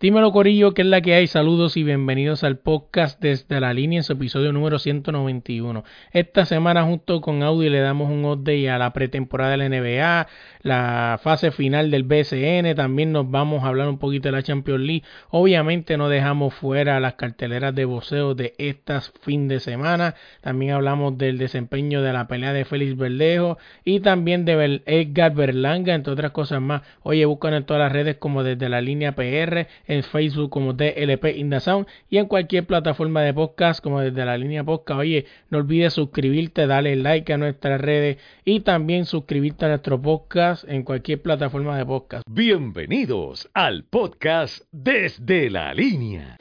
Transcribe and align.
Dímelo 0.00 0.32
Corillo, 0.32 0.72
que 0.72 0.80
es 0.80 0.88
la 0.88 1.02
que 1.02 1.12
hay. 1.12 1.26
Saludos 1.26 1.76
y 1.76 1.82
bienvenidos 1.82 2.42
al 2.42 2.56
podcast 2.56 3.20
desde 3.20 3.60
la 3.60 3.74
línea 3.74 3.98
en 3.98 4.02
su 4.02 4.14
episodio 4.14 4.50
número 4.50 4.78
191. 4.78 5.84
Esta 6.12 6.46
semana 6.46 6.84
junto 6.84 7.20
con 7.20 7.42
Audi 7.42 7.68
le 7.68 7.80
damos 7.80 8.10
un 8.10 8.24
update 8.24 8.70
a 8.70 8.78
la 8.78 8.94
pretemporada 8.94 9.50
de 9.50 9.56
la 9.58 9.68
NBA, 9.68 10.26
la 10.62 11.20
fase 11.22 11.50
final 11.50 11.90
del 11.90 12.04
BCN, 12.04 12.74
también 12.74 13.12
nos 13.12 13.30
vamos 13.30 13.62
a 13.62 13.66
hablar 13.66 13.90
un 13.90 13.98
poquito 13.98 14.28
de 14.28 14.32
la 14.32 14.42
Champions 14.42 14.80
League. 14.80 15.02
Obviamente 15.28 15.98
no 15.98 16.08
dejamos 16.08 16.54
fuera 16.54 16.98
las 16.98 17.16
carteleras 17.16 17.74
de 17.74 17.84
boxeo 17.84 18.34
de 18.34 18.54
estas 18.56 19.12
fin 19.20 19.48
de 19.48 19.60
semana. 19.60 20.14
También 20.40 20.72
hablamos 20.72 21.18
del 21.18 21.36
desempeño 21.36 22.00
de 22.00 22.14
la 22.14 22.26
pelea 22.26 22.54
de 22.54 22.64
Félix 22.64 22.96
Verdejo 22.96 23.58
y 23.84 24.00
también 24.00 24.46
de 24.46 24.80
Edgar 24.86 25.34
Berlanga, 25.34 25.92
entre 25.92 26.14
otras 26.14 26.30
cosas 26.30 26.62
más. 26.62 26.80
Oye, 27.02 27.26
buscan 27.26 27.52
en 27.52 27.64
todas 27.64 27.80
las 27.80 27.92
redes 27.92 28.16
como 28.16 28.42
desde 28.44 28.70
la 28.70 28.80
línea 28.80 29.14
PR 29.14 29.66
en 29.90 30.04
Facebook 30.04 30.50
como 30.50 30.72
DLP 30.72 31.36
In 31.36 31.60
Sound 31.60 31.86
y 32.08 32.18
en 32.18 32.26
cualquier 32.26 32.64
plataforma 32.64 33.22
de 33.22 33.34
podcast 33.34 33.82
como 33.82 34.00
desde 34.00 34.24
la 34.24 34.38
línea 34.38 34.62
podcast. 34.62 35.00
Oye, 35.00 35.26
no 35.50 35.58
olvides 35.58 35.94
suscribirte, 35.94 36.68
darle 36.68 36.94
like 36.94 37.32
a 37.32 37.36
nuestras 37.36 37.80
redes 37.80 38.18
y 38.44 38.60
también 38.60 39.04
suscribirte 39.04 39.64
a 39.64 39.68
nuestro 39.68 40.00
podcast 40.00 40.64
en 40.68 40.84
cualquier 40.84 41.20
plataforma 41.20 41.76
de 41.76 41.84
podcast. 41.84 42.24
Bienvenidos 42.30 43.50
al 43.52 43.82
podcast 43.82 44.62
desde 44.70 45.50
la 45.50 45.74
línea. 45.74 46.36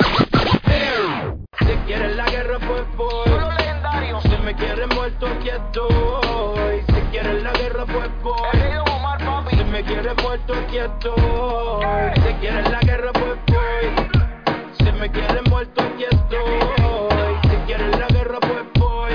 Si 1.59 1.73
quieres 1.87 2.15
la 2.15 2.29
guerra, 2.29 2.59
pues 2.59 2.83
voy. 2.95 3.29
legendario. 3.57 4.21
Si 4.21 4.43
me 4.45 4.53
quieres 4.53 4.87
muerto, 4.95 5.25
aquí 5.25 5.49
estoy. 5.49 6.81
Si 6.85 7.01
quieres 7.11 7.41
la 7.41 7.53
guerra, 7.53 7.85
pues 7.85 8.09
voy. 8.21 8.88
Si 9.79 9.85
me 9.85 9.91
quieres 9.93 10.23
muerto, 10.23 10.53
aquí 10.53 10.77
estoy. 10.77 11.13
Si 12.15 12.33
quieres 12.41 12.69
la 12.69 12.79
guerra, 12.81 13.13
pues 13.13 13.39
me 14.99 15.09
quieren 15.09 15.43
muerto, 15.49 15.81
aquí 15.81 16.03
estoy. 16.03 17.39
Si 17.43 17.55
quieren 17.65 17.91
la 17.91 18.07
guerra, 18.07 18.39
pues 18.41 18.65
voy. 18.77 19.11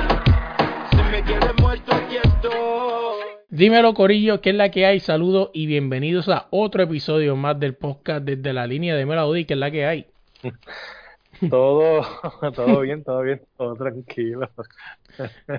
Si 0.90 0.96
me 1.10 1.22
quieren 1.22 1.56
muerto, 1.60 1.94
aquí 1.94 2.16
estoy. 2.16 3.20
Dímelo, 3.50 3.92
Corillo, 3.92 4.40
¿qué 4.40 4.50
es 4.50 4.56
la 4.56 4.70
que 4.70 4.86
hay? 4.86 5.00
Saludos 5.00 5.50
y 5.52 5.66
bienvenidos 5.66 6.30
a 6.30 6.46
otro 6.48 6.84
episodio 6.84 7.36
más 7.36 7.60
del 7.60 7.74
podcast 7.74 8.24
desde 8.24 8.54
la 8.54 8.66
línea 8.66 8.96
de 8.96 9.04
Melody, 9.04 9.44
¿qué 9.44 9.52
es 9.52 9.60
la 9.60 9.70
que 9.70 9.84
hay? 9.84 10.06
todo, 11.50 12.06
todo 12.54 12.80
bien, 12.80 13.04
todo 13.04 13.20
bien, 13.20 13.42
todo 13.58 13.74
tranquilo. 13.74 14.48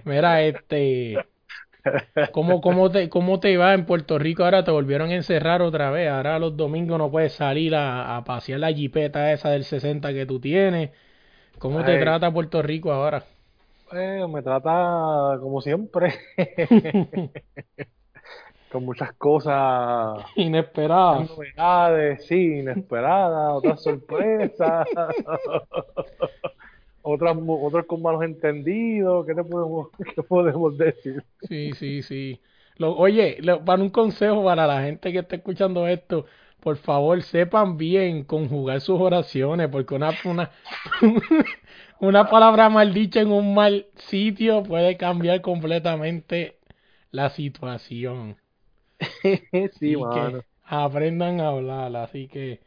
Mira, 0.03 0.41
este. 0.41 1.23
¿Cómo, 2.31 2.61
cómo, 2.61 2.89
te, 2.91 3.09
¿Cómo 3.09 3.39
te 3.39 3.57
va 3.57 3.73
en 3.73 3.85
Puerto 3.85 4.17
Rico? 4.19 4.43
Ahora 4.43 4.63
te 4.63 4.71
volvieron 4.71 5.09
a 5.09 5.15
encerrar 5.15 5.61
otra 5.61 5.91
vez. 5.91 6.09
Ahora 6.09 6.39
los 6.39 6.57
domingos 6.57 6.97
no 6.97 7.11
puedes 7.11 7.33
salir 7.33 7.75
a, 7.75 8.23
pasear 8.25 8.59
la 8.59 8.71
jipeta 8.73 9.31
esa 9.31 9.49
del 9.49 9.63
60 9.63 10.13
que 10.13 10.25
tú 10.25 10.39
tienes. 10.39 10.91
¿Cómo 11.59 11.83
te 11.83 11.97
trata 11.97 12.31
Puerto 12.31 12.61
Rico 12.61 12.91
ahora? 12.91 13.23
Pues 13.89 14.27
me 14.27 14.41
trata 14.41 15.37
como 15.39 15.61
siempre. 15.61 16.15
Con 18.71 18.83
muchas 18.83 19.13
cosas 19.13 20.25
inesperadas. 20.35 21.29
Novedades, 21.29 22.25
sí, 22.27 22.59
inesperadas, 22.59 23.53
otras 23.53 23.81
sorpresas. 23.81 24.87
otras, 27.05 27.37
otros 27.47 27.85
con 27.85 28.01
malos 28.01 28.23
entendidos, 28.23 29.25
¿qué 29.25 29.35
te 29.35 29.43
podemos, 29.43 29.89
qué 30.15 30.23
podemos 30.23 30.77
decir? 30.77 31.23
Sí, 31.39 31.73
sí, 31.73 32.01
sí. 32.01 32.41
Lo, 32.77 32.95
oye, 32.95 33.37
para 33.65 33.81
un 33.81 33.89
consejo 33.89 34.43
para 34.43 34.67
la 34.67 34.81
gente 34.81 35.11
que 35.11 35.19
está 35.19 35.35
escuchando 35.37 35.87
esto, 35.87 36.25
por 36.59 36.77
favor 36.77 37.21
sepan 37.21 37.77
bien 37.77 38.23
conjugar 38.23 38.81
sus 38.81 38.99
oraciones, 38.99 39.69
porque 39.69 39.93
una, 39.93 40.11
una, 40.25 40.51
una 41.99 42.27
palabra 42.27 42.69
mal 42.69 42.93
dicha 42.93 43.21
en 43.21 43.31
un 43.31 43.53
mal 43.53 43.85
sitio 43.95 44.63
puede 44.63 44.97
cambiar 44.97 45.41
completamente 45.41 46.57
la 47.11 47.29
situación. 47.29 48.37
sí, 49.79 49.95
mano. 49.95 50.41
aprendan 50.63 51.39
a 51.39 51.49
hablar, 51.49 51.95
así 51.97 52.27
que, 52.27 52.61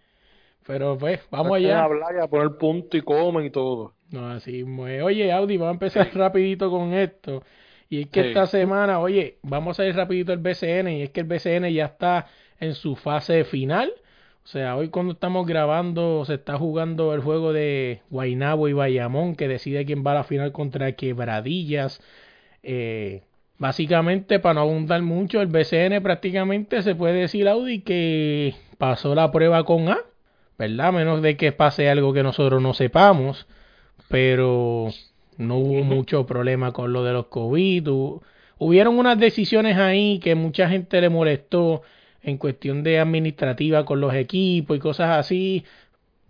pero 0.65 0.97
pues, 0.97 1.20
vamos 1.31 1.56
allá. 1.56 1.81
A 1.81 1.84
hablar 1.84 2.15
y 2.15 2.22
a 2.22 2.28
poner 2.28 2.56
punto 2.56 2.97
y 2.97 3.03
comen 3.03 3.47
y 3.47 3.50
todo. 3.50 3.97
No, 4.10 4.30
así. 4.30 4.62
Oye, 4.62 5.32
Audi, 5.32 5.56
vamos 5.56 5.72
a 5.72 5.74
empezar 5.74 6.10
rapidito 6.14 6.70
con 6.70 6.94
esto. 6.94 7.42
Y 7.91 8.02
es 8.02 8.06
que 8.08 8.28
esta 8.28 8.46
semana, 8.46 9.00
oye, 9.00 9.38
vamos 9.42 9.80
a 9.80 9.86
ir 9.86 9.96
rapidito 9.96 10.32
al 10.32 10.38
BCN 10.38 10.88
y 10.88 11.02
es 11.02 11.10
que 11.10 11.20
el 11.20 11.26
BCN 11.26 11.72
ya 11.72 11.86
está 11.86 12.26
en 12.60 12.74
su 12.74 12.96
fase 12.96 13.44
final. 13.44 13.92
O 14.44 14.46
sea, 14.46 14.76
hoy 14.76 14.88
cuando 14.88 15.12
estamos 15.12 15.46
grabando 15.46 16.24
se 16.24 16.34
está 16.34 16.56
jugando 16.58 17.14
el 17.14 17.20
juego 17.20 17.52
de 17.52 18.00
Guainabo 18.10 18.69
y 18.69 18.72
Bayamón 18.72 19.36
que 19.36 19.48
decide 19.48 19.84
quién 19.84 20.04
va 20.06 20.12
a 20.12 20.16
la 20.16 20.25
final 20.25 20.52
contra 20.52 20.92
Quebradillas. 20.92 22.00
Eh, 22.62 23.22
básicamente, 23.58 24.38
para 24.38 24.54
no 24.54 24.60
abundar 24.62 25.02
mucho, 25.02 25.40
el 25.40 25.48
BCN 25.48 26.02
prácticamente 26.02 26.82
se 26.82 26.94
puede 26.94 27.20
decir, 27.20 27.48
Audi, 27.48 27.80
que 27.80 28.54
pasó 28.78 29.14
la 29.14 29.30
prueba 29.32 29.64
con 29.64 29.88
A, 29.88 29.98
¿verdad? 30.58 30.92
Menos 30.92 31.22
de 31.22 31.36
que 31.36 31.52
pase 31.52 31.88
algo 31.88 32.12
que 32.12 32.22
nosotros 32.22 32.60
no 32.62 32.75
sepamos 32.75 33.46
pero 34.08 34.88
no 35.36 35.56
hubo 35.56 35.84
mucho 35.84 36.26
problema 36.26 36.72
con 36.72 36.92
lo 36.92 37.04
de 37.04 37.12
los 37.12 37.26
COVID. 37.26 37.88
hubieron 38.58 38.98
unas 38.98 39.19
decisiones 39.19 39.76
ahí 39.76 40.19
que 40.19 40.34
mucha 40.34 40.69
gente 40.69 41.00
le 41.00 41.08
molestó 41.08 41.82
en 42.22 42.38
cuestión 42.38 42.82
de 42.82 42.98
administrativa 42.98 43.84
con 43.84 44.00
los 44.00 44.14
equipos 44.14 44.76
y 44.76 44.80
cosas 44.80 45.19
así. 45.19 45.64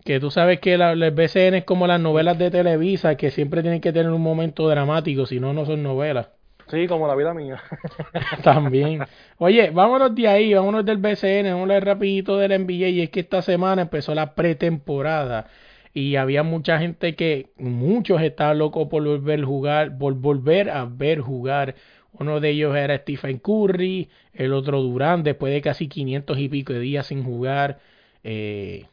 Que 0.05 0.21
tú 0.21 0.31
sabes 0.31 0.61
que 0.61 0.79
la, 0.79 0.93
el 0.93 1.11
BCN 1.11 1.55
es 1.55 1.65
como 1.65 1.87
las 1.87 2.01
novelas 2.01 2.39
de 2.39 2.51
Televisa, 2.51 3.17
que 3.17 3.31
siempre 3.31 3.63
tienen 3.63 3.81
que 3.81 3.93
tener 3.93 4.11
un 4.11 4.23
momento 4.23 4.69
dramático, 4.69 5.27
si 5.27 5.41
no, 5.41 5.53
no 5.53 5.67
son 5.67 5.83
novelas. 5.83 6.29
Sí, 6.71 6.87
como 6.87 7.09
la 7.09 7.15
vida 7.15 7.35
mía. 7.35 7.63
También. 8.43 9.01
Oye, 9.39 9.71
vámonos 9.71 10.15
de 10.15 10.29
ahí, 10.29 10.55
vámonos 10.55 10.85
del 10.85 10.99
BCN, 10.99 11.53
vámonos 11.53 11.83
rapidito 11.83 12.37
del 12.37 12.53
NBA, 12.65 12.89
y 12.89 13.01
es 13.03 13.11
que 13.11 13.21
esta 13.21 13.43
semana 13.43 13.83
empezó 13.83 14.15
la 14.15 14.35
pretemporada 14.35 15.49
y 15.95 16.17
había 16.17 16.43
mucha 16.43 16.79
gente 16.79 17.15
que 17.17 17.51
muchos 17.57 18.23
estaban 18.23 18.59
locos 18.59 18.89
por 18.89 19.05
volver 19.05 19.41
a 19.41 19.47
jugar, 19.47 19.99
por 19.99 20.15
volver 20.15 20.71
a 20.71 20.85
ver 20.85 21.21
jugar. 21.21 21.75
Uno 22.19 22.41
de 22.41 22.51
ellos 22.51 22.77
era 22.77 22.97
Stephen 22.99 23.39
Curry, 23.39 24.09
el 24.33 24.53
otro 24.53 24.81
Durán, 24.83 25.23
después 25.23 25.53
de 25.53 25.63
casi 25.63 25.89
500 25.89 26.39
y 26.39 26.49
pico 26.49 26.73
de 26.73 26.81
días 26.81 27.07
sin 27.07 27.25
jugar. 27.25 27.81
Eh, 28.25 28.87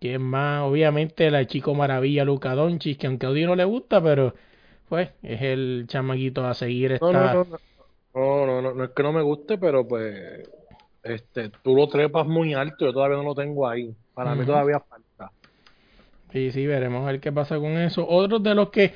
¿Quién 0.00 0.22
más? 0.22 0.62
Obviamente 0.62 1.26
el 1.26 1.46
chico 1.46 1.74
maravilla 1.74 2.24
Luca 2.24 2.54
Doncic, 2.54 2.98
que 2.98 3.06
aunque 3.06 3.26
a 3.26 3.30
Audi 3.30 3.44
no 3.44 3.56
le 3.56 3.64
gusta, 3.64 4.02
pero 4.02 4.34
pues 4.88 5.10
es 5.22 5.42
el 5.42 5.84
chamaquito 5.88 6.46
a 6.46 6.54
seguir 6.54 6.92
esta... 6.92 7.34
No, 8.14 8.46
no, 8.46 8.62
no, 8.62 8.74
no, 8.74 8.84
es 8.84 8.90
que 8.90 9.02
no 9.02 9.12
me 9.12 9.22
guste, 9.22 9.58
pero 9.58 9.86
pues 9.86 10.48
este, 11.02 11.50
tú 11.62 11.74
lo 11.74 11.88
trepas 11.88 12.26
muy 12.26 12.54
alto, 12.54 12.86
yo 12.86 12.92
todavía 12.92 13.16
no 13.16 13.22
lo 13.22 13.34
tengo 13.34 13.68
ahí. 13.68 13.94
Para 14.14 14.34
mí 14.34 14.44
todavía 14.44 14.80
falta. 14.80 14.97
Sí, 16.32 16.50
sí, 16.50 16.66
veremos 16.66 17.02
a 17.02 17.12
ver 17.12 17.20
qué 17.20 17.32
pasa 17.32 17.56
con 17.58 17.78
eso. 17.78 18.06
Otros 18.06 18.42
de 18.42 18.54
los 18.54 18.70
que 18.70 18.92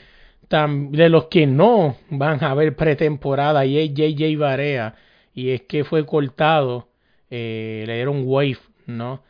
de 0.51 1.09
los 1.09 1.27
que 1.27 1.47
no 1.47 1.97
van 2.11 2.45
a 2.45 2.53
ver 2.55 2.77
pretemporada 2.77 3.65
y 3.65 3.79
es 3.79 3.95
JJ 3.95 4.37
Barea 4.37 4.95
y 5.33 5.51
es 5.51 5.63
que 5.63 5.83
fue 5.83 6.05
cortado, 6.05 6.89
eh, 7.31 7.85
le 7.87 7.95
dieron 7.95 8.25
wave, 8.27 8.59
¿no? 8.87 9.23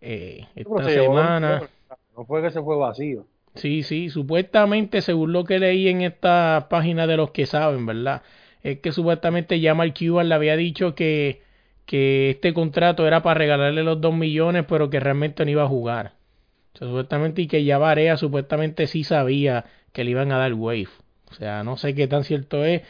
Eh, 0.00 0.46
esta 0.54 0.88
semana. 0.88 1.68
no 2.16 2.24
fue 2.24 2.40
que 2.40 2.50
se 2.50 2.62
fue 2.62 2.76
vacío. 2.76 3.26
Sí, 3.56 3.82
sí, 3.82 4.08
supuestamente, 4.08 5.02
según 5.02 5.32
lo 5.32 5.44
que 5.44 5.58
leí 5.58 5.88
en 5.88 6.00
esta 6.00 6.68
página 6.70 7.06
de 7.06 7.18
los 7.18 7.32
que 7.32 7.44
saben, 7.44 7.84
¿verdad? 7.84 8.22
Es 8.62 8.78
que 8.78 8.92
supuestamente 8.92 9.60
ya 9.60 9.74
Mark 9.74 9.92
Cuban 9.98 10.30
le 10.30 10.34
había 10.34 10.56
dicho 10.56 10.94
que, 10.94 11.42
que 11.84 12.30
este 12.30 12.54
contrato 12.54 13.06
era 13.06 13.22
para 13.22 13.38
regalarle 13.38 13.82
los 13.82 14.00
dos 14.00 14.14
millones, 14.14 14.64
pero 14.66 14.88
que 14.88 15.00
realmente 15.00 15.44
no 15.44 15.50
iba 15.50 15.64
a 15.64 15.68
jugar 15.68 16.19
supuestamente 16.74 17.42
y 17.42 17.46
que 17.46 17.64
ya 17.64 17.78
Varea 17.78 18.16
supuestamente 18.16 18.86
sí 18.86 19.04
sabía 19.04 19.64
que 19.92 20.04
le 20.04 20.12
iban 20.12 20.32
a 20.32 20.38
dar 20.38 20.54
wave. 20.54 20.88
O 21.30 21.34
sea, 21.34 21.62
no 21.64 21.76
sé 21.76 21.94
qué 21.94 22.08
tan 22.08 22.24
cierto 22.24 22.64
es, 22.64 22.82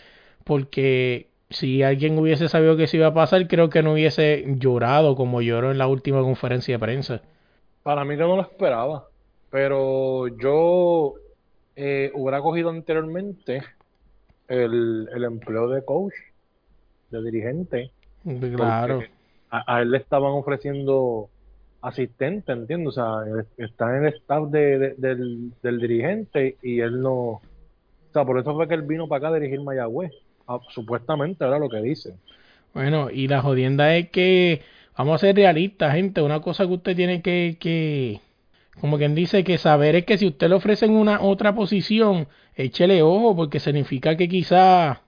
porque 0.45 1.29
si 1.51 1.83
alguien 1.83 2.19
hubiese 2.19 2.49
sabido 2.49 2.77
que 2.77 2.87
se 2.87 2.97
iba 2.97 3.09
a 3.09 3.15
pasar, 3.15 3.47
creo 3.49 3.69
que 3.71 3.83
no 3.83 3.93
hubiese 3.93 4.45
llorado 4.47 5.17
como 5.17 5.43
lloró 5.43 5.71
en 5.71 5.79
la 5.79 5.89
última 5.89 6.21
conferencia 6.23 6.75
de 6.75 6.79
prensa. 6.79 7.23
Para 7.83 8.05
mí 8.05 8.17
que 8.17 8.23
no 8.23 8.37
lo 8.37 8.43
esperaba, 8.43 9.09
pero 9.51 10.29
yo 10.29 11.15
eh, 11.77 12.11
hubiera 12.15 12.41
cogido 12.41 12.71
anteriormente 12.71 13.63
el, 14.49 15.09
el 15.13 15.25
empleo 15.25 15.69
de 15.69 15.85
coach, 15.85 16.15
de 17.11 17.23
dirigente. 17.23 17.91
Claro. 18.55 19.03
A, 19.51 19.77
a 19.77 19.83
él 19.83 19.91
le 19.91 19.99
estaban 19.99 20.33
ofreciendo 20.33 21.29
asistente, 21.83 22.53
¿entiendes? 22.53 22.89
O 22.89 22.93
sea, 22.93 23.45
está 23.57 23.97
en 23.97 24.07
el 24.07 24.15
staff 24.15 24.51
de, 24.51 24.79
de- 24.79 24.95
del, 25.63 25.81
dirigente 25.81 26.59
y 26.63 26.81
él 26.81 27.01
no... 27.03 27.15
O 27.15 27.43
sea, 28.13 28.25
por 28.25 28.39
eso 28.39 28.55
fue 28.55 28.69
que 28.69 28.75
él 28.75 28.83
vino 28.83 29.09
para 29.09 29.29
acá 29.29 29.37
a 29.37 29.41
dirigir 29.41 29.61
Mayagüez. 29.63 30.13
Ah, 30.49 30.61
supuestamente 30.71 31.45
era 31.45 31.59
lo 31.59 31.69
que 31.71 31.79
dice. 31.83 32.19
Bueno, 32.73 33.11
y 33.11 33.29
la 33.29 33.43
jodienda 33.43 33.97
es 33.97 34.11
que, 34.11 34.63
vamos 34.97 35.17
a 35.17 35.19
ser 35.27 35.37
realistas, 35.37 35.95
gente, 35.95 36.23
una 36.23 36.41
cosa 36.41 36.67
que 36.67 36.73
usted 36.75 36.97
tiene 36.97 37.21
que, 37.23 37.57
que, 37.61 38.21
como 38.81 38.99
quien 38.99 39.15
dice, 39.15 39.45
que 39.45 39.59
saber 39.59 39.97
es 39.97 40.07
que 40.07 40.19
si 40.19 40.27
usted 40.29 40.49
le 40.49 40.55
ofrecen 40.57 40.93
una 40.93 41.21
otra 41.23 41.55
posición, 41.55 42.29
échele 42.55 43.03
ojo, 43.03 43.37
porque 43.37 43.61
significa 43.61 44.17
que 44.17 44.29
quizás 44.29 44.99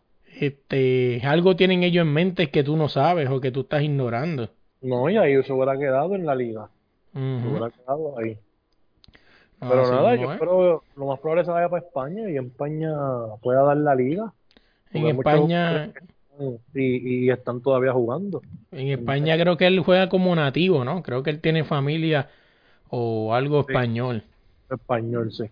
este, 0.41 1.21
algo 1.25 1.57
tienen 1.57 1.83
ellos 1.85 2.03
en 2.07 2.13
mente 2.13 2.51
que 2.51 2.65
tú 2.65 2.77
no 2.77 2.89
sabes 2.89 3.29
o 3.31 3.41
que 3.41 3.53
tú 3.53 3.63
estás 3.63 3.83
ignorando. 3.83 4.51
No, 4.83 5.09
y 5.09 5.17
ahí 5.17 5.43
se 5.43 5.53
hubiera 5.53 5.79
quedado 5.79 6.15
en 6.15 6.27
la 6.27 6.35
liga. 6.35 6.69
Se 7.15 7.21
hubiera 7.21 7.71
quedado 7.71 8.19
ahí. 8.19 8.39
Pero 9.61 9.83
Así 9.83 9.93
nada, 9.93 10.17
yo 10.17 10.25
es. 10.25 10.33
espero, 10.33 10.83
lo 10.97 11.07
más 11.07 11.21
probable 11.21 11.43
es 11.43 11.47
que 11.47 11.51
se 11.51 11.55
vaya 11.55 11.69
para 11.69 11.85
España 11.87 12.29
y 12.31 12.37
en 12.37 12.47
España 12.47 12.93
pueda 13.41 13.63
dar 13.63 13.77
la 13.77 13.95
liga. 13.95 14.33
En 14.93 15.07
España, 15.07 15.93
Y, 16.75 17.27
y 17.27 17.31
están 17.31 17.61
todavía 17.61 17.93
jugando. 17.93 18.43
en 18.73 18.89
España 18.89 19.39
creo 19.39 19.57
que 19.57 19.67
él 19.67 19.81
juega 19.81 20.09
como 20.09 20.35
nativo, 20.35 20.85
¿no? 20.85 21.03
Creo 21.03 21.23
que 21.23 21.31
él 21.31 21.41
tiene 21.41 21.63
familia 21.65 22.29
o 22.89 23.35
algo 23.35 23.63
Sí. 23.63 23.73
español. 23.73 24.25
Español, 24.71 25.33
sí. 25.33 25.45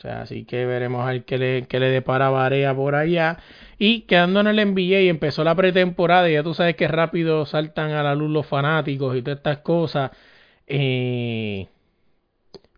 O 0.00 0.02
sea, 0.02 0.22
así 0.22 0.44
que 0.46 0.64
veremos 0.64 1.02
a 1.06 1.12
ver 1.12 1.24
qué 1.26 1.36
le, 1.38 1.66
qué 1.68 1.78
le 1.78 1.90
depara 1.90 2.30
Barea 2.30 2.74
por 2.74 2.94
allá. 2.94 3.38
Y 3.78 4.02
quedando 4.02 4.40
en 4.40 4.46
el 4.46 4.58
NBA, 4.58 5.10
empezó 5.10 5.44
la 5.44 5.54
pretemporada 5.54 6.28
y 6.30 6.34
ya 6.34 6.42
tú 6.42 6.54
sabes 6.54 6.76
que 6.76 6.88
rápido 6.88 7.44
saltan 7.46 7.90
a 7.92 8.02
la 8.02 8.14
luz 8.14 8.30
los 8.30 8.46
fanáticos 8.46 9.16
y 9.16 9.22
todas 9.22 9.38
estas 9.38 9.58
cosas. 9.58 10.10
Eh, 10.66 11.68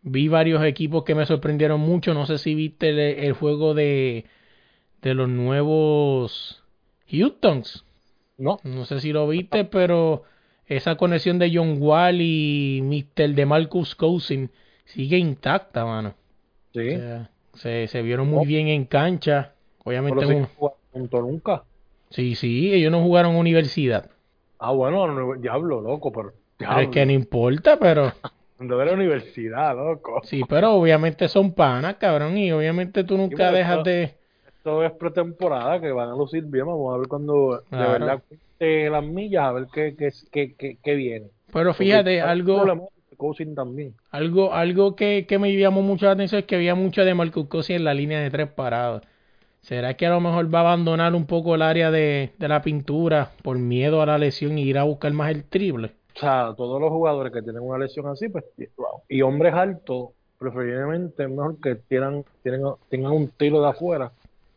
vi 0.02 0.28
varios 0.28 0.64
equipos 0.64 1.04
que 1.04 1.14
me 1.14 1.26
sorprendieron 1.26 1.80
mucho. 1.80 2.14
No 2.14 2.26
sé 2.26 2.38
si 2.38 2.54
viste 2.54 2.90
el, 2.90 2.98
el 2.98 3.32
juego 3.32 3.74
de, 3.74 4.26
de 5.02 5.14
los 5.14 5.28
nuevos 5.28 6.64
Houstons. 7.10 7.84
No, 8.38 8.60
No 8.64 8.84
sé 8.86 9.00
si 9.00 9.12
lo 9.12 9.28
viste, 9.28 9.64
pero 9.64 10.24
esa 10.66 10.96
conexión 10.96 11.38
de 11.38 11.52
John 11.54 11.76
Wall 11.80 12.20
y 12.20 12.80
Mr. 12.82 13.34
de 13.34 13.46
Marcus 13.46 13.94
Cousin 13.96 14.50
sigue 14.86 15.18
intacta, 15.18 15.84
mano. 15.84 16.14
Sí. 16.72 16.80
O 16.96 16.98
sea, 16.98 17.30
se, 17.54 17.88
se 17.88 18.02
vieron 18.02 18.28
muy 18.28 18.46
bien 18.46 18.68
en 18.68 18.84
cancha. 18.86 19.54
Obviamente, 19.84 20.24
Pero 20.24 20.30
un- 20.36 20.42
no 20.42 20.48
jugaron 20.48 20.78
juntos 20.92 21.22
nunca. 21.22 21.64
sí, 22.10 22.34
sí, 22.36 22.72
ellos 22.72 22.92
no 22.92 23.02
jugaron 23.02 23.36
universidad. 23.36 24.10
Ah, 24.58 24.72
bueno, 24.72 25.06
no, 25.08 25.34
diablo, 25.34 25.80
loco, 25.80 26.12
pero 26.12 26.32
es 26.58 26.88
que 26.88 27.04
no 27.06 27.12
importa, 27.12 27.78
pero 27.78 28.12
De 28.58 28.84
la 28.84 28.92
universidad, 28.92 29.74
loco. 29.74 30.22
sí, 30.22 30.42
pero 30.48 30.74
obviamente 30.74 31.28
son 31.28 31.52
panas, 31.52 31.96
cabrón, 31.96 32.38
y 32.38 32.52
obviamente 32.52 33.02
tú 33.04 33.16
nunca 33.16 33.50
dejas 33.50 33.84
de... 33.84 34.14
Esto 34.46 34.84
es 34.84 34.92
pretemporada, 34.92 35.80
que 35.80 35.90
van 35.90 36.10
a 36.10 36.14
lucir 36.14 36.44
bien. 36.44 36.66
Vamos 36.66 36.94
a 36.94 36.98
ver 36.98 37.08
cuando 37.08 37.62
Claro. 37.68 37.92
de 37.92 37.98
verdad 37.98 38.22
las 38.60 39.04
millas, 39.04 39.44
a 39.44 39.52
ver 39.52 39.66
qué, 39.72 39.96
qué, 39.96 40.54
qué, 40.56 40.78
qué, 40.82 40.94
viene. 40.94 41.30
Pero 41.52 41.74
fíjate, 41.74 42.20
Porque 42.20 42.30
algo, 42.30 42.64
también. 43.54 43.94
algo, 44.10 44.52
algo 44.52 44.96
que, 44.96 45.26
que 45.26 45.38
me 45.38 45.56
llamó 45.56 45.82
mucho 45.82 46.06
la 46.06 46.12
atención 46.12 46.40
es 46.40 46.46
que 46.46 46.56
había 46.56 46.74
mucho 46.74 47.04
de 47.04 47.14
Marcus 47.14 47.70
en 47.70 47.84
la 47.84 47.94
línea 47.94 48.20
de 48.20 48.30
tres 48.30 48.50
parados. 48.50 49.02
¿Será 49.60 49.94
que 49.94 50.06
a 50.06 50.10
lo 50.10 50.20
mejor 50.20 50.52
va 50.52 50.58
a 50.58 50.62
abandonar 50.62 51.14
un 51.14 51.26
poco 51.26 51.54
el 51.54 51.62
área 51.62 51.90
de, 51.92 52.32
de 52.36 52.48
la 52.48 52.62
pintura 52.62 53.30
por 53.42 53.58
miedo 53.58 54.02
a 54.02 54.06
la 54.06 54.18
lesión 54.18 54.58
y 54.58 54.62
ir 54.62 54.76
a 54.76 54.82
buscar 54.82 55.12
más 55.12 55.30
el 55.30 55.44
triple? 55.44 55.92
O 56.16 56.18
sea, 56.18 56.52
todos 56.56 56.80
los 56.80 56.90
jugadores 56.90 57.32
que 57.32 57.42
tienen 57.42 57.62
una 57.62 57.78
lesión 57.78 58.06
así, 58.08 58.28
pues, 58.28 58.44
y 59.08 59.22
hombres 59.22 59.54
altos, 59.54 60.10
preferiblemente 60.38 61.28
mejor 61.28 61.60
que 61.60 61.76
tengan, 61.76 62.24
tengan, 62.42 62.74
tengan 62.88 63.12
un 63.12 63.28
tiro 63.28 63.62
de 63.62 63.68
afuera, 63.68 64.10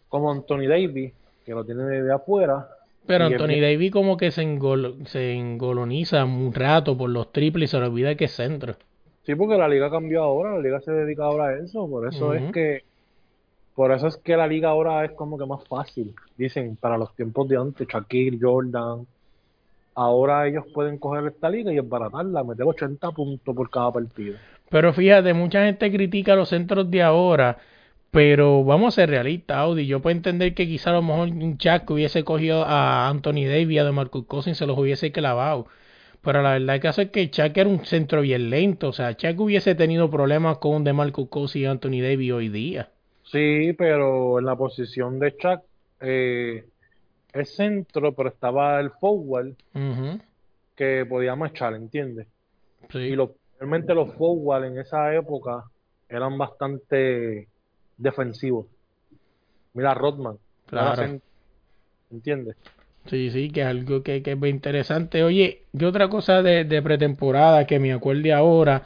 como 0.10 0.32
Anthony 0.32 0.68
Davis, 0.68 1.14
que 1.46 1.52
lo 1.54 1.64
tiene 1.64 1.84
de 1.84 2.14
afuera. 2.14 2.68
Pero 3.08 3.26
Anthony 3.26 3.60
Davis 3.62 3.92
como 3.92 4.18
que 4.18 4.32
se, 4.32 4.44
engol- 4.44 5.06
se 5.06 5.34
engoloniza 5.34 6.26
un 6.26 6.54
rato 6.54 6.98
por 6.98 7.10
los 7.10 7.32
triples 7.32 7.70
y 7.70 7.72
se 7.72 7.80
le 7.80 7.86
olvida 7.86 8.16
que 8.16 8.26
es 8.26 8.32
centro. 8.32 8.76
Sí, 9.26 9.34
porque 9.36 9.58
la 9.58 9.68
liga 9.68 9.90
cambió 9.90 10.24
ahora, 10.24 10.54
la 10.54 10.60
liga 10.62 10.82
se 10.82 10.92
dedica 10.92 11.24
ahora 11.26 11.48
a 11.48 11.58
eso, 11.58 11.90
por 11.90 12.08
eso 12.08 12.34
es 12.34 12.52
que, 12.52 12.84
por 13.76 13.92
eso 13.92 14.08
es 14.08 14.18
que 14.18 14.38
la 14.38 14.48
liga 14.48 14.70
ahora 14.70 15.06
es 15.06 15.12
como 15.12 15.38
que 15.38 15.46
más 15.46 15.68
fácil, 15.68 16.14
dicen, 16.38 16.76
para 16.78 16.98
los 16.98 17.16
tiempos 17.16 17.48
de 17.48 17.58
antes, 17.58 17.88
Shaquille, 17.88 18.38
Jordan, 18.42 19.08
ahora 19.96 20.48
ellos 20.48 20.66
pueden 20.74 20.98
coger 21.00 21.28
esta 21.28 21.50
liga 21.50 21.74
y 21.74 21.78
embaratarla, 21.78 22.44
meter 22.44 22.66
80 22.66 23.12
puntos 23.12 23.56
por 23.56 23.70
cada 23.70 23.92
partido. 23.92 24.38
Pero 24.70 24.94
fíjate, 24.94 25.34
mucha 25.34 25.66
gente 25.66 25.92
critica 25.92 26.36
los 26.36 26.50
centros 26.50 26.90
de 26.90 27.02
ahora, 27.02 27.58
pero 28.16 28.64
vamos 28.64 28.94
a 28.94 29.02
ser 29.02 29.10
realistas, 29.10 29.58
Audi. 29.58 29.88
Yo 29.88 30.02
puedo 30.02 30.16
entender 30.16 30.54
que 30.54 30.66
quizá 30.66 30.92
a 30.92 30.94
lo 30.94 31.02
mejor 31.02 31.28
un 31.28 31.58
Chuck 31.58 31.90
hubiese 31.92 32.24
cogido 32.24 32.64
a 32.64 33.10
Anthony 33.10 33.44
Davis 33.46 33.72
y 33.72 33.78
a 33.78 33.84
DeMarcus 33.84 34.26
Cousins 34.26 34.58
se 34.58 34.66
los 34.66 34.78
hubiese 34.78 35.12
clavado. 35.12 35.68
Pero 36.22 36.42
la 36.42 36.54
verdad 36.54 36.80
que 36.80 36.88
es 36.88 37.10
que 37.10 37.30
Chuck 37.30 37.58
era 37.58 37.70
un 37.70 37.84
centro 37.84 38.22
bien 38.22 38.50
lento. 38.50 38.88
O 38.88 38.94
sea, 38.94 39.18
Chuck 39.18 39.38
hubiese 39.42 39.76
tenido 39.76 40.10
problemas 40.10 40.60
con 40.60 40.86
DeMarcus 40.86 41.28
Cousins 41.28 41.64
y 41.64 41.66
Anthony 41.66 42.02
Davis 42.02 42.32
hoy 42.32 42.48
día. 42.48 42.90
Sí, 43.24 43.74
pero 43.74 44.40
en 44.40 44.46
la 44.46 44.56
posición 44.56 45.20
de 45.20 45.36
Shaq 45.38 45.64
eh, 46.00 46.64
es 47.34 47.54
centro, 47.54 48.14
pero 48.14 48.30
estaba 48.30 48.80
el 48.80 48.92
forward 48.92 49.56
que 50.74 51.06
podía 51.06 51.36
marchar, 51.36 51.74
¿entiendes? 51.74 52.28
sí. 52.92 53.00
Y 53.00 53.16
los, 53.18 53.32
realmente 53.60 53.94
los 53.94 54.14
forward 54.14 54.64
en 54.64 54.80
esa 54.80 55.14
época 55.14 55.66
eran 56.08 56.38
bastante 56.38 57.50
defensivos. 57.98 58.68
Mira 59.74 59.94
Rodman, 59.94 60.38
Claro. 60.68 61.20
¿entiendes? 62.12 62.56
Sí, 63.08 63.30
sí, 63.30 63.50
que 63.52 63.62
es 63.62 63.68
algo 63.68 64.02
que, 64.02 64.24
que 64.24 64.32
es 64.32 64.44
interesante. 64.46 65.24
Oye, 65.24 65.62
¿qué 65.78 65.86
otra 65.86 66.10
cosa 66.10 66.42
de, 66.42 66.64
de 66.64 66.82
pretemporada 66.82 67.68
que 67.68 67.80
me 67.80 67.94
acuerde 67.94 68.34
ahora? 68.34 68.84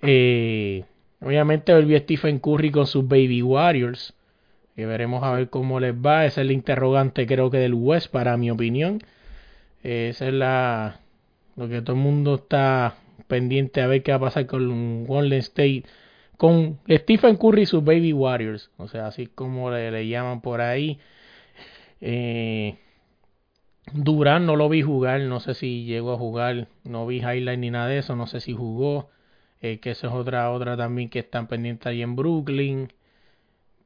Eh, 0.00 0.84
obviamente 1.20 1.74
volvió 1.74 1.98
Stephen 1.98 2.38
Curry 2.38 2.70
con 2.70 2.86
sus 2.86 3.06
Baby 3.06 3.42
Warriors. 3.42 4.14
Que 4.74 4.86
veremos 4.86 5.22
a 5.22 5.32
ver 5.32 5.50
cómo 5.50 5.80
les 5.80 5.94
va. 5.94 6.24
Ese 6.24 6.40
es 6.40 6.46
el 6.46 6.52
interrogante, 6.52 7.26
creo 7.26 7.50
que 7.50 7.58
del 7.58 7.74
West, 7.74 8.10
para 8.10 8.36
mi 8.38 8.50
opinión. 8.50 9.00
Eh, 9.82 10.08
esa 10.10 10.28
es 10.28 10.34
la 10.34 11.00
lo 11.56 11.68
que 11.68 11.82
todo 11.82 11.94
el 11.96 12.02
mundo 12.02 12.36
está 12.36 12.94
pendiente 13.28 13.82
a 13.82 13.86
ver 13.86 14.02
qué 14.02 14.12
va 14.12 14.16
a 14.16 14.20
pasar 14.20 14.46
con 14.46 15.04
Golden 15.04 15.40
State. 15.40 15.84
Con 16.36 16.80
Stephen 16.88 17.36
Curry 17.36 17.62
y 17.62 17.66
sus 17.66 17.84
Baby 17.84 18.12
Warriors. 18.12 18.70
O 18.76 18.88
sea, 18.88 19.06
así 19.06 19.26
como 19.26 19.70
le, 19.70 20.08
llaman 20.08 20.40
por 20.40 20.60
ahí. 20.60 20.98
Eh, 22.00 22.76
Durán 23.92 24.46
no 24.46 24.56
lo 24.56 24.68
vi 24.68 24.82
jugar, 24.82 25.20
no 25.22 25.40
sé 25.40 25.54
si 25.54 25.84
llegó 25.84 26.12
a 26.12 26.16
jugar, 26.18 26.68
no 26.84 27.06
vi 27.06 27.18
highlight 27.18 27.58
ni 27.58 27.70
nada 27.70 27.88
de 27.88 27.98
eso, 27.98 28.16
no 28.16 28.26
sé 28.26 28.40
si 28.40 28.52
jugó, 28.54 29.10
eh, 29.60 29.80
que 29.80 29.90
esa 29.90 30.06
es 30.08 30.12
otra, 30.12 30.50
otra 30.50 30.76
también 30.76 31.08
que 31.10 31.20
están 31.20 31.46
pendientes 31.48 31.86
ahí 31.86 32.02
en 32.02 32.16
Brooklyn. 32.16 32.92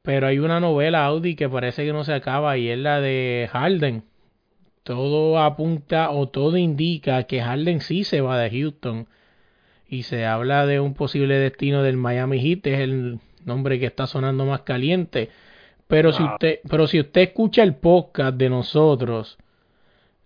Pero 0.01 0.27
hay 0.27 0.39
una 0.39 0.59
novela 0.59 1.05
Audi 1.05 1.35
que 1.35 1.49
parece 1.49 1.85
que 1.85 1.93
no 1.93 2.03
se 2.03 2.13
acaba 2.13 2.57
y 2.57 2.69
es 2.69 2.79
la 2.79 3.01
de 3.01 3.49
Harden. 3.51 4.03
Todo 4.83 5.39
apunta 5.39 6.11
o 6.11 6.29
todo 6.29 6.57
indica 6.57 7.23
que 7.23 7.41
Harden 7.41 7.81
sí 7.81 8.03
se 8.05 8.21
va 8.21 8.39
de 8.39 8.49
Houston. 8.49 9.07
Y 9.89 10.03
se 10.03 10.25
habla 10.25 10.65
de 10.65 10.79
un 10.79 10.93
posible 10.93 11.35
destino 11.39 11.81
del 11.83 11.97
Miami 11.97 12.39
Heat, 12.39 12.67
es 12.67 12.79
el 12.79 13.19
nombre 13.45 13.79
que 13.79 13.85
está 13.85 14.05
sonando 14.07 14.45
más 14.45 14.61
caliente. 14.61 15.29
Pero 15.87 16.11
si 16.11 16.23
usted, 16.33 16.59
pero 16.69 16.87
si 16.87 16.99
usted 16.99 17.21
escucha 17.21 17.63
el 17.63 17.75
podcast 17.75 18.35
de 18.37 18.49
nosotros, 18.49 19.37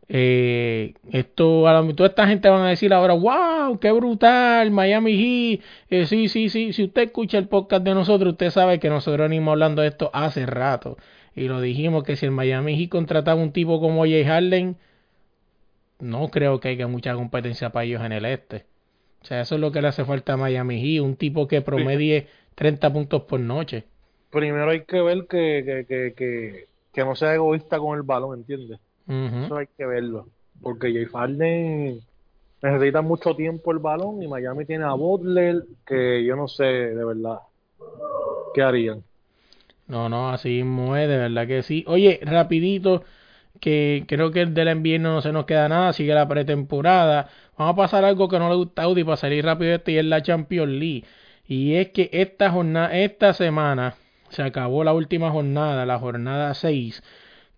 eh, 0.10 0.96
esto, 1.12 1.68
a 1.68 1.74
lo- 1.80 1.96
toda 1.96 2.10
esta 2.10 2.27
gente 2.27 2.50
van 2.50 2.63
a 2.63 2.70
decir 2.70 2.91
ahora, 2.94 3.13
wow, 3.13 3.80
qué 3.80 3.91
brutal, 3.91 4.72
Miami 4.72 5.13
Heat. 5.15 5.62
Eh, 5.89 6.06
sí, 6.08 6.27
sí, 6.27 6.50
sí, 6.50 6.74
si 6.74 6.84
usted 6.86 7.03
escucha 7.03 7.38
el 7.38 7.48
podcast 7.48 7.84
de 7.84 7.94
nosotros, 7.94 8.34
usted 8.34 8.50
sabe 8.50 8.80
que 8.80 8.89
nosotros 8.89 9.30
venimos 9.30 9.51
hablando 9.53 9.82
de 9.84 9.89
esto 9.89 10.10
hace 10.13 10.46
rato. 10.48 10.98
Y 11.36 11.48
lo 11.48 11.62
dijimos 11.62 12.03
que 12.03 12.15
si 12.18 12.25
el 12.25 12.32
Miami 12.32 12.75
Heat 12.77 12.89
contrataba 12.89 13.41
un 13.41 13.51
tipo 13.53 13.80
como 13.80 14.01
Jay 14.03 14.25
Harden, 14.25 14.75
no 16.00 16.30
creo 16.30 16.60
que 16.60 16.70
haya 16.70 16.88
mucha 16.88 17.13
competencia 17.13 17.70
para 17.72 17.86
ellos 17.86 18.03
en 18.03 18.12
el 18.12 18.25
este. 18.25 18.65
O 19.22 19.25
sea, 19.25 19.42
eso 19.42 19.56
es 19.56 19.62
lo 19.62 19.72
que 19.72 19.82
le 19.82 19.88
hace 19.88 20.04
falta 20.04 20.34
a 20.34 20.38
Miami 20.38 20.82
Heat, 20.82 21.04
un 21.04 21.16
tipo 21.16 21.48
que 21.48 21.62
promedie 21.62 22.28
30 22.56 22.92
puntos 22.92 23.24
por 23.24 23.40
noche. 23.40 23.84
Primero 24.32 24.72
hay 24.72 24.84
que 24.84 25.01
ver 25.01 25.28
que, 25.28 25.63
que, 25.66 25.86
que, 25.86 26.13
que, 26.16 26.68
que 26.94 27.06
no 27.06 27.16
sea 27.16 27.34
egoísta 27.36 27.80
con 27.80 27.98
el 27.98 28.04
balón, 28.04 28.40
¿entiendes? 28.40 28.80
Eso 29.08 29.58
hay 29.58 29.68
que 29.78 29.86
verlo. 29.86 30.28
Porque 30.62 30.94
Jay 30.94 31.06
Harden 31.06 32.01
necesita 32.62 33.01
mucho 33.01 33.36
tiempo 33.36 33.72
el 33.72 33.80
balón 33.80 34.22
y 34.22 34.28
Miami 34.28 34.66
tiene 34.66 34.86
a 34.86 34.94
Butler 34.94 35.63
que 35.86 36.24
yo 36.24 36.36
no 36.36 36.48
sé 36.48 36.63
de 36.63 37.04
verdad 37.04 37.40
qué 38.54 38.62
harían. 38.62 39.04
No, 39.88 40.08
no, 40.08 40.30
así 40.30 40.60
es, 40.60 40.66
de 40.66 41.18
verdad 41.18 41.48
que 41.48 41.63
sí. 41.63 41.84
Oye, 41.88 42.20
rapidito, 42.24 43.04
que 43.60 44.06
creo 44.08 44.32
que 44.32 44.42
el 44.42 44.54
del 44.54 44.70
invierno 44.70 45.13
no 45.13 45.22
se 45.22 45.32
nos 45.34 45.46
queda 45.46 45.68
nada, 45.68 45.94
sigue 45.94 46.13
la 46.13 46.28
pretemporada. 46.28 47.30
Vamos 47.62 47.74
a 47.74 47.75
pasar 47.75 48.06
algo 48.06 48.27
que 48.27 48.39
no 48.39 48.50
le 48.50 48.56
gusta 48.56 48.82
a 48.82 48.86
Audi 48.86 49.03
para 49.03 49.18
salir 49.18 49.46
rápido 49.46 49.75
este 49.75 49.91
y 49.91 49.98
es 50.00 50.06
la 50.06 50.24
Champions 50.24 50.72
League. 50.72 51.03
Y 51.48 51.75
es 51.75 51.89
que 51.89 52.10
esta 52.12 52.50
jornada, 52.50 52.98
esta 52.98 53.34
semana 53.36 53.94
se 54.30 54.41
acabó 54.41 54.84
la 54.84 54.94
última 54.94 55.30
jornada, 55.30 55.86
la 55.86 56.00
jornada 56.00 56.56
6 56.56 57.03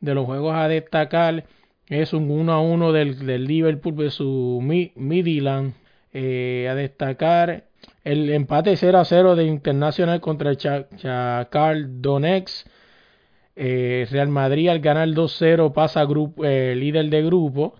de 0.01 0.13
los 0.13 0.25
juegos 0.25 0.55
a 0.55 0.67
destacar. 0.67 1.45
Es 1.87 2.11
un 2.11 2.29
1 2.29 2.51
a 2.51 2.59
1 2.59 2.91
del, 2.91 3.25
del 3.25 3.45
Liverpool 3.45 3.93
versus 3.93 4.61
Midland. 4.61 5.73
Eh, 6.11 6.67
a 6.69 6.75
destacar 6.75 7.63
el 8.03 8.29
empate 8.29 8.75
0 8.75 8.99
a 8.99 9.05
0 9.05 9.37
de 9.37 9.45
Internacional 9.45 10.19
contra 10.19 10.53
Chacal 10.57 12.01
Donetsk. 12.01 12.67
Eh, 13.55 14.05
Real 14.11 14.27
Madrid 14.27 14.67
al 14.67 14.79
ganar 14.79 15.07
2-0 15.07 15.71
pasa 15.71 16.03
grupo, 16.03 16.43
eh, 16.43 16.75
líder 16.75 17.09
de 17.09 17.23
grupo. 17.23 17.75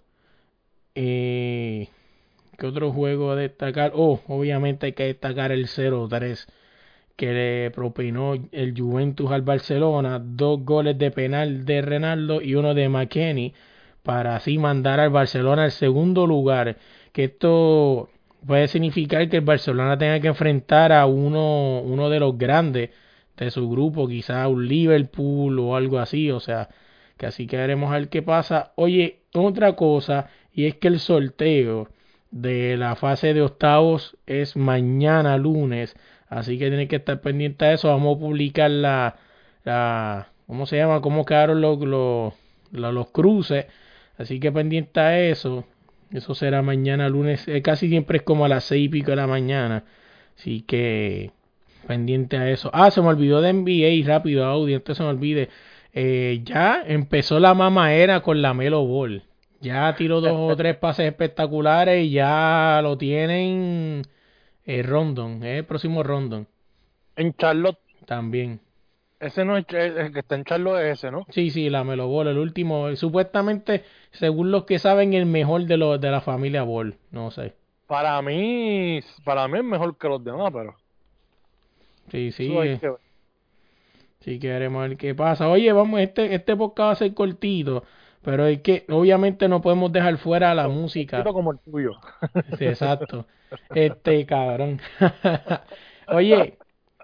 Eh, 0.96 1.89
¿Qué 2.63 2.67
otro 2.67 2.93
juego 2.93 3.32
a 3.32 3.36
destacar? 3.36 3.91
Oh, 3.93 4.22
obviamente 4.25 4.86
hay 4.86 4.93
que 4.93 5.03
destacar 5.03 5.51
el 5.51 5.67
0-3 5.67 6.48
que 7.17 7.34
le 7.34 7.72
propinó 7.72 8.36
el 8.53 8.74
Juventus 8.74 9.29
al 9.34 9.41
Barcelona. 9.41 10.22
Dos 10.24 10.63
goles 10.63 10.98
de 10.98 11.12
penal 11.12 11.65
de 11.65 11.82
Renaldo 11.82 12.41
y 12.41 12.55
uno 12.55 12.74
de 12.74 12.88
McKenny 12.88 13.53
para 14.01 14.38
así 14.38 14.58
mandar 14.60 15.01
al 15.01 15.10
Barcelona 15.10 15.65
al 15.65 15.72
segundo 15.72 16.25
lugar. 16.25 16.77
Que 17.12 17.25
esto 17.25 18.10
puede 18.48 18.70
significar 18.70 19.27
que 19.27 19.36
el 19.36 19.43
Barcelona 19.43 19.98
tenga 19.98 20.22
que 20.22 20.29
enfrentar 20.29 20.93
a 20.93 21.05
uno, 21.05 21.82
uno 21.82 22.10
de 22.10 22.22
los 22.22 22.38
grandes 22.38 22.91
de 23.36 23.51
su 23.51 23.70
grupo, 23.70 24.08
quizá 24.08 24.48
un 24.48 24.70
Liverpool 24.70 25.60
o 25.60 25.75
algo 25.75 26.00
así, 26.00 26.32
o 26.32 26.39
sea, 26.39 26.70
que 27.17 27.25
así 27.25 27.46
que 27.46 27.58
veremos 27.58 27.91
a 27.91 27.96
ver 27.96 28.08
qué 28.08 28.22
pasa. 28.22 28.72
Oye, 28.77 29.24
otra 29.34 29.75
cosa, 29.75 30.29
y 30.53 30.65
es 30.65 30.75
que 30.75 30.88
el 30.88 31.01
sorteo 31.01 31.89
de 32.34 32.78
la 32.78 32.96
fase 32.96 33.34
de 33.36 33.44
octavos 33.44 34.18
es 34.25 34.56
mañana 34.58 35.38
lunes, 35.38 35.96
así 36.28 36.58
que 36.58 36.68
tienen 36.68 36.88
que 36.88 36.96
estar 36.98 37.22
pendientes 37.22 37.68
de 37.68 37.74
eso. 37.75 37.90
Vamos 37.90 38.18
a 38.18 38.20
publicar 38.20 38.72
la, 38.72 39.18
la 39.63 40.30
¿cómo 40.48 40.66
se 40.66 40.78
llama? 40.78 41.02
¿Cómo 41.02 41.25
quedaron 41.25 41.62
los, 41.62 41.80
los, 41.80 42.34
los, 42.72 43.12
cruces? 43.12 43.68
Así 44.18 44.40
que 44.40 44.52
pendiente 44.52 45.00
a 45.00 45.20
eso. 45.22 45.66
Eso 46.12 46.36
será 46.36 46.62
mañana 46.62 47.10
lunes, 47.10 47.48
eh, 47.48 47.62
casi 47.62 47.90
siempre 47.90 48.18
es 48.20 48.24
como 48.24 48.46
a 48.46 48.50
las 48.50 48.66
seis 48.66 48.86
y 48.86 48.90
pico 48.90 49.12
de 49.12 49.18
la 49.18 49.28
mañana. 49.28 49.84
Así 50.38 50.62
que 50.62 51.32
pendiente 51.88 52.38
a 52.38 52.50
eso. 52.50 52.70
Ah, 52.74 52.92
se 52.92 53.02
me 53.02 53.08
olvidó 53.10 53.42
de 53.42 53.54
NBA 53.54 54.08
rápido, 54.08 54.46
audio, 54.46 54.75
entonces 54.78 54.98
se 54.98 55.04
me 55.04 55.10
olvide. 55.10 55.50
Eh, 55.94 56.42
ya 56.44 56.84
empezó 56.86 57.40
la 57.40 57.54
mamaera 57.54 58.22
con 58.22 58.42
la 58.42 58.54
Melo 58.54 58.86
Ball. 58.86 59.24
Ya 59.63 59.96
tiró 59.96 60.20
dos 60.20 60.34
o 60.36 60.55
tres 60.58 60.75
pases 60.75 61.05
espectaculares 61.05 62.03
y 62.03 62.12
ya 62.12 62.82
lo 62.84 62.98
tienen 62.98 64.03
eh, 64.65 64.84
Rondon, 64.84 65.41
eh, 65.41 65.60
el 65.60 65.65
próximo 65.65 66.03
Rondon. 66.03 66.46
En 67.15 67.34
Charlotte. 67.36 67.79
También. 68.05 68.60
Ese 69.22 69.46
no 69.46 69.55
es 69.55 69.65
el 69.70 70.12
que 70.12 70.20
está 70.20 70.36
en 70.36 70.43
Charlotte, 70.43 70.82
es 70.82 71.00
ese, 71.00 71.12
¿no? 71.12 71.25
Sí, 71.29 71.50
sí, 71.50 71.70
la 71.70 71.86
Melo 71.86 72.10
Ball, 72.10 72.27
el 72.27 72.39
último. 72.39 72.93
Supuestamente, 72.98 73.86
según 74.12 74.51
los 74.51 74.65
que 74.65 74.79
saben, 74.79 75.13
el 75.13 75.25
mejor 75.25 75.63
de, 75.63 75.77
los 75.77 76.01
de 76.01 76.12
la 76.12 76.20
familia 76.20 76.63
Ball. 76.63 76.98
No 77.12 77.32
sé. 77.32 77.53
Para 77.88 78.22
mí, 78.22 79.00
para 79.24 79.48
mí 79.48 79.60
es 79.60 79.63
mejor 79.63 79.98
que 79.98 80.10
los 80.10 80.22
demás, 80.22 80.51
pero. 80.51 80.75
Sí, 82.12 82.34
sí. 82.34 82.53
Sí, 84.20 84.39
que 84.39 84.50
veremos 84.50 84.89
ver 84.89 84.98
qué 84.98 85.15
pasa. 85.15 85.48
Oye, 85.48 85.72
vamos, 85.72 86.01
este, 86.01 86.36
este 86.36 86.58
podcast 86.58 86.88
va 86.88 86.91
a 86.91 86.96
ser 86.96 87.13
cortito, 87.13 87.86
pero 88.24 88.48
es 88.48 88.62
que 88.62 88.86
obviamente 88.89 89.48
no 89.48 89.62
podemos 89.62 89.92
dejar 89.92 90.18
fuera 90.18 90.53
la 90.56 90.68
música. 90.68 91.24
como 91.24 91.51
el 91.51 91.60
tuyo. 91.60 91.92
Sí, 92.58 92.65
exacto. 92.65 93.27
Este, 93.75 94.25
cabrón. 94.25 94.80
Oye, 96.08 96.58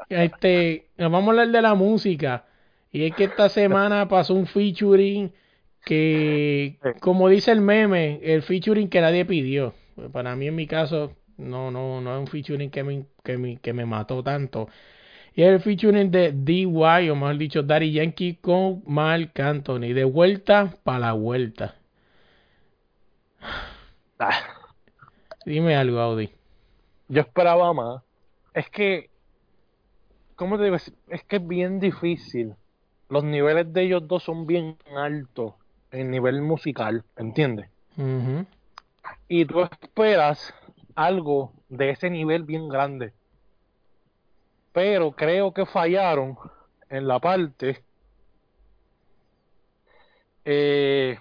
este, 0.09 0.88
vamos 0.97 1.23
a 1.27 1.29
hablar 1.31 1.49
de 1.49 1.61
la 1.61 1.75
música. 1.75 2.45
Y 2.91 3.05
es 3.05 3.15
que 3.15 3.25
esta 3.25 3.49
semana 3.49 4.07
pasó 4.07 4.33
un 4.33 4.47
featuring 4.47 5.31
que, 5.85 6.77
como 6.99 7.29
dice 7.29 7.51
el 7.51 7.61
meme, 7.61 8.19
el 8.23 8.41
featuring 8.41 8.89
que 8.89 9.01
nadie 9.01 9.25
pidió. 9.25 9.73
Para 10.11 10.35
mí, 10.35 10.47
en 10.47 10.55
mi 10.55 10.65
caso, 10.67 11.13
no, 11.38 11.69
no, 11.71 12.01
no 12.01 12.15
es 12.15 12.19
un 12.19 12.27
featuring 12.27 12.69
que 12.71 12.83
me, 12.83 13.05
que 13.23 13.38
me, 13.38 13.57
que 13.57 13.73
me 13.73 13.85
mató 13.85 14.23
tanto. 14.23 14.69
Y 15.36 15.43
es 15.43 15.50
el 15.50 15.59
featuring 15.59 16.12
de 16.12 16.31
DY, 16.33 17.09
o 17.09 17.15
mejor 17.15 17.38
dicho, 17.38 17.63
Daddy 17.63 17.91
Yankee 17.91 18.36
con 18.36 18.83
Mark 18.86 19.31
Anthony. 19.39 19.93
De 19.93 20.03
vuelta 20.03 20.74
para 20.83 21.00
la 21.00 21.13
vuelta. 21.13 21.75
Ah. 24.19 24.38
Dime 25.45 25.75
algo, 25.75 26.00
Audi. 26.00 26.29
Yo 27.07 27.21
esperaba 27.21 27.74
más. 27.74 28.03
Es 28.53 28.69
que, 28.69 29.09
¿cómo 30.36 30.57
te 30.57 30.65
digo? 30.65 30.75
Es 30.75 31.24
que 31.24 31.38
es 31.38 31.48
bien 31.48 31.79
difícil. 31.79 32.55
Los 33.09 33.24
niveles 33.24 33.71
de 33.74 33.83
ellos 33.83 34.07
dos 34.07 34.24
son 34.24 34.45
bien 34.45 34.77
altos 34.95 35.53
en 35.91 36.12
nivel 36.12 36.41
musical, 36.41 37.03
¿entiendes? 37.17 37.67
Y 39.27 39.45
tú 39.45 39.62
esperas 39.62 40.53
algo 40.95 41.53
de 41.69 41.89
ese 41.91 42.09
nivel 42.09 42.43
bien 42.43 42.69
grande. 42.69 43.13
Pero 44.79 45.12
creo 45.12 45.53
que 45.53 45.65
fallaron 45.65 46.38
en 46.89 47.05
la 47.05 47.19
parte 47.19 47.83
eh, 50.45 51.19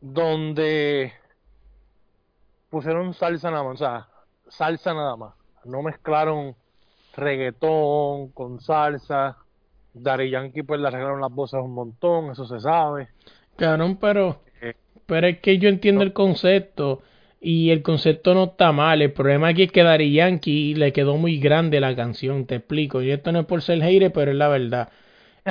donde 0.00 1.12
pusieron 2.70 3.12
salsa 3.12 3.50
nada 3.50 3.64
más, 3.64 3.74
o 3.74 3.76
sea, 3.76 4.08
salsa 4.48 4.94
nada 4.94 5.16
más. 5.16 5.34
No 5.66 5.82
mezclaron 5.82 6.56
reggaetón 7.14 8.30
con 8.30 8.58
salsa. 8.62 9.36
Dari 9.92 10.30
Yankee 10.30 10.62
pues 10.62 10.80
le 10.80 10.88
arreglaron 10.88 11.20
las 11.20 11.30
voces 11.30 11.60
un 11.60 11.74
montón, 11.74 12.30
eso 12.30 12.46
se 12.46 12.58
sabe. 12.58 13.08
Claro, 13.56 13.98
pero, 14.00 14.40
eh, 14.62 14.76
pero 15.04 15.26
es 15.26 15.40
que 15.40 15.58
yo 15.58 15.68
entiendo 15.68 16.04
el 16.04 16.14
concepto 16.14 17.02
y 17.40 17.70
el 17.70 17.82
concepto 17.82 18.34
no 18.34 18.44
está 18.44 18.70
mal. 18.72 19.00
El 19.00 19.12
problema 19.12 19.48
aquí 19.48 19.62
es 19.64 19.72
que 19.72 19.82
Dari 19.82 20.12
Yankee 20.12 20.74
le 20.74 20.92
quedó 20.92 21.16
muy 21.16 21.38
grande 21.38 21.80
la 21.80 21.96
canción. 21.96 22.46
Te 22.46 22.56
explico. 22.56 23.02
Y 23.02 23.10
esto 23.10 23.32
no 23.32 23.40
es 23.40 23.46
por 23.46 23.62
ser 23.62 23.82
hater, 23.82 24.12
pero 24.12 24.30
es 24.30 24.36
la 24.36 24.48
verdad. 24.48 24.88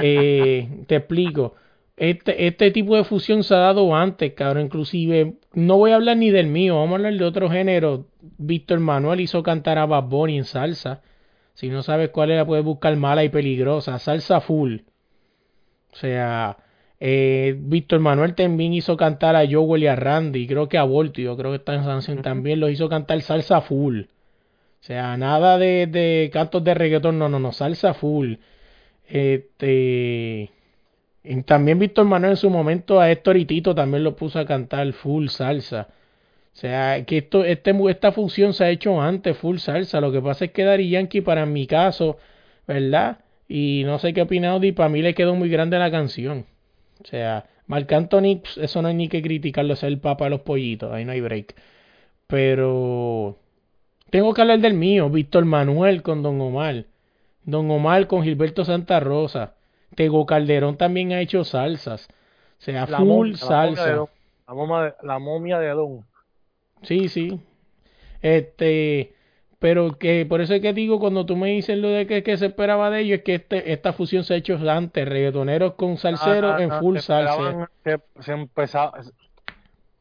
Eh, 0.02 0.84
te 0.86 0.98
explico. 0.98 1.56
Este, 1.98 2.46
este 2.46 2.70
tipo 2.70 2.96
de 2.96 3.04
fusión 3.04 3.44
se 3.44 3.56
ha 3.56 3.58
dado 3.58 3.96
antes, 3.96 4.34
cabrón. 4.34 4.66
Inclusive, 4.66 5.34
no 5.54 5.78
voy 5.78 5.92
a 5.92 5.96
hablar 5.96 6.16
ni 6.18 6.30
del 6.30 6.46
mío, 6.46 6.76
vamos 6.76 6.92
a 6.92 6.96
hablar 6.98 7.14
de 7.16 7.26
otro 7.26 7.50
género. 7.50 8.06
Víctor 8.38 8.80
Manuel 8.80 9.20
hizo 9.20 9.42
cantar 9.42 9.80
a 9.80 9.88
Bad 9.88 10.04
Bunny 10.04 10.38
en 10.38 10.46
salsa. 10.46 11.02
Si 11.56 11.70
no 11.70 11.82
sabes 11.82 12.10
cuál 12.12 12.32
era, 12.32 12.46
puedes 12.46 12.64
buscar 12.64 12.96
mala 12.98 13.24
y 13.24 13.30
peligrosa. 13.30 13.98
Salsa 13.98 14.40
full. 14.42 14.78
O 15.92 15.96
sea, 15.96 16.58
eh, 17.00 17.56
Víctor 17.58 18.00
Manuel 18.00 18.36
también 18.36 18.74
hizo 18.74 18.98
cantar 18.98 19.36
a 19.36 19.46
Joel 19.50 19.84
y 19.84 19.88
a 19.88 19.96
Randy, 19.96 20.48
creo 20.48 20.68
que 20.70 20.78
a 20.78 20.84
Voltio, 20.84 21.38
creo 21.38 21.52
que 21.52 21.58
está 21.58 21.76
en 21.76 21.84
canción 21.84 22.22
también, 22.22 22.60
lo 22.60 22.70
hizo 22.70 22.90
cantar 22.90 23.22
salsa 23.22 23.62
full. 23.62 24.02
O 24.82 24.84
sea, 24.84 25.18
nada 25.18 25.58
de, 25.58 25.88
de 25.88 26.30
cantos 26.34 26.64
de 26.64 26.74
reggaetón, 26.74 27.20
no, 27.20 27.30
no, 27.30 27.40
no, 27.40 27.52
salsa 27.52 27.94
full. 27.94 28.36
Este. 29.08 30.52
también 31.46 31.80
Víctor 31.80 32.06
Manuel 32.06 32.32
en 32.34 32.38
su 32.38 32.50
momento 32.50 33.00
a 33.00 33.12
Héctor 33.12 33.38
y 33.38 33.46
Tito 33.46 33.76
también 33.76 34.04
lo 34.04 34.16
puso 34.16 34.40
a 34.40 34.46
cantar 34.46 34.92
full 34.94 35.28
salsa. 35.30 35.90
O 36.54 36.58
sea, 36.60 37.06
que 37.06 37.20
esto, 37.20 37.46
este, 37.46 37.74
esta 37.90 38.12
función 38.12 38.54
se 38.54 38.66
ha 38.66 38.70
hecho 38.70 39.02
antes, 39.02 39.38
full 39.38 39.58
salsa. 39.58 40.02
Lo 40.02 40.12
que 40.12 40.22
pasa 40.22 40.46
es 40.46 40.52
que 40.52 40.64
Dari 40.64 40.90
Yankee, 40.90 41.22
para 41.22 41.46
mi 41.46 41.68
caso, 41.68 42.18
¿verdad? 42.68 43.20
Y 43.48 43.84
no 43.86 44.00
sé 44.00 44.14
qué 44.14 44.22
opina 44.24 44.52
Audi, 44.52 44.72
para 44.74 44.90
mí 44.90 45.02
le 45.02 45.14
quedó 45.16 45.36
muy 45.36 45.50
grande 45.50 45.80
la 45.80 45.92
canción. 45.92 46.46
O 47.04 47.08
sea, 47.08 47.46
Marc 47.68 47.92
Anthony, 47.92 48.42
pues, 48.42 48.58
eso 48.58 48.82
no 48.82 48.88
hay 48.88 48.96
ni 48.96 49.08
que 49.08 49.22
criticarlo, 49.22 49.74
es 49.74 49.84
el 49.84 50.00
papa 50.00 50.26
de 50.26 50.32
los 50.32 50.42
pollitos, 50.42 50.92
ahí 50.92 51.06
no 51.06 51.12
hay 51.12 51.22
break. 51.22 51.56
Pero 52.28 53.38
tengo 54.10 54.34
que 54.34 54.42
hablar 54.42 54.60
del 54.60 54.74
mío, 54.74 55.10
Víctor 55.10 55.46
Manuel 55.46 56.02
con 56.02 56.24
Don 56.24 56.40
Omar. 56.42 56.86
Don 57.44 57.70
Omar 57.72 58.08
con 58.08 58.24
Gilberto 58.24 58.66
Santa 58.66 59.00
Rosa. 59.00 59.56
Tego 59.96 60.26
Calderón 60.26 60.78
también 60.78 61.12
ha 61.14 61.22
hecho 61.22 61.44
salsas. 61.44 62.08
O 62.60 62.62
sea, 62.62 62.88
full 62.88 63.34
salsa. 63.36 64.06
La 65.04 65.20
momia, 65.20 65.60
de, 65.60 65.70
Don. 65.70 66.06
Sí, 66.82 67.08
sí. 67.08 67.40
Este, 68.22 69.14
pero 69.60 69.98
que 69.98 70.26
por 70.26 70.40
eso 70.40 70.54
es 70.54 70.62
que 70.62 70.74
digo, 70.74 71.00
cuando 71.00 71.26
tú 71.26 71.36
me 71.36 71.50
dices 71.50 71.78
lo 71.78 71.90
de 71.90 72.08
que, 72.08 72.38
se 72.38 72.46
esperaba 72.46 72.90
de 72.90 73.02
ellos, 73.02 73.20
es 73.20 73.24
que 73.24 73.36
este, 73.36 73.74
esta 73.74 73.92
fusión 73.92 74.24
se 74.24 74.34
ha 74.34 74.38
hecho 74.38 74.58
antes, 74.70 75.08
reggaetoneros 75.08 75.74
con 75.74 75.98
salseros 75.98 76.56
ah, 76.58 76.64
en 76.64 76.72
full 76.72 76.98
salsa. 77.00 77.70
Se, 78.22 78.32
empezaba, 78.32 79.00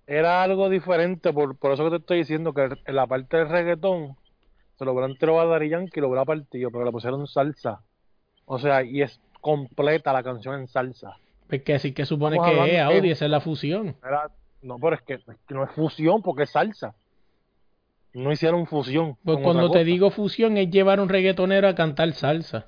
era 0.07 0.43
algo 0.45 0.69
diferente, 0.69 1.33
por, 1.33 1.57
por 1.57 1.73
eso 1.73 1.85
que 1.85 1.91
te 1.91 1.97
estoy 1.97 2.19
diciendo 2.19 2.55
que 2.55 2.69
en 2.85 2.97
la 2.97 3.07
parte 3.07 3.37
del 3.37 3.49
reggaetón 3.49 4.17
se 4.79 4.85
lo 4.85 4.93
hubieran 4.93 5.17
tirado 5.17 5.41
a 5.41 5.47
Daddy 5.47 5.71
Yankee 5.71 5.99
y 5.99 6.01
lo 6.01 6.09
hubiera 6.09 6.25
partido, 6.25 6.71
pero 6.71 6.85
le 6.85 6.93
pusieron 6.93 7.27
salsa. 7.27 7.81
O 8.47 8.61
sea, 8.61 8.85
y 8.85 9.03
es 9.03 9.21
completa 9.41 10.13
la 10.13 10.23
canción 10.23 10.61
en 10.61 10.69
salsa. 10.69 11.17
Pues 11.49 11.63
que 11.63 11.75
así 11.75 11.93
que 11.93 12.07
supone 12.07 12.39
que 12.39 12.53
es 12.53 12.71
que- 12.71 12.81
Audi, 12.81 13.11
esa 13.11 13.25
es 13.25 13.31
la 13.31 13.41
fusión. 13.41 13.97
Era- 14.07 14.31
no, 14.63 14.77
pero 14.79 14.95
es 14.95 15.03
que, 15.03 15.15
es 15.15 15.25
que 15.47 15.55
no 15.55 15.65
es 15.65 15.71
fusión 15.73 16.23
porque 16.23 16.45
es 16.45 16.51
salsa. 16.51 16.95
No 18.19 18.33
hicieron 18.33 18.67
fusión. 18.67 19.17
Pues 19.25 19.39
cuando 19.39 19.71
te 19.71 19.85
digo 19.85 20.11
fusión 20.11 20.57
es 20.57 20.69
llevar 20.71 20.99
un 20.99 21.09
reggaetonero 21.09 21.69
a 21.69 21.75
cantar 21.77 22.11
salsa. 22.13 22.67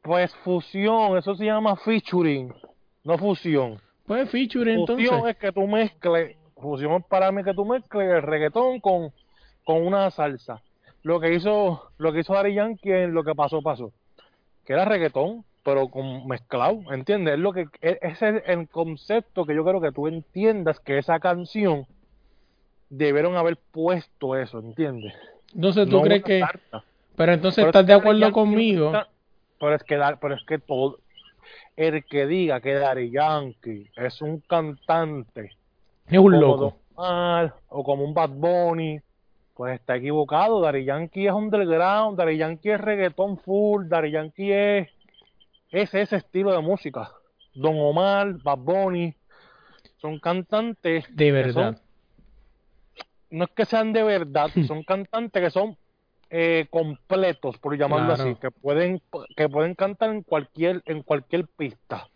Pues 0.00 0.34
fusión, 0.36 1.18
eso 1.18 1.34
se 1.34 1.44
llama 1.44 1.76
featuring, 1.76 2.52
no 3.04 3.18
fusión. 3.18 3.78
Pues 4.06 4.30
feature 4.30 4.72
entonces. 4.72 5.08
Fusión 5.08 5.28
es 5.28 5.36
que 5.36 5.52
tú 5.52 5.66
mezcles, 5.66 6.36
fusión 6.56 6.92
es 6.92 7.04
para 7.04 7.30
mí 7.32 7.44
que 7.44 7.52
tú 7.52 7.66
mezcles 7.66 8.10
el 8.10 8.22
reggaetón 8.22 8.80
con, 8.80 9.12
con 9.64 9.86
una 9.86 10.10
salsa. 10.10 10.62
Lo 11.02 11.20
que 11.20 11.34
hizo, 11.34 11.90
lo 11.98 12.12
que 12.12 12.20
hizo 12.20 12.32
Daddy 12.32 12.54
Yankee 12.54 13.06
lo 13.08 13.24
que 13.24 13.34
pasó, 13.34 13.60
pasó. 13.60 13.92
Que 14.64 14.72
era 14.72 14.86
reggaetón, 14.86 15.44
pero 15.62 15.88
con 15.88 16.26
mezclado, 16.26 16.80
¿entiendes? 16.92 17.34
Es 17.34 17.40
lo 17.40 17.52
que, 17.52 17.66
e- 17.82 17.98
ese 18.00 18.28
es 18.38 18.42
el 18.46 18.68
concepto 18.68 19.44
que 19.44 19.54
yo 19.54 19.64
quiero 19.64 19.82
que 19.82 19.92
tú 19.92 20.08
entiendas 20.08 20.80
que 20.80 20.96
esa 20.96 21.20
canción 21.20 21.86
debieron 22.96 23.36
haber 23.36 23.56
puesto 23.56 24.36
eso, 24.36 24.58
¿entiendes? 24.60 25.14
Entonces 25.54 25.88
tú 25.88 25.96
No 25.96 26.02
crees 26.02 26.22
que... 26.22 26.42
Pero 27.16 27.32
entonces 27.32 27.56
Pero 27.62 27.68
estás 27.68 27.82
es 27.82 27.86
de 27.86 27.94
acuerdo 27.94 28.32
conmigo. 28.32 28.92
Pero 29.60 29.74
es 29.74 29.82
que, 29.84 30.00
pero 30.20 30.34
es 30.34 30.44
que 30.44 30.58
todo, 30.58 30.98
el 31.76 32.04
que 32.04 32.26
diga 32.26 32.60
que 32.60 32.74
Daddy 32.74 33.10
Yankee 33.10 33.90
es 33.96 34.20
un 34.20 34.40
cantante 34.40 35.52
Es 36.08 36.18
un 36.18 36.40
loco. 36.40 36.76
O 36.96 37.84
como 37.84 38.04
un 38.04 38.14
Bad 38.14 38.30
Bunny, 38.30 39.00
pues 39.54 39.74
está 39.74 39.96
equivocado. 39.96 40.60
Daddy 40.60 40.84
Yankee 40.84 41.26
es 41.26 41.32
underground, 41.32 42.18
Daddy 42.18 42.36
Yankee 42.36 42.70
es 42.70 42.80
reggaetón 42.80 43.38
full, 43.38 43.88
Daddy 43.88 44.10
Yankee 44.10 44.52
es, 44.52 44.88
es 45.70 45.94
ese 45.94 46.16
estilo 46.16 46.52
de 46.52 46.60
música. 46.60 47.10
Don 47.54 47.76
Omar, 47.78 48.34
Bad 48.42 48.58
Bunny, 48.58 49.14
son 50.00 50.18
cantantes, 50.18 51.04
De 51.14 51.32
verdad. 51.32 51.80
No 53.34 53.44
es 53.44 53.50
que 53.50 53.64
sean 53.64 53.92
de 53.92 54.02
verdad, 54.02 54.50
son 54.66 54.82
cantantes 54.82 55.42
que 55.42 55.50
son 55.50 55.76
eh, 56.30 56.66
completos, 56.70 57.58
por 57.58 57.76
llamarlo 57.76 58.14
Claro. 58.14 58.30
así, 58.30 58.40
que 58.40 58.50
pueden, 58.50 59.00
que 59.36 59.48
pueden 59.48 59.74
cantar 59.74 60.10
en 60.10 60.22
cualquier, 60.22 60.82
en 60.86 61.02
cualquier 61.02 61.46
pista. 61.46 62.08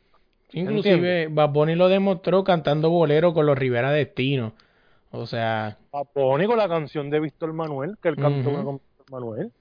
Inclusive 0.52 1.28
Bad 1.28 1.50
Bunny 1.50 1.74
lo 1.74 1.88
demostró 1.88 2.42
cantando 2.42 2.88
bolero 2.90 3.34
con 3.34 3.46
los 3.46 3.58
Rivera 3.58 3.92
Destino. 3.92 4.54
O 5.10 5.26
sea, 5.26 5.76
Bad 5.92 6.06
Bunny 6.14 6.46
con 6.46 6.58
la 6.58 6.68
canción 6.68 7.10
de 7.10 7.20
Víctor 7.20 7.52
Manuel, 7.52 7.96
que 8.02 8.08
él 8.08 8.16
cantó 8.16 8.50
con 8.64 8.76
Víctor 8.76 9.06
Manuel. 9.10 9.52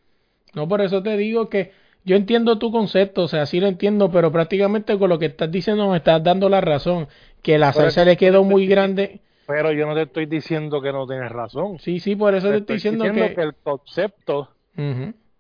no 0.54 0.68
por 0.68 0.82
eso 0.82 1.04
te 1.04 1.18
digo 1.18 1.50
que 1.50 1.72
yo 2.06 2.16
entiendo 2.16 2.58
tu 2.58 2.72
concepto, 2.72 3.24
o 3.24 3.28
sea, 3.28 3.46
sí 3.46 3.60
lo 3.60 3.68
entiendo, 3.68 4.10
pero 4.10 4.32
prácticamente 4.32 4.98
con 4.98 5.10
lo 5.10 5.20
que 5.20 5.26
estás 5.26 5.52
diciendo 5.52 5.90
me 5.90 5.98
estás 5.98 6.24
dando 6.24 6.48
la 6.48 6.62
razón, 6.62 7.10
que 7.42 7.58
la 7.58 7.74
salsa 7.74 8.06
le 8.06 8.16
quedó 8.16 8.46
muy 8.46 8.66
grande. 8.66 9.20
Pero 9.48 9.72
yo 9.72 9.88
no 9.88 9.96
te 9.96 10.04
estoy 10.04 10.26
diciendo 10.26 10.82
que 10.82 10.92
no 10.92 11.08
tienes 11.08 11.32
razón. 11.32 11.80
Sí, 11.80 12.00
sí, 12.00 12.16
por 12.16 12.36
eso 12.36 12.48
te 12.48 12.54
Te 12.54 12.60
estoy 12.60 12.76
diciendo 12.76 13.06
que... 13.12 13.42
el 13.42 13.56
concepto 13.56 14.50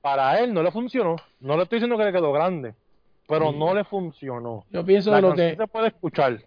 para 0.02 0.40
él 0.40 0.54
no 0.54 0.64
le 0.64 0.72
funcionó. 0.72 1.18
No 1.42 1.58
le 1.58 1.64
estoy 1.64 1.78
diciendo 1.78 1.98
que 1.98 2.06
le 2.06 2.14
quedó 2.14 2.32
grande, 2.32 2.74
pero 3.28 3.52
no 3.52 3.76
le 3.76 3.84
funcionó. 3.84 4.64
Yo 4.72 4.86
pienso 4.86 5.12
La 5.12 5.22
lo 5.22 5.34
que... 5.36 5.56
se 5.56 5.68
puede 5.68 5.90
escuchar, 5.90 6.40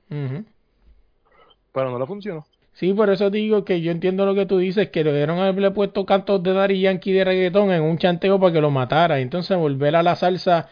pero 1.73 1.91
no 1.91 1.99
le 1.99 2.07
funcionó. 2.07 2.47
Sí, 2.73 2.95
por 2.95 3.11
eso 3.11 3.29
digo 3.29 3.65
que 3.65 3.83
yo 3.83 3.93
entiendo 3.93 4.25
lo 4.25 4.35
que 4.35 4.47
tú 4.47 4.57
dices, 4.57 4.89
que 4.89 5.05
le 5.05 5.13
debieron 5.13 5.39
haberle 5.39 5.71
puesto 5.73 6.07
cantos 6.07 6.43
de 6.43 6.55
Daddy 6.55 6.81
Yankee 6.81 7.13
de 7.13 7.25
reggaetón 7.25 7.73
en 7.73 7.83
un 7.83 7.99
chanteo 7.99 8.41
para 8.41 8.55
que 8.55 8.61
lo 8.61 8.71
matara, 8.71 9.21
entonces 9.21 9.59
volver 9.59 9.97
a 9.97 10.03
la 10.03 10.17
salsa 10.17 10.71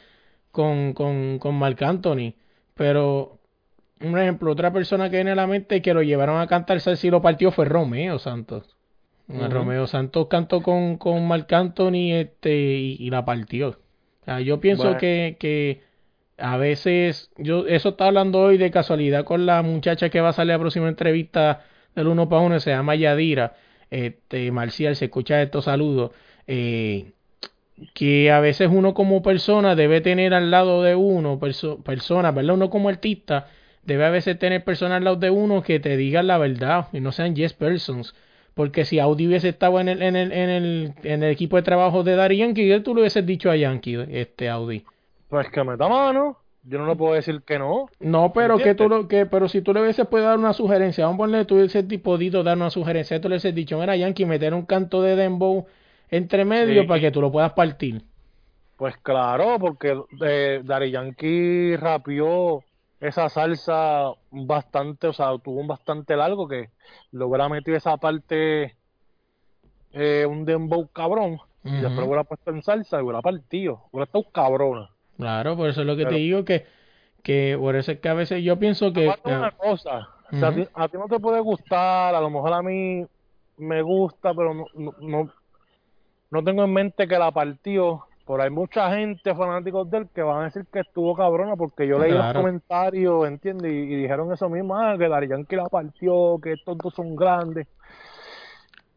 con, 0.50 0.94
con, 0.94 1.38
con 1.38 1.54
Marc 1.56 1.82
Anthony. 1.82 2.32
Pero, 2.74 3.37
un 4.00 4.18
ejemplo, 4.18 4.50
otra 4.52 4.72
persona 4.72 5.10
que 5.10 5.16
viene 5.16 5.32
a 5.32 5.34
la 5.34 5.46
mente 5.46 5.82
que 5.82 5.94
lo 5.94 6.02
llevaron 6.02 6.40
a 6.40 6.46
cantar 6.46 6.80
salsa 6.80 7.06
y 7.06 7.10
lo 7.10 7.22
partió 7.22 7.50
fue 7.50 7.64
Romeo 7.64 8.18
Santos. 8.18 8.76
Romeo 9.28 9.86
Santos 9.86 10.26
cantó 10.28 10.62
con, 10.62 10.96
con 10.96 11.26
Marc 11.28 11.52
Anthony 11.52 12.12
este, 12.14 12.54
y, 12.56 12.96
y 12.98 13.10
la 13.10 13.24
partió. 13.24 13.68
O 13.70 14.24
sea, 14.24 14.40
yo 14.40 14.58
pienso 14.60 14.84
Bueno. 14.84 14.98
que, 14.98 15.36
que 15.38 15.82
a 16.38 16.56
veces, 16.56 17.30
yo 17.36 17.66
eso 17.66 17.90
estaba 17.90 18.08
hablando 18.08 18.40
hoy 18.40 18.56
de 18.56 18.70
casualidad 18.70 19.24
con 19.24 19.44
la 19.44 19.60
muchacha 19.62 20.08
que 20.08 20.20
va 20.20 20.30
a 20.30 20.32
salir 20.32 20.52
a 20.52 20.54
la 20.54 20.60
próxima 20.60 20.88
entrevista 20.88 21.62
del 21.94 22.06
uno 22.06 22.28
para 22.28 22.42
uno, 22.42 22.58
se 22.60 22.70
llama 22.70 22.94
Yadira, 22.94 23.54
este, 23.90 24.50
Marcial, 24.50 24.96
se 24.96 25.06
escucha 25.06 25.42
estos 25.42 25.64
saludos, 25.64 26.12
eh, 26.46 27.12
que 27.94 28.30
a 28.30 28.40
veces 28.40 28.68
uno 28.72 28.94
como 28.94 29.22
persona 29.22 29.74
debe 29.74 30.00
tener 30.00 30.32
al 30.32 30.50
lado 30.50 30.82
de 30.82 30.94
uno, 30.94 31.38
perso 31.38 31.82
personas, 31.82 32.34
¿verdad? 32.34 32.54
Uno 32.54 32.70
como 32.70 32.88
artista 32.88 33.46
debe 33.88 34.04
a 34.04 34.10
veces 34.10 34.38
tener 34.38 34.62
personas 34.62 34.98
al 34.98 35.04
lado 35.04 35.16
de 35.16 35.30
uno 35.30 35.62
que 35.62 35.80
te 35.80 35.96
digan 35.96 36.26
la 36.26 36.38
verdad 36.38 36.86
y 36.92 37.00
no 37.00 37.10
sean 37.10 37.34
yes 37.34 37.54
persons. 37.54 38.14
Porque 38.54 38.84
si 38.84 38.98
Audi 38.98 39.26
hubiese 39.26 39.48
estado 39.48 39.80
en 39.80 39.88
el, 39.88 40.02
en 40.02 40.14
el, 40.14 40.32
en 40.32 40.50
el, 40.50 40.92
en 41.04 41.22
el 41.22 41.30
equipo 41.30 41.56
de 41.56 41.62
trabajo 41.62 42.02
de 42.02 42.16
Daddy 42.16 42.36
Yankee, 42.36 42.68
¿qué 42.68 42.80
tú 42.80 42.94
le 42.94 43.00
hubieses 43.02 43.24
dicho 43.24 43.50
a 43.50 43.56
Yankee, 43.56 43.96
este 44.10 44.48
Audi? 44.48 44.84
Pues 45.28 45.48
que 45.50 45.64
meta 45.64 45.88
mano. 45.88 46.36
Yo 46.64 46.78
no 46.78 46.86
le 46.86 46.96
puedo 46.96 47.14
decir 47.14 47.40
que 47.46 47.58
no. 47.58 47.86
No, 48.00 48.32
pero 48.34 48.58
que 48.58 48.74
tú 48.74 48.88
lo 48.88 49.08
que, 49.08 49.24
pero 49.26 49.48
si 49.48 49.62
tú 49.62 49.72
le 49.72 49.80
hubieses 49.80 50.06
podido 50.06 50.28
dar 50.28 50.38
una 50.38 50.52
sugerencia, 50.52 51.04
vamos 51.06 51.16
a 51.16 51.24
ponerle, 51.24 51.44
tú 51.46 51.54
hubieses 51.54 51.84
podido 52.00 52.42
dar 52.42 52.56
una 52.56 52.68
sugerencia, 52.68 53.20
tú 53.20 53.28
le 53.28 53.36
hubieses 53.36 53.54
dicho, 53.54 53.78
mira 53.78 53.96
Yankee, 53.96 54.26
meter 54.26 54.52
un 54.52 54.66
canto 54.66 55.00
de 55.00 55.16
dembow 55.16 55.66
entre 56.10 56.44
medio 56.44 56.82
Sí. 56.82 56.88
para 56.88 57.00
que 57.00 57.10
tú 57.10 57.22
lo 57.22 57.32
puedas 57.32 57.52
partir. 57.52 58.02
Pues 58.76 58.96
claro, 58.98 59.56
porque 59.58 59.96
eh, 60.20 60.60
Daddy 60.64 60.90
Yankee 60.90 61.76
rapió 61.76 62.62
esa 63.00 63.28
salsa 63.28 64.12
bastante, 64.30 65.06
o 65.06 65.12
sea, 65.12 65.38
tuvo 65.38 65.60
un 65.60 65.68
bastante 65.68 66.16
largo 66.16 66.48
que 66.48 66.70
hubiera 67.12 67.48
metido 67.48 67.76
esa 67.76 67.96
parte, 67.96 68.76
eh, 69.92 70.26
un 70.26 70.44
dembow 70.44 70.88
cabrón, 70.88 71.38
y 71.64 71.70
después 71.70 72.06
hubiera 72.06 72.24
puesto 72.24 72.50
en 72.50 72.62
salsa 72.62 72.98
y 72.98 73.02
hubiera 73.02 73.22
partido, 73.22 73.84
hubiera 73.92 74.04
estado 74.04 74.24
cabrona. 74.32 74.90
Claro, 75.16 75.56
por 75.56 75.68
eso 75.68 75.80
es 75.80 75.86
lo 75.86 75.96
que 75.96 76.06
te 76.06 76.14
digo 76.14 76.44
que, 76.44 76.66
que 77.22 77.56
por 77.58 77.76
eso 77.76 77.92
es 77.92 78.00
que 78.00 78.08
a 78.08 78.14
veces 78.14 78.42
yo 78.42 78.58
pienso 78.58 78.92
que 78.92 79.08
Aparte 79.08 79.36
una 79.36 79.52
cosa, 79.52 80.08
o 80.30 80.36
sea, 80.36 80.48
a, 80.48 80.52
ti, 80.52 80.60
Ujú. 80.60 80.70
a 80.74 80.88
ti 80.88 80.96
no 80.98 81.08
te 81.08 81.20
puede 81.20 81.40
gustar, 81.40 82.14
a 82.14 82.20
lo 82.20 82.30
mejor 82.30 82.52
a 82.52 82.62
mí 82.62 83.04
me 83.56 83.82
gusta, 83.82 84.34
pero 84.34 84.54
no, 84.54 84.66
no, 84.74 84.94
no, 85.00 85.30
no 86.30 86.44
tengo 86.44 86.64
en 86.64 86.72
mente 86.72 87.08
que 87.08 87.18
la 87.18 87.30
partió. 87.32 88.04
Por 88.28 88.42
hay 88.42 88.50
mucha 88.50 88.94
gente 88.94 89.34
fanáticos 89.34 89.90
de 89.90 89.96
él 89.96 90.08
que 90.14 90.20
van 90.20 90.42
a 90.42 90.44
decir 90.44 90.66
que 90.70 90.80
estuvo 90.80 91.16
cabrona 91.16 91.56
porque 91.56 91.86
yo 91.86 91.98
leí 91.98 92.12
los 92.12 92.26
comentarios, 92.34 93.26
¿entiendes? 93.26 93.72
Y, 93.72 93.76
y 93.76 93.96
dijeron 94.02 94.30
eso 94.30 94.50
mismo, 94.50 94.76
ah, 94.76 94.96
que 94.98 95.08
Daddy 95.08 95.28
Yankee 95.28 95.56
la 95.56 95.64
partió, 95.70 96.38
que 96.42 96.52
estos 96.52 96.76
dos 96.76 96.92
son 96.92 97.16
grandes. 97.16 97.66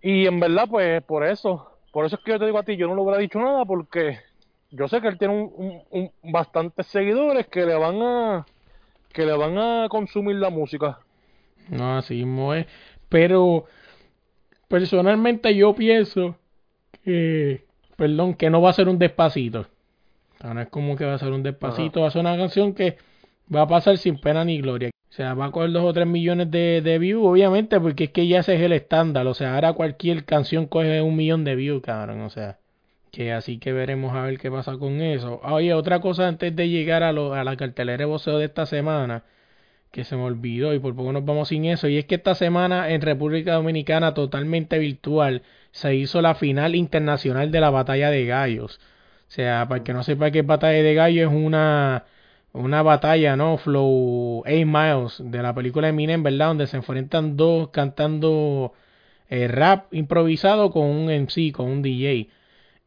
Y 0.02 0.28
en 0.28 0.38
verdad, 0.38 0.66
pues, 0.70 1.02
por 1.04 1.26
eso, 1.26 1.66
por 1.94 2.06
eso 2.06 2.18
es 2.18 2.22
que 2.24 2.32
yo 2.32 2.40
te 2.40 2.46
digo 2.46 2.58
a 2.58 2.64
ti, 2.64 2.76
yo 2.76 2.88
no 2.90 2.96
le 2.96 3.02
hubiera 3.04 3.20
dicho 3.20 3.40
nada 3.40 3.64
porque 3.64 4.20
yo 4.70 4.90
sé 4.90 5.00
que 5.00 5.08
él 5.08 5.18
tiene 5.18 5.34
un, 5.34 5.50
un- 5.56 6.12
un- 6.24 6.32
bastantes 6.34 6.88
seguidores 6.88 7.48
que 7.48 7.66
le 7.66 7.76
van 7.76 8.02
a 8.02 8.46
que 9.14 9.26
le 9.26 9.32
van 9.38 9.58
a 9.58 9.88
consumir 9.90 10.36
la 10.36 10.50
música. 10.50 11.00
No, 11.70 11.98
así 12.00 12.16
mismo 12.16 12.54
es. 12.54 12.66
Pero 13.08 13.64
personalmente 14.68 15.56
yo 15.56 15.74
pienso 15.74 16.36
que, 17.04 17.66
perdón, 18.02 18.34
que 18.34 18.50
no 18.50 18.64
va 18.64 18.72
a 18.72 18.74
ser 18.74 18.90
un 18.90 18.98
despacito. 18.98 19.60
O 19.60 20.42
sea, 20.42 20.56
no 20.56 20.62
es 20.62 20.70
como 20.70 20.96
que 20.96 21.06
va 21.06 21.14
a 21.14 21.20
ser 21.20 21.32
un 21.34 21.44
despacito, 21.44 22.02
va 22.02 22.08
a 22.08 22.10
ser 22.10 22.22
una 22.22 22.36
canción 22.36 22.74
que 22.74 22.98
va 23.54 23.62
a 23.62 23.68
pasar 23.68 23.96
sin 24.00 24.20
pena 24.20 24.44
ni 24.44 24.60
gloria. 24.60 24.90
O 24.90 25.14
sea, 25.14 25.36
va 25.36 25.46
a 25.46 25.52
coger 25.52 25.72
dos 25.72 25.84
o 25.84 25.94
tres 25.94 26.08
millones 26.08 26.50
de, 26.50 26.82
de 26.82 26.98
views, 26.98 27.24
obviamente, 27.24 27.80
porque 27.80 28.06
es 28.06 28.10
que 28.10 28.26
ya 28.26 28.40
ese 28.40 28.56
es 28.56 28.62
el 28.62 28.72
estándar. 28.72 29.28
O 29.28 29.36
sea, 29.36 29.54
ahora 29.54 29.74
cualquier 29.74 30.26
canción 30.26 30.66
coge 30.66 31.00
un 31.04 31.16
millón 31.16 31.44
de 31.44 31.56
views, 31.56 31.84
cabrón. 31.84 32.22
O 32.22 32.32
sea, 32.32 32.58
que 33.12 33.34
así 33.34 33.60
que 33.60 33.72
veremos 33.72 34.16
a 34.16 34.24
ver 34.24 34.40
qué 34.40 34.50
pasa 34.50 34.80
con 34.80 35.00
eso. 35.02 35.40
Ah, 35.44 35.54
Oye, 35.54 35.72
otra 35.76 36.00
cosa 36.00 36.28
antes 36.28 36.56
de 36.56 36.70
llegar 36.70 37.04
a, 37.04 37.12
lo, 37.12 37.36
a 37.36 37.44
la 37.44 37.56
cartelera 37.56 38.00
de 38.00 38.06
voceo 38.06 38.40
de 38.40 38.46
esta 38.46 38.66
semana 38.66 39.26
que 39.92 40.06
se 40.06 40.16
me 40.16 40.24
olvidó 40.24 40.74
y 40.74 40.80
por 40.80 40.96
poco 40.96 41.12
nos 41.12 41.24
vamos 41.24 41.50
sin 41.50 41.66
eso. 41.66 41.88
Y 41.88 41.98
es 41.98 42.06
que 42.06 42.16
esta 42.16 42.34
semana 42.34 42.90
en 42.90 43.02
República 43.02 43.54
Dominicana, 43.54 44.16
totalmente 44.16 44.80
virtual, 44.80 45.44
se 45.72 45.96
hizo 45.96 46.22
la 46.22 46.36
final 46.36 46.76
internacional 46.76 47.52
de 47.52 47.62
la 47.62 47.70
batalla 47.70 48.10
de 48.10 48.26
gallos. 48.26 48.80
O 49.28 49.32
sea, 49.34 49.68
para 49.68 49.80
el 49.80 49.84
que 49.84 49.94
no 49.94 50.04
sepa 50.04 50.32
qué 50.32 50.42
batalla 50.42 50.84
de 50.84 50.94
gallos 50.94 51.32
es 51.32 51.38
una, 51.38 52.06
una 52.54 52.82
batalla, 52.84 53.36
¿no? 53.36 53.58
Flow 53.58 54.44
8 54.46 54.66
Miles 54.66 55.22
de 55.32 55.42
la 55.44 55.56
película 55.56 55.90
Eminem, 55.90 56.24
¿verdad? 56.24 56.48
Donde 56.48 56.68
se 56.68 56.78
enfrentan 56.78 57.38
dos 57.38 57.70
cantando 57.70 58.74
eh, 59.30 59.48
rap 59.48 59.94
improvisado 59.94 60.72
con 60.72 60.88
un 60.88 61.10
MC, 61.10 61.52
con 61.54 61.68
un 61.68 61.82
DJ. 61.82 62.30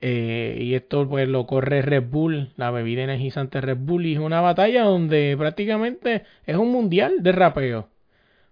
Eh, 0.00 0.58
y 0.60 0.74
esto 0.74 1.08
pues 1.08 1.28
lo 1.28 1.46
corre 1.46 1.80
Red 1.82 2.04
Bull, 2.10 2.52
la 2.56 2.70
bebida 2.70 3.02
energizante 3.04 3.60
Red 3.62 3.78
Bull, 3.80 4.06
y 4.06 4.14
es 4.14 4.20
una 4.20 4.42
batalla 4.42 4.84
donde 4.84 5.34
prácticamente 5.38 6.24
es 6.46 6.56
un 6.56 6.70
mundial 6.70 7.22
de 7.22 7.32
rapeo. 7.32 7.88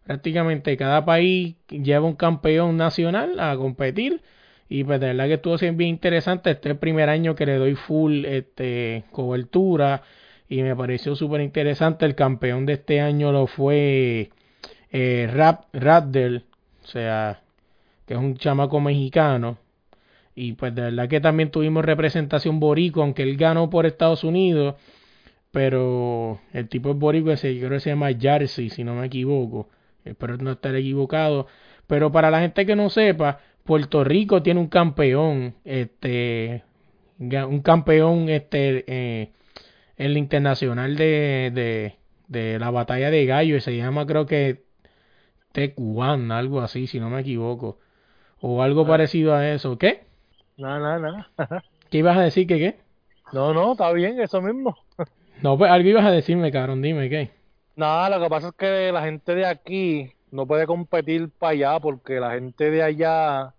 Prácticamente 0.05 0.77
cada 0.77 1.05
país 1.05 1.57
lleva 1.69 2.07
un 2.07 2.17
campeón 2.17 2.77
nacional 2.77 3.39
a 3.41 3.57
competir. 3.57 4.23
Y 4.69 4.85
pues 4.85 5.01
de 5.01 5.09
verdad 5.09 5.27
que 5.27 5.35
estuvo 5.35 5.57
bien 5.59 5.91
interesante. 5.91 6.51
Este 6.51 6.69
es 6.69 6.75
el 6.75 6.79
primer 6.79 7.09
año 7.09 7.35
que 7.35 7.47
le 7.47 7.57
doy 7.57 7.75
full 7.75 8.25
este 8.25 9.05
cobertura. 9.13 10.03
Y 10.49 10.63
me 10.63 10.75
pareció 10.77 11.15
súper 11.15 11.41
interesante 11.41 12.05
el 12.07 12.15
campeón 12.15 12.67
de 12.67 12.75
este 12.75 13.01
año 13.01 13.33
lo 13.33 13.47
fue 13.47 14.31
eh, 14.91 15.31
Rap 15.33 15.65
o 15.75 16.87
sea 16.87 17.41
que 18.07 18.15
es 18.15 18.21
un 18.21 18.37
chamaco 18.37 18.81
mexicano. 18.81 19.59
Y 20.35 20.55
pues 20.55 20.75
de 20.75 20.83
verdad 20.83 21.09
que 21.09 21.21
también 21.21 21.51
tuvimos 21.51 21.85
representación 21.85 22.59
borico 22.61 23.03
aunque 23.03 23.23
él 23.23 23.37
ganó 23.37 23.71
por 23.71 23.87
Estados 23.87 24.25
Unidos. 24.25 24.77
Pero 25.53 26.41
el 26.55 26.69
tipo 26.69 26.91
es 26.91 27.43
yo 27.43 27.59
creo 27.59 27.71
que 27.71 27.81
se 27.81 27.91
llama 27.91 28.11
Jersey 28.19 28.71
si 28.71 28.85
no 28.85 28.95
me 28.95 29.07
equivoco 29.07 29.69
espero 30.05 30.37
no 30.39 30.53
estar 30.53 30.75
equivocado. 30.75 31.47
Pero 31.87 32.13
para 32.13 32.31
la 32.31 32.41
gente 32.41 32.67
que 32.67 32.77
no 32.77 32.91
sepa, 32.91 33.41
Puerto 33.65 34.05
Rico 34.05 34.43
tiene 34.43 34.61
un 34.61 34.69
campeón, 34.69 35.55
este, 35.65 36.65
un 37.19 37.61
campeón, 37.63 38.29
este, 38.29 38.85
eh, 38.87 39.33
en 39.97 40.07
el 40.07 40.17
internacional 40.17 40.97
de, 40.97 41.51
de, 41.55 41.97
de, 42.29 42.59
la 42.59 42.71
batalla 42.71 43.11
de 43.11 43.27
gallo, 43.27 43.57
y 43.57 43.61
se 43.61 43.77
llama 43.77 44.07
creo 44.07 44.27
que 44.27 44.65
Tecuan, 45.53 46.33
algo 46.33 46.61
así, 46.61 46.87
si 46.87 46.99
no 46.99 47.11
me 47.11 47.21
equivoco, 47.21 47.79
o 48.41 48.63
algo 48.63 48.83
ah. 48.83 48.89
parecido 48.89 49.35
a 49.35 49.49
eso, 49.51 49.79
¿qué? 49.79 50.05
No, 50.57 50.79
no, 50.79 50.99
no. 50.99 51.27
¿Qué 51.91 51.99
ibas 51.99 52.17
a 52.17 52.23
decir 52.23 52.47
que 52.47 52.59
qué? 52.59 52.79
No, 53.33 53.55
no, 53.55 53.73
está 53.73 53.93
bien, 53.93 54.21
eso 54.21 54.41
mismo. 54.41 54.77
no, 55.43 55.57
pues 55.57 55.71
algo 55.71 55.89
ibas 55.89 56.05
a 56.05 56.11
decirme, 56.11 56.51
cabrón, 56.51 56.83
dime 56.83 57.09
qué. 57.09 57.31
Nada, 57.75 58.11
lo 58.11 58.23
que 58.23 58.31
pasa 58.31 58.49
es 58.49 58.55
que 58.55 58.93
la 58.93 59.03
gente 59.03 59.35
de 59.35 59.47
aquí 59.47 60.13
no 60.31 60.47
puede 60.47 60.67
competir 60.67 61.31
para 61.31 61.53
allá 61.53 61.81
porque 61.81 62.21
la 62.21 62.33
gente 62.33 62.71
de 62.71 62.83
allá 62.83 63.55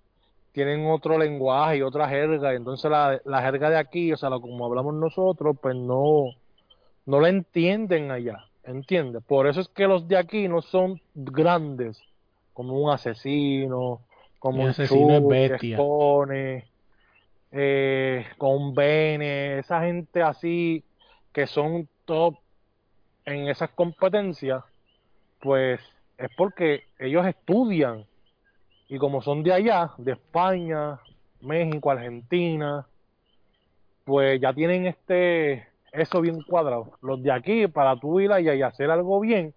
tienen 0.52 0.86
otro 0.86 1.18
lenguaje 1.18 1.78
y 1.78 1.82
otra 1.82 2.08
jerga, 2.08 2.54
y 2.54 2.58
entonces 2.58 2.90
la, 2.90 3.20
la 3.26 3.42
jerga 3.42 3.72
de 3.72 3.78
aquí, 3.78 4.14
o 4.14 4.18
sea, 4.18 4.30
lo, 4.30 4.40
como 4.40 4.66
hablamos 4.66 4.94
nosotros, 4.94 5.58
pues 5.60 5.76
no, 5.76 6.26
no 7.08 7.20
la 7.20 7.30
entienden 7.30 8.12
allá, 8.12 8.46
¿entiendes? 8.64 9.24
Por 9.24 9.48
eso 9.48 9.62
es 9.62 9.68
que 9.70 9.88
los 9.88 10.08
de 10.08 10.18
aquí 10.18 10.48
no 10.48 10.62
son 10.62 11.02
grandes, 11.16 12.00
como 12.54 12.80
un 12.80 12.92
asesino, 12.92 14.02
como 14.38 14.64
un 14.64 14.70
asesino 14.70 15.28
bestia. 15.28 15.78
que 15.78 16.64
eh, 17.52 18.26
con 18.38 18.74
Bene, 18.74 19.60
esa 19.60 19.82
gente 19.82 20.22
así 20.22 20.84
que 21.32 21.48
son 21.48 21.88
top 22.06 22.36
en 23.26 23.48
esas 23.48 23.70
competencias, 23.72 24.64
pues 25.40 25.80
es 26.18 26.30
porque 26.36 26.84
ellos 27.00 27.26
estudian 27.26 28.06
y 28.90 28.98
como 28.98 29.22
son 29.22 29.44
de 29.44 29.54
allá, 29.54 29.92
de 29.98 30.14
España, 30.14 31.00
México, 31.42 31.92
Argentina, 31.92 32.86
pues 34.04 34.40
ya 34.40 34.54
tienen 34.54 34.86
este 34.86 35.68
eso 35.92 36.22
bien 36.22 36.42
cuadrado. 36.42 36.94
Los 37.02 37.22
de 37.22 37.32
aquí, 37.32 37.68
para 37.68 37.96
tú 37.98 38.20
ir 38.20 38.32
allá 38.32 38.56
y 38.56 38.62
hacer 38.62 38.90
algo 38.90 39.20
bien, 39.20 39.54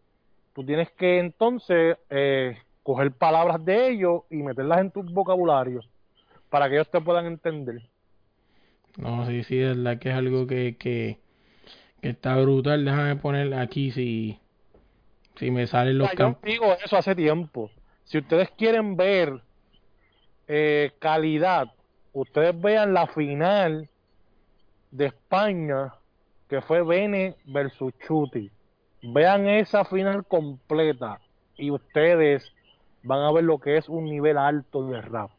tú 0.55 0.65
tienes 0.65 0.91
que 0.93 1.19
entonces 1.19 1.97
eh, 2.11 2.59
coger 2.83 3.13
palabras 3.13 3.65
de 3.65 3.89
ellos 3.89 4.23
y 4.31 4.37
meterlas 4.37 4.81
en 4.81 4.91
tu 4.91 5.03
vocabulario 5.03 5.81
para 6.51 6.69
que 6.69 6.77
ellos 6.77 6.91
te 6.91 7.01
puedan 7.01 7.27
entender. 7.27 7.83
No, 8.97 9.27
sí, 9.27 9.45
sí, 9.45 9.59
es 9.59 9.77
verdad 9.77 9.99
que 9.99 10.11
es 10.11 10.15
algo 10.15 10.47
que, 10.47 10.77
que, 10.79 11.19
está 12.09 12.37
brutal. 12.37 12.85
Déjame 12.85 13.17
poner 13.17 13.55
aquí 13.55 13.91
si, 13.91 14.39
si 15.37 15.51
me 15.51 15.67
salen 15.67 15.99
los 15.99 16.11
campos. 16.11 16.43
Yo 16.45 16.51
digo 16.51 16.77
eso 16.85 16.97
hace 16.97 17.15
tiempo. 17.15 17.71
Si 18.05 18.19
ustedes 18.19 18.51
quieren 18.57 18.97
ver 18.97 19.41
eh, 20.49 20.93
calidad, 20.99 21.73
ustedes 22.13 22.59
vean 22.61 22.95
la 22.95 23.07
final 23.09 23.89
de 24.91 25.07
España, 25.07 25.95
que 26.49 26.61
fue 26.63 26.83
Bene 26.83 27.35
versus 27.47 27.93
Chuti. 28.07 28.51
Vean 29.03 29.49
esa 29.49 29.85
final 29.85 30.25
completa 30.25 31.21
y 31.57 31.71
ustedes 31.71 32.53
van 33.03 33.21
a 33.21 33.33
ver 33.33 33.45
lo 33.45 33.59
que 33.59 33.77
es 33.77 33.89
un 33.89 34.05
nivel 34.05 34.39
alto 34.39 34.89
de 34.89 35.01
rap. 35.01 35.31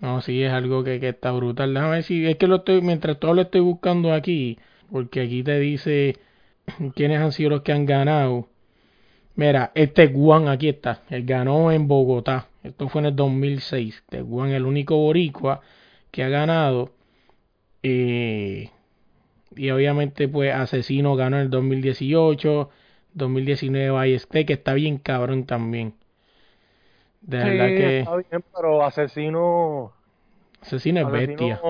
No, 0.00 0.20
sí, 0.20 0.42
es 0.42 0.52
algo 0.52 0.82
que, 0.82 0.98
que 0.98 1.10
está 1.10 1.30
brutal. 1.30 1.72
Déjame 1.72 1.92
ver 1.92 2.02
si 2.02 2.26
es 2.26 2.36
que 2.36 2.48
lo 2.48 2.56
estoy, 2.56 2.82
mientras 2.82 3.20
todo 3.20 3.34
lo 3.34 3.42
estoy 3.42 3.60
buscando 3.60 4.12
aquí, 4.12 4.58
porque 4.92 5.22
aquí 5.22 5.42
te 5.42 5.58
dice 5.58 6.18
quiénes 6.94 7.20
han 7.20 7.32
sido 7.32 7.50
los 7.50 7.62
que 7.62 7.72
han 7.72 7.86
ganado. 7.86 8.46
Mira, 9.34 9.72
este 9.74 10.08
Guan 10.08 10.46
aquí 10.46 10.68
está, 10.68 11.02
él 11.08 11.24
ganó 11.24 11.72
en 11.72 11.88
Bogotá, 11.88 12.48
esto 12.62 12.90
fue 12.90 13.00
en 13.00 13.06
el 13.06 13.16
2006, 13.16 13.94
este 13.96 14.20
Guan 14.20 14.50
el 14.50 14.66
único 14.66 14.96
boricua 14.96 15.62
que 16.10 16.22
ha 16.22 16.28
ganado. 16.28 16.90
Eh, 17.82 18.68
y 19.56 19.70
obviamente 19.70 20.28
pues 20.28 20.54
Asesino 20.54 21.16
ganó 21.16 21.36
en 21.36 21.44
el 21.44 21.50
2018, 21.50 22.70
2019 23.14 23.90
Balleste, 23.90 24.44
que 24.44 24.52
está 24.52 24.74
bien 24.74 24.98
cabrón 24.98 25.46
también. 25.46 25.94
De 27.22 27.38
verdad 27.38 27.66
que... 27.66 28.00
Está 28.00 28.16
bien, 28.16 28.44
pero 28.54 28.84
Asesino... 28.84 29.92
Asesino 30.60 31.00
es 31.00 31.10
bestia. 31.10 31.60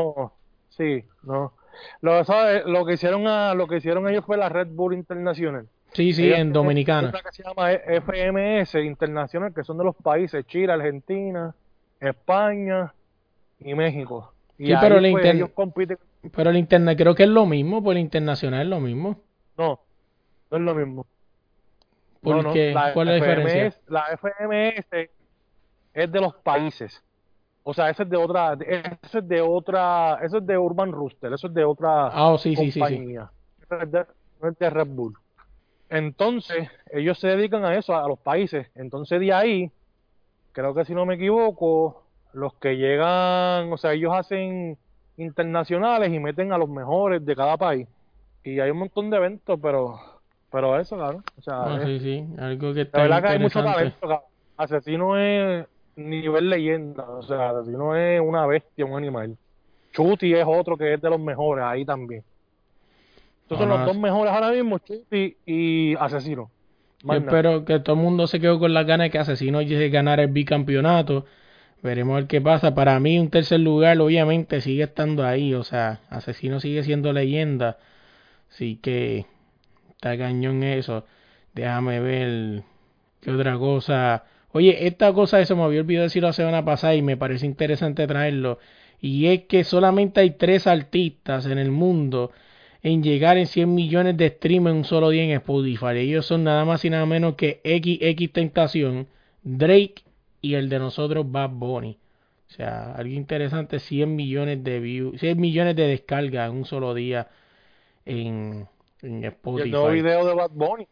Sí, 0.70 1.04
no. 1.22 1.52
Lo, 2.00 2.24
¿sabes? 2.24 2.64
lo 2.66 2.84
que 2.84 2.94
hicieron 2.94 3.26
a, 3.26 3.54
lo 3.54 3.66
que 3.66 3.76
hicieron 3.76 4.08
ellos 4.08 4.24
fue 4.24 4.36
la 4.36 4.48
Red 4.48 4.68
Bull 4.68 4.94
Internacional. 4.94 5.68
Sí, 5.92 6.12
sí, 6.12 6.32
en 6.32 6.52
Dominicana. 6.52 7.12
Que 7.12 7.32
se 7.32 7.42
llama 7.42 7.70
FMS 7.72 8.74
Internacional, 8.76 9.52
que 9.52 9.62
son 9.62 9.76
de 9.78 9.84
los 9.84 9.94
países 9.96 10.46
Chile, 10.46 10.72
Argentina, 10.72 11.54
España 12.00 12.92
y 13.60 13.74
México. 13.74 14.32
Y 14.58 14.68
sí, 14.68 14.74
pero, 14.80 14.98
el 14.98 15.12
pues, 15.12 15.24
ellos 15.26 15.50
compiten. 15.50 15.98
pero 16.34 16.50
el 16.50 16.56
internet 16.56 16.96
creo 16.96 17.14
que 17.14 17.24
es 17.24 17.28
lo 17.28 17.46
mismo, 17.46 17.82
pues 17.82 17.96
el 17.96 18.02
internacional 18.02 18.62
es 18.62 18.68
lo 18.68 18.80
mismo. 18.80 19.20
No, 19.58 19.80
no 20.50 20.56
es 20.56 20.62
lo 20.62 20.74
mismo. 20.74 21.06
¿Por 22.22 22.52
qué? 22.52 22.74
¿Cuál 22.94 23.08
es 23.08 23.20
la 23.20 23.26
diferencia? 23.26 23.80
La 23.88 24.04
FMS 24.16 25.10
es 25.94 26.12
de 26.12 26.20
los 26.20 26.34
países. 26.36 27.02
O 27.64 27.74
sea, 27.74 27.90
eso 27.90 28.02
es 28.02 28.10
de 28.10 28.16
otra, 28.16 28.54
eso 29.02 29.18
es 29.18 29.28
de 29.28 29.40
otra, 29.40 30.18
eso 30.22 30.38
es 30.38 30.46
de 30.46 30.58
Urban 30.58 30.90
Rooster, 30.90 31.32
eso 31.32 31.46
es 31.46 31.54
de 31.54 31.64
otra 31.64 32.08
ah, 32.08 32.36
sí, 32.38 32.54
compañía. 32.54 33.30
Sí, 33.58 33.76
sí, 33.80 33.96
es 34.42 34.58
de 34.58 34.70
Red 34.70 34.88
Bull. 34.88 35.14
Entonces, 35.88 36.68
ellos 36.90 37.18
se 37.18 37.28
dedican 37.28 37.64
a 37.64 37.76
eso, 37.76 37.94
a 37.94 38.08
los 38.08 38.18
países. 38.18 38.66
Entonces, 38.74 39.20
de 39.20 39.32
ahí, 39.32 39.70
creo 40.52 40.74
que 40.74 40.84
si 40.84 40.94
no 40.94 41.06
me 41.06 41.14
equivoco, 41.14 42.02
los 42.32 42.54
que 42.54 42.76
llegan, 42.76 43.72
o 43.72 43.76
sea, 43.76 43.92
ellos 43.92 44.12
hacen 44.14 44.76
internacionales 45.16 46.12
y 46.12 46.18
meten 46.18 46.52
a 46.52 46.58
los 46.58 46.68
mejores 46.68 47.24
de 47.24 47.36
cada 47.36 47.56
país. 47.56 47.86
Y 48.42 48.58
hay 48.58 48.70
un 48.70 48.78
montón 48.78 49.10
de 49.10 49.18
eventos, 49.18 49.58
pero 49.60 50.00
pero 50.50 50.78
eso, 50.78 50.96
claro. 50.96 51.22
O 51.38 51.42
sea, 51.42 51.62
ah, 51.62 51.80
sí, 51.84 51.98
sí, 52.00 52.26
algo 52.38 52.74
que 52.74 52.82
está 52.82 52.98
La 52.98 53.04
verdad 53.04 53.22
que 53.22 53.28
hay 53.28 53.38
mucho 53.38 53.64
talento. 53.64 54.22
Asesino 54.58 55.16
es 55.16 55.66
nivel 55.96 56.50
leyenda, 56.50 57.04
o 57.08 57.22
sea, 57.22 57.50
Asesino 57.50 57.96
es 57.96 58.20
una 58.20 58.46
bestia, 58.46 58.84
un 58.84 58.96
animal. 58.96 59.36
Chuti 59.92 60.32
es 60.34 60.44
otro 60.46 60.76
que 60.76 60.94
es 60.94 61.00
de 61.00 61.10
los 61.10 61.20
mejores 61.20 61.64
ahí 61.64 61.84
también. 61.84 62.24
Estos 63.42 63.58
son 63.58 63.68
los 63.68 63.84
dos 63.84 63.96
mejores 63.96 64.32
ahora 64.32 64.50
mismo, 64.50 64.78
Chuti 64.78 65.36
y 65.44 65.94
Asesino. 65.96 66.50
Yo 67.04 67.14
espero 67.14 67.64
que 67.64 67.80
todo 67.80 67.96
el 67.96 68.02
mundo 68.02 68.26
se 68.26 68.40
quede 68.40 68.58
con 68.58 68.72
las 68.72 68.86
ganas 68.86 69.06
de 69.06 69.10
que 69.10 69.18
Asesino 69.18 69.60
llegue 69.60 69.86
a 69.86 69.90
ganar 69.90 70.20
el 70.20 70.28
bicampeonato. 70.28 71.26
Veremos 71.82 72.12
a 72.12 72.16
ver 72.20 72.28
qué 72.28 72.40
pasa. 72.40 72.74
Para 72.74 73.00
mí, 73.00 73.18
un 73.18 73.28
tercer 73.28 73.58
lugar, 73.58 74.00
obviamente, 74.00 74.60
sigue 74.60 74.84
estando 74.84 75.24
ahí. 75.24 75.52
O 75.52 75.64
sea, 75.64 76.00
Asesino 76.10 76.60
sigue 76.60 76.84
siendo 76.84 77.12
leyenda. 77.12 77.78
Así 78.50 78.76
que 78.76 79.26
está 79.90 80.16
cañón 80.16 80.62
eso. 80.62 81.04
Déjame 81.54 81.98
ver 82.00 82.62
qué 83.20 83.32
otra 83.32 83.58
cosa. 83.58 84.24
Oye, 84.52 84.86
esta 84.86 85.12
cosa 85.12 85.40
eso 85.40 85.56
me 85.56 85.62
había 85.62 85.80
olvidado 85.80 86.04
decir 86.04 86.22
la 86.22 86.32
semana 86.32 86.64
pasada 86.64 86.94
y 86.94 87.02
me 87.02 87.16
parece 87.16 87.46
interesante 87.46 88.06
traerlo. 88.06 88.58
Y 89.00 89.26
es 89.26 89.44
que 89.44 89.64
solamente 89.64 90.20
hay 90.20 90.32
tres 90.32 90.66
artistas 90.66 91.46
en 91.46 91.58
el 91.58 91.70
mundo 91.70 92.30
en 92.82 93.02
llegar 93.02 93.38
en 93.38 93.46
100 93.46 93.74
millones 93.74 94.16
de 94.16 94.28
streams 94.28 94.70
en 94.70 94.76
un 94.76 94.84
solo 94.84 95.10
día 95.10 95.22
en 95.22 95.30
Spotify. 95.30 95.98
Ellos 95.98 96.26
son 96.26 96.44
nada 96.44 96.64
más 96.64 96.84
y 96.84 96.90
nada 96.90 97.06
menos 97.06 97.36
que 97.36 97.60
XX 97.64 98.32
Tentación, 98.32 99.06
Drake 99.42 100.02
y 100.40 100.54
el 100.54 100.68
de 100.68 100.78
nosotros 100.78 101.30
Bad 101.30 101.50
Bunny. 101.50 101.98
O 102.48 102.54
sea, 102.54 102.92
algo 102.92 103.14
interesante, 103.14 103.78
100 103.78 104.14
millones 104.14 104.62
de 104.62 104.80
views, 104.80 105.18
100 105.20 105.40
millones 105.40 105.76
de 105.76 105.86
descargas 105.86 106.50
en 106.50 106.56
un 106.58 106.64
solo 106.66 106.92
día 106.92 107.28
en, 108.04 108.68
en 109.00 109.24
Spotify. 109.24 109.68
el 109.68 109.70
nuevo 109.70 109.90
video 109.90 110.26
de 110.26 110.34
Bad 110.34 110.50
Bunny, 110.50 110.86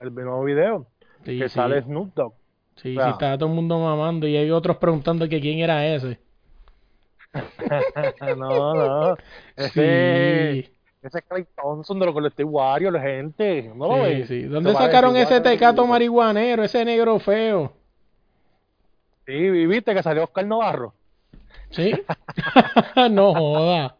el 0.00 0.14
nuevo 0.14 0.44
video, 0.44 0.86
que 1.24 1.48
sale 1.48 1.82
Snoop 1.82 2.14
Dogg. 2.14 2.41
Sí, 2.76 2.94
sí, 2.94 3.00
estaba 3.10 3.36
todo 3.38 3.48
el 3.48 3.54
mundo 3.54 3.78
mamando 3.78 4.26
y 4.26 4.36
hay 4.36 4.50
otros 4.50 4.76
preguntando 4.78 5.28
que 5.28 5.40
quién 5.40 5.58
era 5.60 5.86
ese. 5.86 6.18
no, 8.36 8.74
no. 8.74 9.16
Ese, 9.56 10.58
ese 11.02 11.18
es 11.18 11.24
Clay 11.28 11.46
Thompson 11.56 11.98
de 11.98 12.06
los 12.06 12.14
Collective 12.14 12.48
Warriors, 12.48 12.94
la 12.94 13.00
gente. 13.00 13.70
¿No 13.74 13.88
lo 13.88 13.94
Sí, 13.94 14.00
ves? 14.02 14.28
sí. 14.28 14.42
¿Dónde 14.42 14.72
sacaron 14.72 15.16
ese 15.16 15.40
tecato 15.40 15.86
marihuanero, 15.86 16.62
ese 16.64 16.84
negro 16.84 17.18
feo? 17.18 17.72
Sí, 19.26 19.50
viste 19.66 19.94
que 19.94 20.02
salió 20.02 20.24
Oscar 20.24 20.46
Navarro. 20.46 20.94
¿Sí? 21.70 21.92
no 23.10 23.34
joda. 23.34 23.96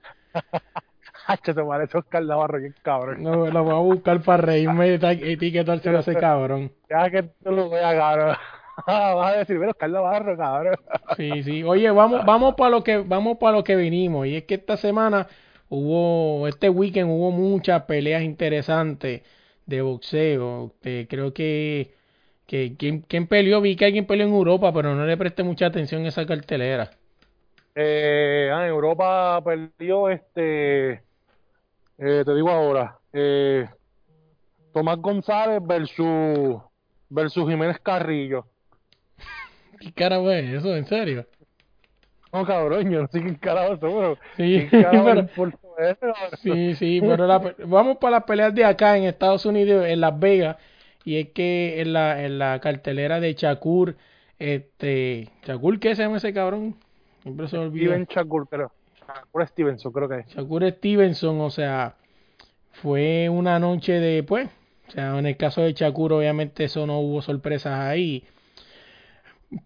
Hacho, 1.27 1.55
te 1.55 1.63
parece 1.63 1.99
Oscar 1.99 2.25
Navarro, 2.25 2.59
qué 2.59 2.73
cabrón. 2.83 3.23
No, 3.23 3.47
lo 3.47 3.65
voy 3.65 3.75
a 3.75 3.79
buscar 3.79 4.21
para 4.23 4.43
reírme 4.43 4.89
y 4.89 5.33
etiquetárselo 5.33 5.99
a 5.99 6.01
ese 6.01 6.15
cabrón. 6.17 6.73
Ya 6.91 7.11
que 7.11 7.23
tú 7.23 7.51
lo 7.53 7.71
veas, 7.71 7.95
cabrón. 7.95 8.37
Vas 8.87 9.35
a 9.35 9.39
decir, 9.39 9.59
mira, 9.59 9.71
Oscar 9.71 9.91
Navarro, 9.91 10.37
cabrón. 10.37 10.77
Sí, 11.17 11.43
sí. 11.43 11.63
Oye, 11.65 11.91
vamos, 11.91 12.25
vamos 12.25 12.55
para 12.55 12.71
lo 12.71 12.83
que, 12.85 12.99
vamos 12.99 13.39
para 13.39 13.57
lo 13.59 13.65
que 13.65 13.77
vinimos. 13.77 14.27
Y 14.27 14.37
es 14.37 14.45
que 14.45 14.55
esta 14.55 14.77
semana 14.77 15.29
hubo, 15.69 16.49
este 16.49 16.69
weekend 16.71 17.11
hubo 17.11 17.31
muchas 17.31 17.83
peleas 17.85 18.23
interesantes 18.23 19.23
de 19.67 19.83
boxeo. 19.83 20.75
Eh, 20.83 21.07
creo 21.09 21.35
que, 21.35 21.95
que 22.47 22.77
quien, 22.79 23.03
quien 23.03 23.27
peleó, 23.29 23.61
vi 23.61 23.77
que 23.77 23.87
alguien 23.87 24.07
peleó 24.07 24.27
en 24.27 24.33
Europa, 24.35 24.73
pero 24.73 24.95
no 24.95 25.07
le 25.07 25.17
presté 25.17 25.43
mucha 25.43 25.67
atención 25.67 26.05
a 26.05 26.09
esa 26.09 26.27
cartelera. 26.27 26.91
Eh, 27.75 28.51
ah, 28.53 28.63
en 28.65 28.69
Europa 28.71 29.41
perdió 29.45 30.09
este. 30.11 30.93
eh, 31.99 32.23
te 32.25 32.35
digo 32.35 32.51
ahora. 32.51 32.99
Eh, 33.13 33.69
Tomás 34.73 34.99
González 34.99 35.61
versus, 35.65 36.61
versus 37.09 37.49
Jiménez 37.49 37.79
Carrillo. 37.81 38.52
¿Qué 39.83 39.93
carajo 39.93 40.31
es 40.31 40.45
eso? 40.59 40.77
¿En 40.77 40.87
serio? 40.87 41.27
No, 42.33 42.47
cabrón, 42.47 42.91
yo 42.91 43.03
no 43.03 43.09
sé 43.09 43.23
qué 43.23 43.37
carajo 43.37 43.79
pero. 43.81 44.19
Sí. 44.37 44.69
Sí, 46.43 46.75
sí, 46.77 47.01
pero 47.01 47.27
la 47.27 47.41
pe- 47.43 47.65
vamos 47.67 47.99
para 47.99 48.13
las 48.19 48.25
peleas 48.25 48.55
de 48.55 48.65
acá 48.65 48.97
en 48.97 49.05
Estados 49.05 49.45
Unidos, 49.45 49.85
en 49.87 50.01
Las 50.01 50.19
Vegas, 50.19 50.57
y 51.05 51.17
es 51.17 51.29
que 51.31 51.81
en 51.81 51.93
la, 51.93 52.25
en 52.25 52.39
la 52.39 52.61
cartelera 52.61 53.21
de 53.21 53.35
Shakur, 53.35 53.97
este, 54.39 55.29
Shakur, 55.45 55.79
¿qué 55.81 55.95
se 55.95 56.03
llama 56.03 56.19
ese 56.19 56.33
cabrón? 56.33 56.77
Siempre 57.23 57.49
se 57.49 57.59
olvida. 57.59 57.85
Steven 57.87 58.07
Shakur, 58.09 58.49
creo. 58.49 58.73
Shakur 59.07 59.47
Stevenson, 59.49 59.93
creo 59.93 60.09
que 60.09 60.19
es. 60.21 60.27
Shakur 60.29 60.71
Stevenson, 60.71 61.41
o 61.41 61.51
sea, 61.51 61.97
fue 62.73 63.29
una 63.29 63.59
noche 63.59 63.93
de, 63.95 64.23
pues, 64.23 64.49
o 64.89 64.91
sea, 64.93 65.19
en 65.19 65.27
el 65.27 65.37
caso 65.37 65.63
de 65.63 65.73
Shakur, 65.73 66.13
obviamente 66.13 66.65
eso 66.65 66.87
no 66.87 67.01
hubo 67.01 67.23
sorpresas 67.23 67.79
ahí. 67.81 68.25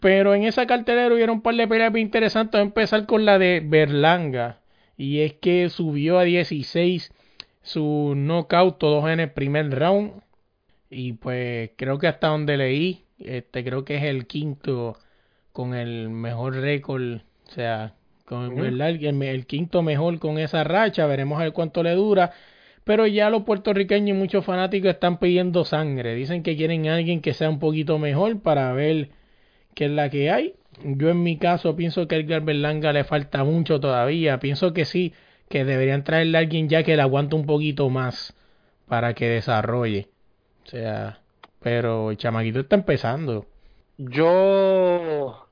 Pero 0.00 0.34
en 0.34 0.44
esa 0.44 0.66
cartelera 0.66 1.14
hubieron 1.14 1.36
un 1.36 1.42
par 1.42 1.54
de 1.54 1.68
peleas 1.68 1.94
interesantes. 1.96 2.52
Voy 2.52 2.60
a 2.60 2.64
empezar 2.64 3.06
con 3.06 3.24
la 3.24 3.38
de 3.38 3.62
Berlanga. 3.64 4.60
Y 4.96 5.20
es 5.20 5.34
que 5.34 5.68
subió 5.68 6.18
a 6.18 6.24
16 6.24 7.12
su 7.62 8.14
knockout, 8.16 8.78
todos 8.78 9.08
en 9.10 9.20
el 9.20 9.30
primer 9.30 9.70
round. 9.70 10.22
Y 10.90 11.14
pues 11.14 11.70
creo 11.76 11.98
que 11.98 12.06
hasta 12.06 12.28
donde 12.28 12.56
leí, 12.56 13.04
este 13.18 13.64
creo 13.64 13.84
que 13.84 13.96
es 13.96 14.04
el 14.04 14.26
quinto 14.26 14.96
con 15.52 15.74
el 15.74 16.08
mejor 16.08 16.56
récord. 16.56 17.20
O 17.46 17.50
sea, 17.50 17.94
con. 18.24 18.54
¿verdad? 18.56 18.90
el, 18.90 19.22
el 19.22 19.46
quinto 19.46 19.82
mejor 19.82 20.18
con 20.18 20.38
esa 20.38 20.64
racha. 20.64 21.06
Veremos 21.06 21.38
a 21.38 21.44
ver 21.44 21.52
cuánto 21.52 21.82
le 21.82 21.92
dura. 21.92 22.32
Pero 22.84 23.06
ya 23.06 23.30
los 23.30 23.42
puertorriqueños 23.42 24.16
y 24.16 24.18
muchos 24.18 24.44
fanáticos 24.44 24.90
están 24.90 25.18
pidiendo 25.18 25.64
sangre. 25.64 26.14
Dicen 26.14 26.42
que 26.42 26.56
quieren 26.56 26.88
a 26.88 26.94
alguien 26.94 27.20
que 27.20 27.34
sea 27.34 27.50
un 27.50 27.58
poquito 27.58 27.98
mejor 27.98 28.40
para 28.40 28.72
ver 28.72 29.10
qué 29.76 29.84
es 29.84 29.90
la 29.92 30.10
que 30.10 30.32
hay. 30.32 30.54
Yo 30.82 31.10
en 31.10 31.22
mi 31.22 31.38
caso 31.38 31.76
pienso 31.76 32.08
que 32.08 32.16
a 32.16 32.18
Edgar 32.18 32.42
Berlanga 32.42 32.92
le 32.92 33.04
falta 33.04 33.44
mucho 33.44 33.78
todavía. 33.78 34.40
Pienso 34.40 34.72
que 34.72 34.84
sí, 34.84 35.12
que 35.48 35.64
deberían 35.64 36.02
traerle 36.02 36.38
a 36.38 36.40
alguien 36.40 36.68
ya 36.68 36.82
que 36.82 36.96
le 36.96 37.02
aguante 37.02 37.36
un 37.36 37.46
poquito 37.46 37.88
más 37.90 38.34
para 38.88 39.14
que 39.14 39.28
desarrolle. 39.28 40.08
O 40.64 40.68
sea, 40.68 41.20
pero 41.60 42.10
el 42.10 42.16
chamaquito 42.16 42.60
está 42.60 42.76
empezando. 42.76 43.46
Yo. 43.98 45.46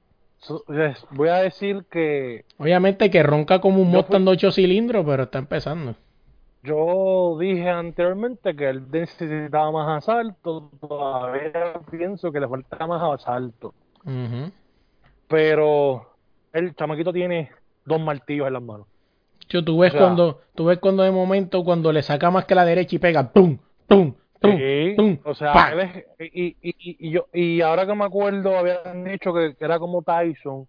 les 0.68 1.04
voy 1.10 1.28
a 1.28 1.36
decir 1.36 1.84
que 1.90 2.44
Obviamente 2.58 3.10
que 3.10 3.22
ronca 3.22 3.60
como 3.60 3.82
un 3.82 3.90
Mustang 3.90 4.24
de 4.24 4.30
8 4.32 4.52
cilindros, 4.52 5.04
pero 5.06 5.24
está 5.24 5.38
empezando. 5.38 5.96
yo 6.62 7.36
dije 7.38 7.68
anteriormente 7.68 8.56
que 8.56 8.70
él 8.70 8.90
necesitaba 8.90 9.70
más 9.70 9.98
asalto. 10.02 10.70
Todavía 10.80 11.74
pienso 11.90 12.32
que 12.32 12.40
le 12.40 12.48
falta 12.48 12.86
más 12.86 13.20
asalto. 13.20 13.74
Ujú. 14.04 14.52
Pero 15.28 16.06
el 16.52 16.74
chamaquito 16.74 17.12
tiene 17.12 17.50
dos 17.84 18.00
martillos 18.00 18.46
en 18.46 18.52
las 18.52 18.62
manos. 18.62 18.86
Yo, 19.48 19.64
tú 19.64 19.78
ves 19.78 19.90
O 19.90 19.92
sea- 19.92 20.00
cuando, 20.06 20.40
tú 20.54 20.64
ves 20.66 20.78
cuando 20.78 21.02
de 21.02 21.10
momento 21.10 21.64
cuando 21.64 21.92
le 21.92 22.02
saca 22.02 22.30
más 22.30 22.44
que 22.46 22.54
la 22.54 22.64
derecha 22.64 22.96
y 22.96 22.98
pega 22.98 23.30
¡pum! 23.32 23.58
¡pum! 23.86 24.14
¡pum! 24.40 24.56
Sí, 24.56 24.94
¡pum! 24.96 25.18
o 25.24 25.34
sea, 25.34 25.72
él 25.72 25.80
es- 25.80 26.04
y, 26.34 26.56
y, 26.62 26.74
y, 27.08 27.10
yo, 27.10 27.26
y 27.32 27.60
ahora 27.60 27.86
que 27.86 27.94
me 27.94 28.04
acuerdo, 28.04 28.56
habían 28.58 29.04
dicho 29.04 29.32
que, 29.34 29.54
que 29.54 29.64
era 29.64 29.78
como 29.78 30.02
Tyson, 30.02 30.66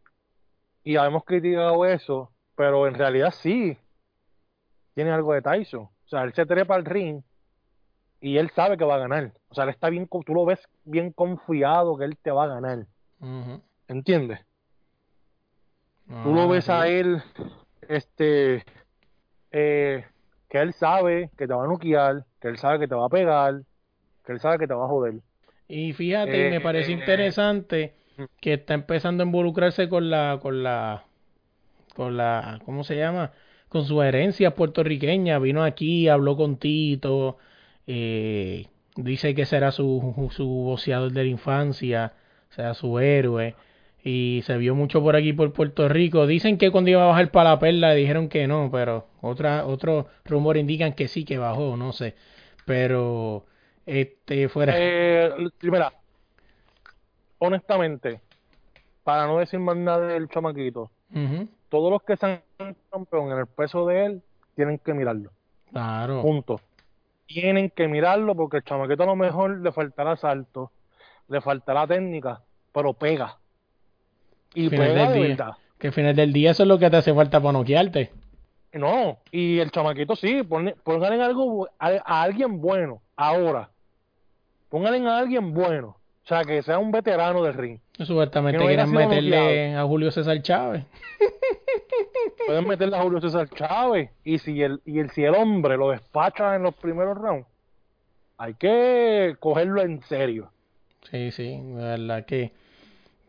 y 0.84 0.98
habíamos 0.98 1.24
criticado 1.24 1.86
eso, 1.86 2.32
pero 2.56 2.88
en 2.88 2.96
realidad 2.96 3.32
sí, 3.32 3.78
tiene 4.94 5.12
algo 5.12 5.34
de 5.34 5.42
Tyson. 5.42 5.84
O 5.84 6.08
sea, 6.08 6.24
él 6.24 6.34
se 6.34 6.46
trepa 6.46 6.76
al 6.76 6.86
ring 6.86 7.22
y 8.22 8.38
él 8.38 8.50
sabe 8.52 8.78
que 8.78 8.86
va 8.86 8.96
a 8.96 9.00
ganar. 9.00 9.32
O 9.50 9.56
sea, 9.56 9.64
él 9.66 9.72
está 9.72 9.90
bien, 9.90 10.08
tú 10.08 10.34
lo 10.34 10.46
ves 10.46 10.60
bien 10.84 11.12
confiado 11.12 11.98
que 11.98 12.06
él 12.06 12.18
te 12.18 12.32
va 12.32 12.44
a 12.44 12.48
ganar. 12.48 12.86
¿Entiendes? 13.88 14.40
Tú 16.22 16.34
lo 16.34 16.44
Ah, 16.44 16.48
ves 16.48 16.70
a 16.70 16.88
él, 16.88 17.22
este, 17.88 18.64
eh, 19.52 20.06
que 20.50 20.58
él 20.60 20.74
sabe 20.74 21.32
que 21.38 21.48
te 21.48 21.54
va 21.54 21.64
a 21.66 21.68
noquear, 21.68 22.26
que 22.40 22.48
él 22.50 22.58
sabe 22.58 22.80
que 22.80 22.88
te 22.88 22.96
va 22.96 23.06
a 23.08 23.10
pegar, 23.10 23.64
que 24.26 24.34
él 24.34 24.40
sabe 24.40 24.60
que 24.60 24.68
te 24.68 24.74
va 24.74 24.86
a 24.86 24.88
joder. 24.90 25.22
Y 25.68 25.94
fíjate, 25.94 26.46
me 26.46 26.60
Eh, 26.60 26.62
parece 26.62 26.92
eh, 26.92 26.96
interesante 26.96 27.96
mm. 28.18 28.24
que 28.42 28.54
está 28.54 28.74
empezando 28.76 29.24
a 29.24 29.26
involucrarse 29.28 29.90
con 29.90 30.10
la, 30.10 30.40
con 30.42 30.64
la, 30.64 31.06
con 31.96 32.18
la, 32.18 32.62
¿cómo 32.66 32.84
se 32.84 32.98
llama? 32.98 33.34
Con 33.70 33.86
su 33.86 34.02
herencia 34.02 34.56
puertorriqueña. 34.56 35.40
Vino 35.40 35.64
aquí, 35.64 36.08
habló 36.10 36.38
con 36.38 36.58
Tito, 36.58 37.38
eh, 37.88 38.68
dice 38.96 39.36
que 39.36 39.46
será 39.46 39.72
su, 39.72 40.30
su 40.36 40.46
boxeador 40.48 41.12
de 41.12 41.24
la 41.24 41.30
infancia, 41.30 42.14
sea 42.56 42.74
su 42.74 43.00
héroe. 43.00 43.56
Y 44.04 44.44
se 44.46 44.56
vio 44.58 44.76
mucho 44.76 45.02
por 45.02 45.16
aquí 45.16 45.34
por 45.34 45.52
Puerto 45.52 45.90
Rico. 45.90 46.28
Dicen 46.28 46.60
que 46.60 46.72
cuando 46.72 46.92
iba 46.92 47.04
a 47.04 47.08
bajar 47.08 47.32
para 47.32 47.52
la 47.52 47.60
perla 47.60 47.90
le 47.90 47.96
dijeron 47.96 48.30
que 48.30 48.48
no, 48.48 48.70
pero 48.72 49.08
otra, 49.22 49.66
otros 49.66 50.06
rumores 50.26 50.62
indican 50.62 50.94
que 50.94 51.08
sí 51.08 51.26
que 51.26 51.40
bajó, 51.40 51.76
no 51.76 51.92
sé. 51.92 52.14
Pero 52.66 53.46
este 53.86 54.48
fuera. 54.48 54.74
Eh, 54.78 55.32
mira, 55.64 55.92
honestamente, 57.40 58.22
para 59.04 59.26
no 59.26 59.40
decir 59.40 59.60
más 59.60 59.76
nada 59.76 60.08
del 60.08 60.30
chamaquito, 60.30 60.92
todos 61.70 61.92
los 61.92 62.04
que 62.04 62.16
sean 62.16 62.42
campeón 62.92 63.32
en 63.32 63.40
el 63.40 63.48
peso 63.48 63.88
de 63.88 64.06
él 64.06 64.22
tienen 64.56 64.78
que 64.80 64.94
mirarlo. 64.94 65.32
Claro. 65.72 66.22
Punto. 66.22 66.62
Tienen 67.26 67.72
que 67.72 67.88
mirarlo 67.88 68.36
porque 68.36 68.58
el 68.58 68.64
chamaquito 68.64 69.04
a 69.04 69.08
lo 69.08 69.16
mejor 69.16 69.60
le 69.62 69.72
faltará 69.72 70.16
salto, 70.16 70.72
le 71.28 71.42
faltará 71.42 71.88
técnica, 71.88 72.42
pero 72.76 72.94
pega. 72.94 73.38
Y 74.54 74.70
Final 74.70 74.88
pega 74.88 75.10
de 75.10 75.14
día. 75.18 75.28
verdad. 75.30 75.54
Que 75.80 75.88
al 75.88 75.94
final 75.94 76.16
del 76.16 76.34
día 76.34 76.52
eso 76.52 76.64
es 76.64 76.70
lo 76.70 76.78
que 76.78 76.90
te 76.90 76.98
hace 76.98 77.14
falta 77.14 77.40
para 77.40 77.54
noquearte. 77.54 78.12
No, 78.74 79.20
y 79.32 79.60
el 79.60 79.72
chamaquito 79.72 80.18
sí, 80.18 80.42
en 80.42 81.22
algo 81.22 81.70
a, 81.80 81.88
a 82.06 82.22
alguien 82.22 82.60
bueno, 82.60 83.02
ahora. 83.16 83.70
Póngale 84.68 84.98
en 84.98 85.08
a 85.08 85.20
alguien 85.20 85.54
bueno. 85.54 85.98
O 86.26 86.28
sea, 86.28 86.44
que 86.44 86.62
sea 86.64 86.78
un 86.78 86.92
veterano 86.92 87.44
del 87.44 87.54
ring. 87.54 87.80
Supuestamente 88.00 88.60
no 88.60 88.66
quieren 88.66 88.92
meterle 88.92 89.76
a 89.76 89.84
Julio 89.86 90.12
César 90.12 90.42
Chávez. 90.42 90.84
Pueden 92.48 92.68
meterle 92.68 92.98
a 92.98 93.02
Julio 93.04 93.22
César 93.22 93.48
Chávez. 93.50 94.10
Y 94.26 94.40
si 94.40 94.62
el, 94.62 94.82
y 94.86 95.00
el, 95.00 95.12
si 95.12 95.24
el 95.24 95.36
hombre 95.36 95.78
lo 95.78 95.92
despacha 95.92 96.56
en 96.56 96.64
los 96.64 96.76
primeros 96.76 97.18
rounds, 97.18 97.48
hay 98.38 98.56
que 98.56 99.38
cogerlo 99.40 99.82
en 99.82 100.02
serio. 100.04 100.52
Sí, 101.12 101.32
sí, 101.32 101.60
de 101.62 101.74
verdad 101.84 102.26
que, 102.26 102.52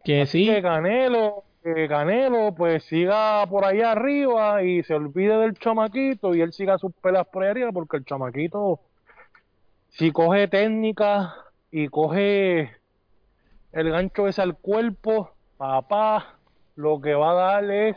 que 0.04 0.22
Así 0.22 0.46
sí. 0.46 0.46
que 0.46 0.62
Canelo, 0.62 1.44
que 1.62 1.88
Canelo 1.88 2.54
pues 2.54 2.84
siga 2.84 3.46
por 3.48 3.64
allá 3.64 3.92
arriba 3.92 4.62
y 4.62 4.82
se 4.82 4.94
olvide 4.94 5.36
del 5.38 5.54
chamaquito 5.58 6.34
y 6.34 6.40
él 6.40 6.52
siga 6.52 6.78
sus 6.78 6.92
pelas 6.94 7.26
por 7.28 7.42
ahí 7.42 7.50
arriba 7.50 7.72
porque 7.72 7.98
el 7.98 8.04
chamaquito 8.04 8.80
si 9.90 10.12
coge 10.12 10.48
técnica 10.48 11.34
y 11.70 11.88
coge 11.88 12.70
el 13.72 13.90
gancho 13.90 14.28
ese 14.28 14.42
al 14.42 14.56
cuerpo, 14.56 15.32
papá, 15.56 16.38
lo 16.74 17.00
que 17.00 17.14
va 17.14 17.30
a 17.30 17.34
dar 17.34 17.70
es 17.70 17.96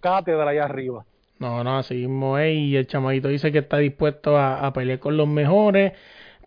cátedra 0.00 0.50
allá 0.50 0.64
arriba. 0.64 1.04
No, 1.38 1.64
no, 1.64 1.78
así 1.78 1.94
mismo 1.94 2.38
es. 2.38 2.54
Y 2.54 2.76
el 2.76 2.86
chamaguito 2.86 3.28
dice 3.28 3.50
que 3.50 3.58
está 3.58 3.78
dispuesto 3.78 4.36
a, 4.36 4.66
a 4.66 4.72
pelear 4.72 4.98
con 5.00 5.16
los 5.16 5.26
mejores. 5.26 5.92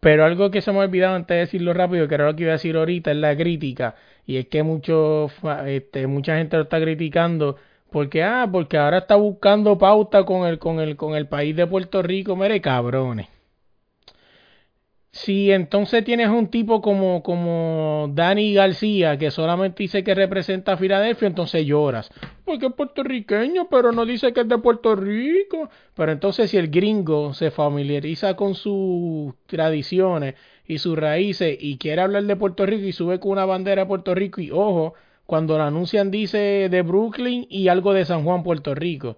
Pero 0.06 0.24
algo 0.24 0.52
que 0.52 0.62
se 0.62 0.72
me 0.72 0.78
ha 0.78 0.82
olvidado 0.84 1.16
antes 1.16 1.34
de 1.36 1.40
decirlo 1.42 1.74
rápido, 1.74 2.08
que 2.08 2.14
era 2.14 2.28
lo 2.28 2.36
que 2.36 2.44
iba 2.44 2.52
a 2.52 2.60
decir 2.60 2.76
ahorita, 2.78 3.10
es 3.10 3.18
la 3.18 3.36
crítica. 3.36 3.96
Y 4.28 4.38
es 4.38 4.48
que 4.48 4.62
mucho, 4.62 5.32
este, 5.66 6.06
mucha 6.06 6.38
gente 6.38 6.58
lo 6.58 6.64
está 6.64 6.80
criticando 6.80 7.58
Porque, 7.90 8.24
ah, 8.24 8.48
porque 8.52 8.78
ahora 8.78 9.00
está 9.00 9.16
buscando 9.16 9.78
pauta 9.80 10.24
con 10.24 10.46
el, 10.48 10.60
con 10.60 10.80
el, 10.80 10.96
con 10.96 11.16
el 11.16 11.28
país 11.28 11.56
de 11.56 11.66
Puerto 11.66 12.04
Rico, 12.04 12.36
mire, 12.36 12.62
cabrones. 12.62 13.35
Si 15.16 15.50
entonces 15.50 16.04
tienes 16.04 16.28
un 16.28 16.50
tipo 16.50 16.82
como, 16.82 17.24
como 17.24 18.10
Dani 18.14 18.54
García, 18.54 19.18
que 19.18 19.32
solamente 19.32 19.84
dice 19.84 20.04
que 20.04 20.14
representa 20.14 20.74
a 20.74 20.78
Filadelfia, 20.78 21.30
entonces 21.30 21.66
lloras. 21.66 22.10
Porque 22.44 22.66
es 22.66 22.74
puertorriqueño, 22.74 23.70
pero 23.70 23.94
no 23.94 24.06
dice 24.06 24.34
que 24.34 24.42
es 24.42 24.50
de 24.50 24.58
Puerto 24.58 24.94
Rico. 24.94 25.70
Pero 25.96 26.12
entonces 26.12 26.52
si 26.52 26.58
el 26.58 26.70
gringo 26.70 27.34
se 27.34 27.50
familiariza 27.50 28.36
con 28.36 28.56
sus 28.56 29.34
tradiciones 29.46 30.36
y 30.68 30.80
sus 30.80 30.98
raíces 30.98 31.58
y 31.62 31.78
quiere 31.78 32.02
hablar 32.02 32.24
de 32.26 32.36
Puerto 32.36 32.66
Rico 32.66 32.86
y 32.86 32.92
sube 32.92 33.22
con 33.22 33.32
una 33.32 33.46
bandera 33.46 33.84
de 33.84 33.88
Puerto 33.88 34.14
Rico 34.16 34.42
y 34.42 34.52
ojo, 34.52 34.96
cuando 35.26 35.58
lo 35.58 35.64
anuncian 35.64 36.12
dice 36.12 36.68
de 36.70 36.82
Brooklyn 36.82 37.48
y 37.50 37.70
algo 37.70 37.94
de 37.94 38.04
San 38.04 38.26
Juan, 38.26 38.44
Puerto 38.44 38.76
Rico. 38.76 39.18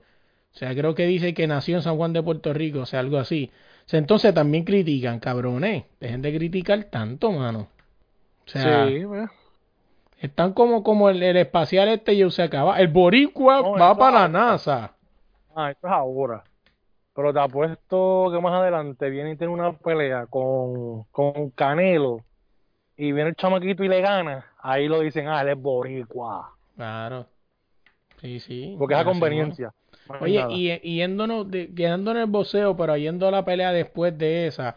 O 0.54 0.58
sea, 0.60 0.76
creo 0.76 0.94
que 0.94 1.08
dice 1.08 1.34
que 1.34 1.48
nació 1.48 1.76
en 1.78 1.82
San 1.82 1.98
Juan 1.98 2.14
de 2.14 2.22
Puerto 2.22 2.54
Rico, 2.54 2.82
o 2.82 2.86
sea, 2.86 3.00
algo 3.00 3.18
así. 3.18 3.50
Entonces 3.92 4.34
también 4.34 4.64
critican, 4.64 5.20
cabrones. 5.20 5.86
Dejen 6.00 6.22
de 6.22 6.36
criticar 6.36 6.84
tanto, 6.86 7.32
mano. 7.32 7.68
O 8.46 8.50
sea, 8.50 8.88
sí, 8.88 9.04
están 10.20 10.54
como, 10.54 10.84
como 10.84 11.10
el, 11.10 11.22
espacial 11.38 11.90
este 11.90 12.14
y 12.14 12.30
se 12.32 12.44
acaba. 12.44 12.80
El 12.80 12.88
boricua 12.88 13.62
va 13.62 13.96
para 13.96 14.22
la 14.22 14.28
NASA. 14.28 14.94
Ah, 15.56 15.72
esto 15.72 15.88
es 15.88 15.94
ahora. 15.94 16.44
Pero 17.14 17.34
te 17.34 17.40
apuesto 17.40 18.30
que 18.32 18.40
más 18.40 18.54
adelante 18.54 19.10
viene 19.10 19.32
y 19.32 19.36
tiene 19.38 19.54
una 19.54 19.74
pelea 19.74 20.28
con, 20.28 21.04
con 21.06 21.50
Canelo 21.52 22.24
y 22.96 23.12
viene 23.12 23.30
el 23.30 23.36
chamaquito 23.36 23.84
y 23.84 23.88
le 23.88 24.02
gana. 24.02 24.46
Ahí 24.60 24.88
lo 24.88 25.00
dicen, 25.00 25.28
ah, 25.28 25.42
él 25.42 25.50
es 25.50 25.58
boricua. 25.58 26.54
Claro. 26.76 27.28
Sí, 28.22 28.40
sí. 28.40 28.76
Porque 28.78 28.96
es 28.96 29.00
a 29.00 29.06
conveniencia. 29.06 29.72
Oye, 30.22 30.46
y, 30.84 30.96
yéndonos, 30.96 31.48
quedando 31.76 32.12
en 32.12 32.18
el 32.18 32.26
boxeo, 32.28 32.76
pero 32.78 32.98
yendo 32.98 33.28
a 33.28 33.32
la 33.32 33.46
pelea 33.46 33.72
después 33.72 34.18
de 34.18 34.48
esa, 34.48 34.76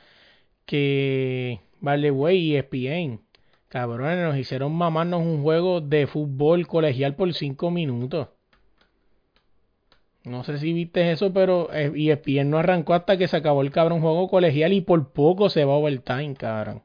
que 0.66 1.60
vale, 1.80 2.10
güey, 2.10 2.38
y 2.38 2.56
ESPN, 2.56 3.20
cabrones, 3.68 4.24
nos 4.24 4.36
hicieron 4.36 4.72
mamarnos 4.74 5.22
un 5.22 5.42
juego 5.42 5.80
de 5.80 6.06
fútbol 6.06 6.66
colegial 6.66 7.14
por 7.14 7.32
cinco 7.34 7.70
minutos. 7.70 8.28
No 10.24 10.44
sé 10.44 10.58
si 10.58 10.72
viste 10.72 11.10
eso, 11.12 11.32
pero 11.32 11.72
ESPN 11.72 12.38
eh, 12.38 12.44
no 12.44 12.58
arrancó 12.58 12.94
hasta 12.94 13.16
que 13.16 13.26
se 13.26 13.38
acabó 13.38 13.62
el 13.62 13.70
cabrón 13.70 14.00
juego 14.00 14.28
colegial 14.28 14.72
y 14.72 14.82
por 14.82 15.12
poco 15.12 15.48
se 15.48 15.64
va 15.64 15.74
overtime, 15.74 16.34
cabrón. 16.34 16.82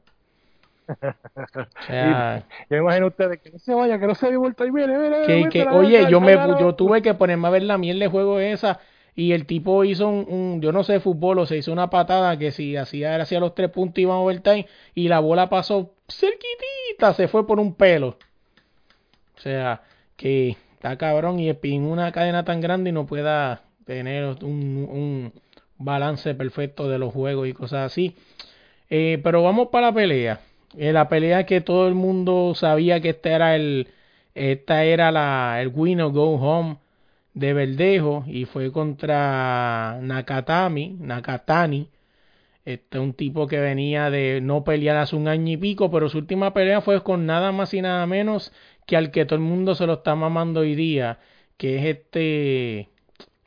O 0.88 1.82
sea, 1.86 2.44
yo 2.70 2.76
imagino 2.76 3.08
ustedes 3.08 3.40
que 3.40 3.50
no 3.50 3.58
se 3.58 3.74
vaya, 3.74 3.98
que 3.98 4.06
no 4.06 4.14
se 4.14 4.36
vuelta 4.36 4.64
y 4.64 4.70
viene, 4.70 4.94
que, 5.26 5.48
que, 5.50 5.62
oye, 5.68 6.06
yo 6.10 6.20
me 6.20 6.34
yo 6.34 6.74
tuve 6.74 7.02
que 7.02 7.14
ponerme 7.14 7.48
a 7.48 7.50
ver 7.50 7.62
la 7.62 7.78
miel 7.78 7.98
de 7.98 8.08
juego 8.08 8.38
esa 8.40 8.80
y 9.14 9.32
el 9.32 9.46
tipo 9.46 9.82
hizo 9.84 10.08
un, 10.08 10.60
yo 10.60 10.72
no 10.72 10.84
sé 10.84 11.00
fútbol 11.00 11.38
o 11.38 11.46
se 11.46 11.56
hizo 11.56 11.72
una 11.72 11.88
patada 11.88 12.38
que 12.38 12.52
si 12.52 12.76
hacía 12.76 13.16
hacia 13.16 13.40
los 13.40 13.54
tres 13.54 13.70
puntos 13.70 13.98
iban 13.98 14.16
a 14.16 14.20
overtime 14.20 14.66
y 14.94 15.08
la 15.08 15.20
bola 15.20 15.48
pasó 15.48 15.94
cerquitita, 16.08 17.14
se 17.14 17.26
fue 17.26 17.46
por 17.46 17.58
un 17.58 17.74
pelo. 17.74 18.18
O 19.36 19.40
sea, 19.40 19.82
que 20.16 20.56
está 20.74 20.96
cabrón 20.96 21.40
y 21.40 21.48
en 21.50 21.82
una 21.84 22.12
cadena 22.12 22.44
tan 22.44 22.60
grande 22.60 22.90
y 22.90 22.92
no 22.92 23.06
pueda 23.06 23.62
tener 23.86 24.24
un, 24.42 24.86
un 24.90 25.32
balance 25.78 26.34
perfecto 26.34 26.88
de 26.88 26.98
los 26.98 27.12
juegos 27.12 27.48
y 27.48 27.52
cosas 27.52 27.90
así. 27.90 28.14
Eh, 28.90 29.20
pero 29.22 29.42
vamos 29.42 29.68
para 29.68 29.88
la 29.88 29.94
pelea. 29.94 30.40
En 30.76 30.94
la 30.94 31.08
pelea 31.08 31.46
que 31.46 31.60
todo 31.60 31.88
el 31.88 31.94
mundo 31.94 32.54
sabía 32.54 33.00
que 33.00 33.10
este 33.10 33.30
era 33.30 33.56
el, 33.56 33.88
esta 34.34 34.84
era 34.84 35.10
la, 35.10 35.60
el 35.62 35.70
go 35.70 36.34
home 36.34 36.78
de 37.34 37.52
Verdejo 37.54 38.24
y 38.26 38.44
fue 38.46 38.72
contra 38.72 39.98
Nakatami, 40.02 40.96
Nakatani. 41.00 41.88
Este 42.64 42.98
un 42.98 43.14
tipo 43.14 43.46
que 43.46 43.60
venía 43.60 44.10
de 44.10 44.40
no 44.42 44.64
pelear 44.64 44.96
hace 44.98 45.16
un 45.16 45.28
año 45.28 45.52
y 45.52 45.56
pico, 45.56 45.90
pero 45.90 46.08
su 46.08 46.18
última 46.18 46.52
pelea 46.54 46.80
fue 46.80 47.02
con 47.02 47.26
nada 47.26 47.52
más 47.52 47.72
y 47.74 47.80
nada 47.82 48.06
menos 48.06 48.52
que 48.86 48.96
al 48.96 49.10
que 49.12 49.24
todo 49.24 49.36
el 49.36 49.44
mundo 49.44 49.74
se 49.74 49.86
lo 49.86 49.94
está 49.94 50.14
mamando 50.16 50.60
hoy 50.60 50.74
día, 50.74 51.20
que 51.56 51.78
es 51.78 51.84
este 51.96 52.88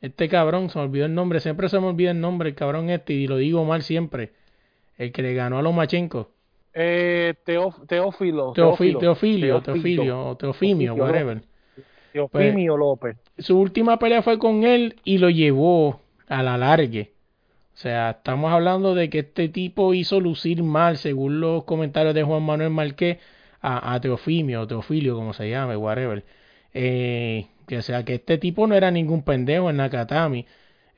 este 0.00 0.28
cabrón, 0.28 0.70
se 0.70 0.78
me 0.78 0.84
olvidó 0.86 1.06
el 1.06 1.14
nombre, 1.14 1.40
siempre 1.40 1.68
se 1.68 1.78
me 1.80 1.86
olvida 1.88 2.12
el 2.12 2.20
nombre, 2.20 2.50
el 2.50 2.54
cabrón 2.54 2.90
este, 2.90 3.12
y 3.12 3.26
lo 3.26 3.36
digo 3.36 3.64
mal 3.64 3.82
siempre, 3.82 4.32
el 4.98 5.12
que 5.12 5.22
le 5.22 5.34
ganó 5.34 5.58
a 5.58 5.62
Lomachenko. 5.62 6.30
Eh, 6.72 7.34
Teófilo. 7.44 8.52
Teofilio, 8.52 8.98
Teofilio, 9.60 10.26
o 10.26 10.36
Teofimio, 10.36 10.94
whatever. 10.94 11.42
Teofimio 12.12 12.72
pues, 12.74 12.78
López. 12.78 13.16
Su 13.38 13.58
última 13.58 13.98
pelea 13.98 14.22
fue 14.22 14.38
con 14.38 14.64
él 14.64 14.96
y 15.04 15.18
lo 15.18 15.30
llevó 15.30 16.00
a 16.28 16.42
la 16.42 16.56
largue. 16.56 17.12
O 17.74 17.76
sea, 17.76 18.10
estamos 18.10 18.52
hablando 18.52 18.94
de 18.94 19.08
que 19.08 19.20
este 19.20 19.48
tipo 19.48 19.94
hizo 19.94 20.20
lucir 20.20 20.62
mal, 20.62 20.98
según 20.98 21.40
los 21.40 21.64
comentarios 21.64 22.14
de 22.14 22.22
Juan 22.22 22.42
Manuel 22.42 22.70
Marqués, 22.70 23.18
a, 23.60 23.94
a 23.94 24.00
Teofimio, 24.00 24.62
o 24.62 24.66
Teofilio, 24.66 25.14
como 25.16 25.32
se 25.32 25.48
llame, 25.48 25.76
whatever. 25.76 26.24
Eh, 26.74 27.46
que 27.66 27.78
o 27.78 27.82
sea, 27.82 28.04
que 28.04 28.14
este 28.16 28.38
tipo 28.38 28.66
no 28.66 28.74
era 28.74 28.90
ningún 28.90 29.22
pendejo 29.22 29.70
en 29.70 29.76
Nakatami, 29.76 30.46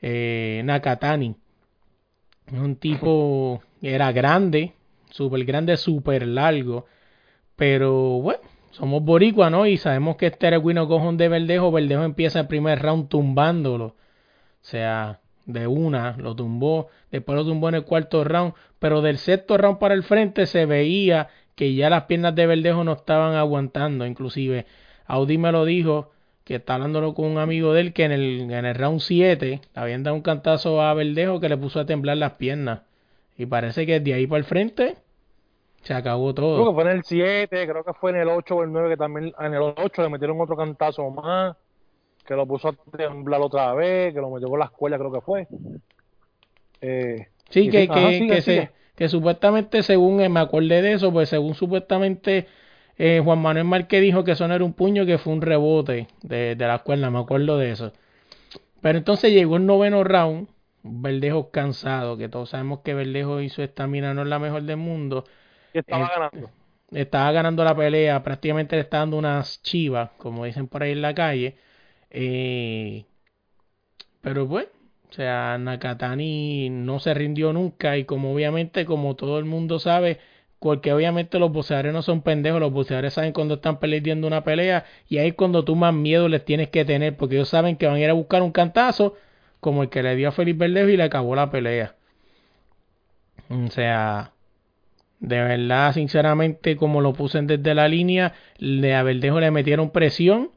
eh, 0.01 0.61
Nakatani. 0.65 1.35
Un 2.51 2.75
tipo 2.75 3.61
era 3.81 4.11
grande, 4.11 4.73
súper 5.13 5.45
grande, 5.45 5.77
súper 5.77 6.27
largo. 6.27 6.85
Pero 7.55 8.19
bueno, 8.21 8.41
somos 8.71 9.03
boricua, 9.03 9.49
¿no? 9.49 9.67
Y 9.67 9.77
sabemos 9.77 10.17
que 10.17 10.27
este 10.27 10.47
el 10.47 10.57
Wino 10.57 10.87
Cojón 10.87 11.17
de 11.17 11.29
Verdejo. 11.29 11.71
Verdejo 11.71 12.03
empieza 12.03 12.41
el 12.41 12.47
primer 12.47 12.81
round 12.81 13.09
tumbándolo. 13.09 13.85
O 13.85 13.95
sea, 14.61 15.19
de 15.45 15.67
una 15.67 16.17
lo 16.17 16.35
tumbó. 16.35 16.87
Después 17.11 17.37
lo 17.37 17.45
tumbó 17.45 17.69
en 17.69 17.75
el 17.75 17.85
cuarto 17.85 18.23
round. 18.23 18.53
Pero 18.79 19.01
del 19.01 19.19
sexto 19.19 19.57
round 19.57 19.77
para 19.77 19.93
el 19.93 20.03
frente 20.03 20.47
se 20.47 20.65
veía 20.65 21.29
que 21.55 21.75
ya 21.75 21.89
las 21.89 22.05
piernas 22.05 22.33
de 22.35 22.47
Verdejo 22.47 22.83
no 22.83 22.93
estaban 22.93 23.35
aguantando. 23.35 24.07
Inclusive 24.07 24.65
Audi 25.05 25.37
me 25.37 25.51
lo 25.51 25.65
dijo 25.65 26.11
que 26.43 26.55
está 26.55 26.75
hablándolo 26.75 27.13
con 27.13 27.25
un 27.25 27.37
amigo 27.37 27.73
de 27.73 27.81
él 27.81 27.93
que 27.93 28.03
en 28.05 28.11
el, 28.11 28.51
en 28.51 28.65
el 28.65 28.75
round 28.75 28.99
7 28.99 29.61
habían 29.75 30.03
dado 30.03 30.15
un 30.15 30.23
cantazo 30.23 30.81
a 30.81 30.93
Verdejo 30.95 31.39
que 31.39 31.49
le 31.49 31.57
puso 31.57 31.79
a 31.79 31.85
temblar 31.85 32.17
las 32.17 32.33
piernas. 32.33 32.81
Y 33.37 33.45
parece 33.45 33.85
que 33.85 33.99
de 33.99 34.13
ahí 34.13 34.27
para 34.27 34.39
el 34.39 34.45
frente 34.45 34.95
se 35.81 35.93
acabó 35.93 36.33
todo. 36.33 36.55
Creo 36.55 36.69
que 36.69 36.81
fue 36.81 36.91
en 36.91 36.97
el 36.97 37.03
7, 37.03 37.67
creo 37.67 37.83
que 37.83 37.93
fue 37.93 38.11
en 38.11 38.17
el 38.17 38.29
8 38.29 38.55
o 38.55 38.63
el 38.63 38.71
9 38.71 38.89
que 38.89 38.97
también 38.97 39.33
en 39.39 39.53
el 39.53 39.61
8 39.61 40.01
le 40.01 40.09
metieron 40.09 40.39
otro 40.39 40.55
cantazo 40.55 41.09
más, 41.09 41.57
que 42.25 42.35
lo 42.35 42.45
puso 42.47 42.69
a 42.69 42.97
temblar 42.97 43.41
otra 43.41 43.73
vez, 43.73 44.13
que 44.13 44.21
lo 44.21 44.29
metió 44.29 44.47
con 44.49 44.59
la 44.59 44.65
escuela 44.65 44.97
creo 44.97 45.11
que 45.11 45.21
fue. 45.21 45.47
Eh, 46.81 47.27
sí, 47.49 47.69
que, 47.69 47.87
que, 47.87 48.41
se, 48.41 48.69
que 48.95 49.09
supuestamente 49.09 49.83
según, 49.83 50.17
me 50.31 50.39
acordé 50.39 50.81
de 50.81 50.93
eso, 50.93 51.11
pues 51.11 51.29
según 51.29 51.53
supuestamente 51.53 52.47
eh, 52.97 53.21
Juan 53.23 53.41
Manuel 53.41 53.65
Márquez 53.65 54.01
dijo 54.01 54.23
que 54.23 54.31
eso 54.31 54.47
no 54.47 54.53
era 54.53 54.63
un 54.63 54.73
puño, 54.73 55.05
que 55.05 55.17
fue 55.17 55.33
un 55.33 55.41
rebote 55.41 56.07
de, 56.21 56.55
de 56.55 56.67
la 56.67 56.75
escuela, 56.75 57.09
me 57.09 57.19
acuerdo 57.19 57.57
de 57.57 57.71
eso. 57.71 57.91
Pero 58.81 58.97
entonces 58.97 59.31
llegó 59.31 59.57
el 59.57 59.65
noveno 59.65 60.03
round, 60.03 60.47
Verdejo 60.83 61.49
cansado, 61.51 62.17
que 62.17 62.29
todos 62.29 62.49
sabemos 62.49 62.79
que 62.83 62.93
Verdejo 62.93 63.41
hizo 63.41 63.63
esta 63.63 63.87
mina 63.87 64.13
no 64.13 64.23
es 64.23 64.27
la 64.27 64.39
mejor 64.39 64.63
del 64.63 64.77
mundo 64.77 65.25
estaba 65.73 66.09
ganando. 66.09 66.49
Estaba 66.91 67.31
ganando 67.31 67.63
la 67.63 67.75
pelea, 67.75 68.21
prácticamente 68.23 68.75
le 68.75 68.83
está 68.83 68.99
dando 68.99 69.17
unas 69.17 69.61
chivas, 69.63 70.11
como 70.17 70.45
dicen 70.45 70.67
por 70.67 70.83
ahí 70.83 70.91
en 70.91 71.01
la 71.01 71.15
calle. 71.15 71.57
Eh, 72.11 73.05
pero 74.21 74.47
pues, 74.47 74.67
o 75.09 75.13
sea, 75.13 75.57
Nakatani 75.57 76.69
no 76.69 76.99
se 76.99 77.13
rindió 77.13 77.51
nunca 77.53 77.97
y 77.97 78.05
como 78.05 78.33
obviamente, 78.33 78.85
como 78.85 79.15
todo 79.15 79.39
el 79.39 79.45
mundo 79.45 79.79
sabe, 79.79 80.19
porque 80.59 80.93
obviamente 80.93 81.39
los 81.39 81.51
boxeadores 81.51 81.93
no 81.93 82.01
son 82.03 82.21
pendejos, 82.21 82.59
los 82.59 82.71
boxeadores 82.71 83.13
saben 83.13 83.33
cuando 83.33 83.55
están 83.55 83.79
perdiendo 83.79 84.27
una 84.27 84.43
pelea 84.43 84.85
y 85.09 85.17
ahí 85.17 85.29
es 85.29 85.33
cuando 85.35 85.65
tú 85.65 85.75
más 85.75 85.93
miedo 85.93 86.29
les 86.29 86.45
tienes 86.45 86.69
que 86.69 86.85
tener, 86.85 87.17
porque 87.17 87.35
ellos 87.35 87.49
saben 87.49 87.75
que 87.75 87.87
van 87.87 87.95
a 87.95 87.99
ir 87.99 88.09
a 88.09 88.13
buscar 88.13 88.41
un 88.43 88.51
cantazo 88.51 89.15
como 89.63 89.81
el 89.81 89.89
que 89.89 90.03
le 90.03 90.15
dio 90.15 90.29
a 90.29 90.31
Felipe 90.31 90.67
Verdejo 90.67 90.89
y 90.89 90.97
le 90.97 91.03
acabó 91.03 91.35
la 91.35 91.49
pelea. 91.49 91.95
O 93.49 93.71
sea, 93.71 94.33
de 95.19 95.41
verdad, 95.41 95.93
sinceramente, 95.93 96.75
como 96.75 97.01
lo 97.01 97.13
puse 97.13 97.41
desde 97.41 97.73
la 97.73 97.87
línea, 97.87 98.33
de 98.59 98.93
a 98.93 99.01
Verdejo 99.01 99.39
le 99.39 99.49
metieron 99.49 99.89
presión 99.89 100.51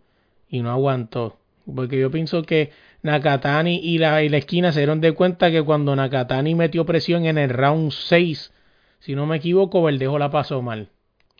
y 0.50 0.61
no 0.61 0.70
aguantó. 0.70 1.38
Porque 1.74 1.98
yo 1.98 2.11
pienso 2.11 2.42
que 2.42 2.70
Nakatani 3.02 3.80
y 3.82 3.98
la, 3.98 4.22
y 4.22 4.28
la 4.28 4.38
esquina 4.38 4.72
se 4.72 4.80
dieron 4.80 5.00
de 5.00 5.12
cuenta 5.12 5.50
que 5.50 5.62
cuando 5.62 5.96
Nakatani 5.96 6.54
metió 6.54 6.84
presión 6.84 7.26
en 7.26 7.38
el 7.38 7.50
round 7.50 7.92
6, 7.92 8.52
si 8.98 9.14
no 9.14 9.26
me 9.26 9.36
equivoco, 9.36 9.82
Verdejo 9.82 10.18
la 10.18 10.30
pasó 10.30 10.62
mal. 10.62 10.90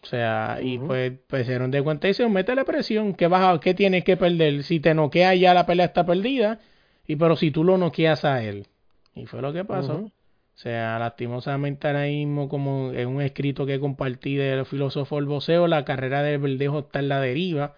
O 0.02 0.06
sea, 0.06 0.58
y 0.62 0.78
pues, 0.78 1.14
pues, 1.26 1.46
se 1.46 1.52
dieron 1.52 1.72
de 1.72 1.82
cuenta 1.82 2.06
y 2.06 2.10
dijeron, 2.10 2.32
métele 2.32 2.64
presión, 2.64 3.14
¿qué, 3.14 3.26
vas 3.26 3.58
¿qué 3.58 3.74
tienes 3.74 4.04
que 4.04 4.16
perder? 4.16 4.62
Si 4.62 4.78
te 4.78 4.94
noquea 4.94 5.34
ya 5.34 5.52
la 5.52 5.66
pelea 5.66 5.86
está 5.86 6.06
perdida, 6.06 6.60
y 7.07 7.16
pero 7.16 7.36
si 7.36 7.50
tú 7.50 7.64
lo 7.64 7.78
noqueas 7.78 8.24
a 8.24 8.42
él. 8.42 8.66
Y 9.14 9.26
fue 9.26 9.40
lo 9.40 9.52
que 9.52 9.64
pasó. 9.64 10.11
O 10.57 10.59
sea, 10.59 10.98
lastimosamente 10.98 11.86
ahora 11.86 12.04
mismo, 12.04 12.48
como 12.48 12.90
en 12.92 13.09
un 13.09 13.20
escrito 13.20 13.66
que 13.66 13.78
compartí 13.78 14.36
del 14.36 14.64
filósofo 14.64 15.18
El 15.18 15.26
Boceo, 15.26 15.66
la 15.66 15.84
carrera 15.84 16.22
de 16.22 16.38
Verdejo 16.38 16.78
está 16.78 17.00
en 17.00 17.09
la 17.09 17.20
deriva. 17.20 17.74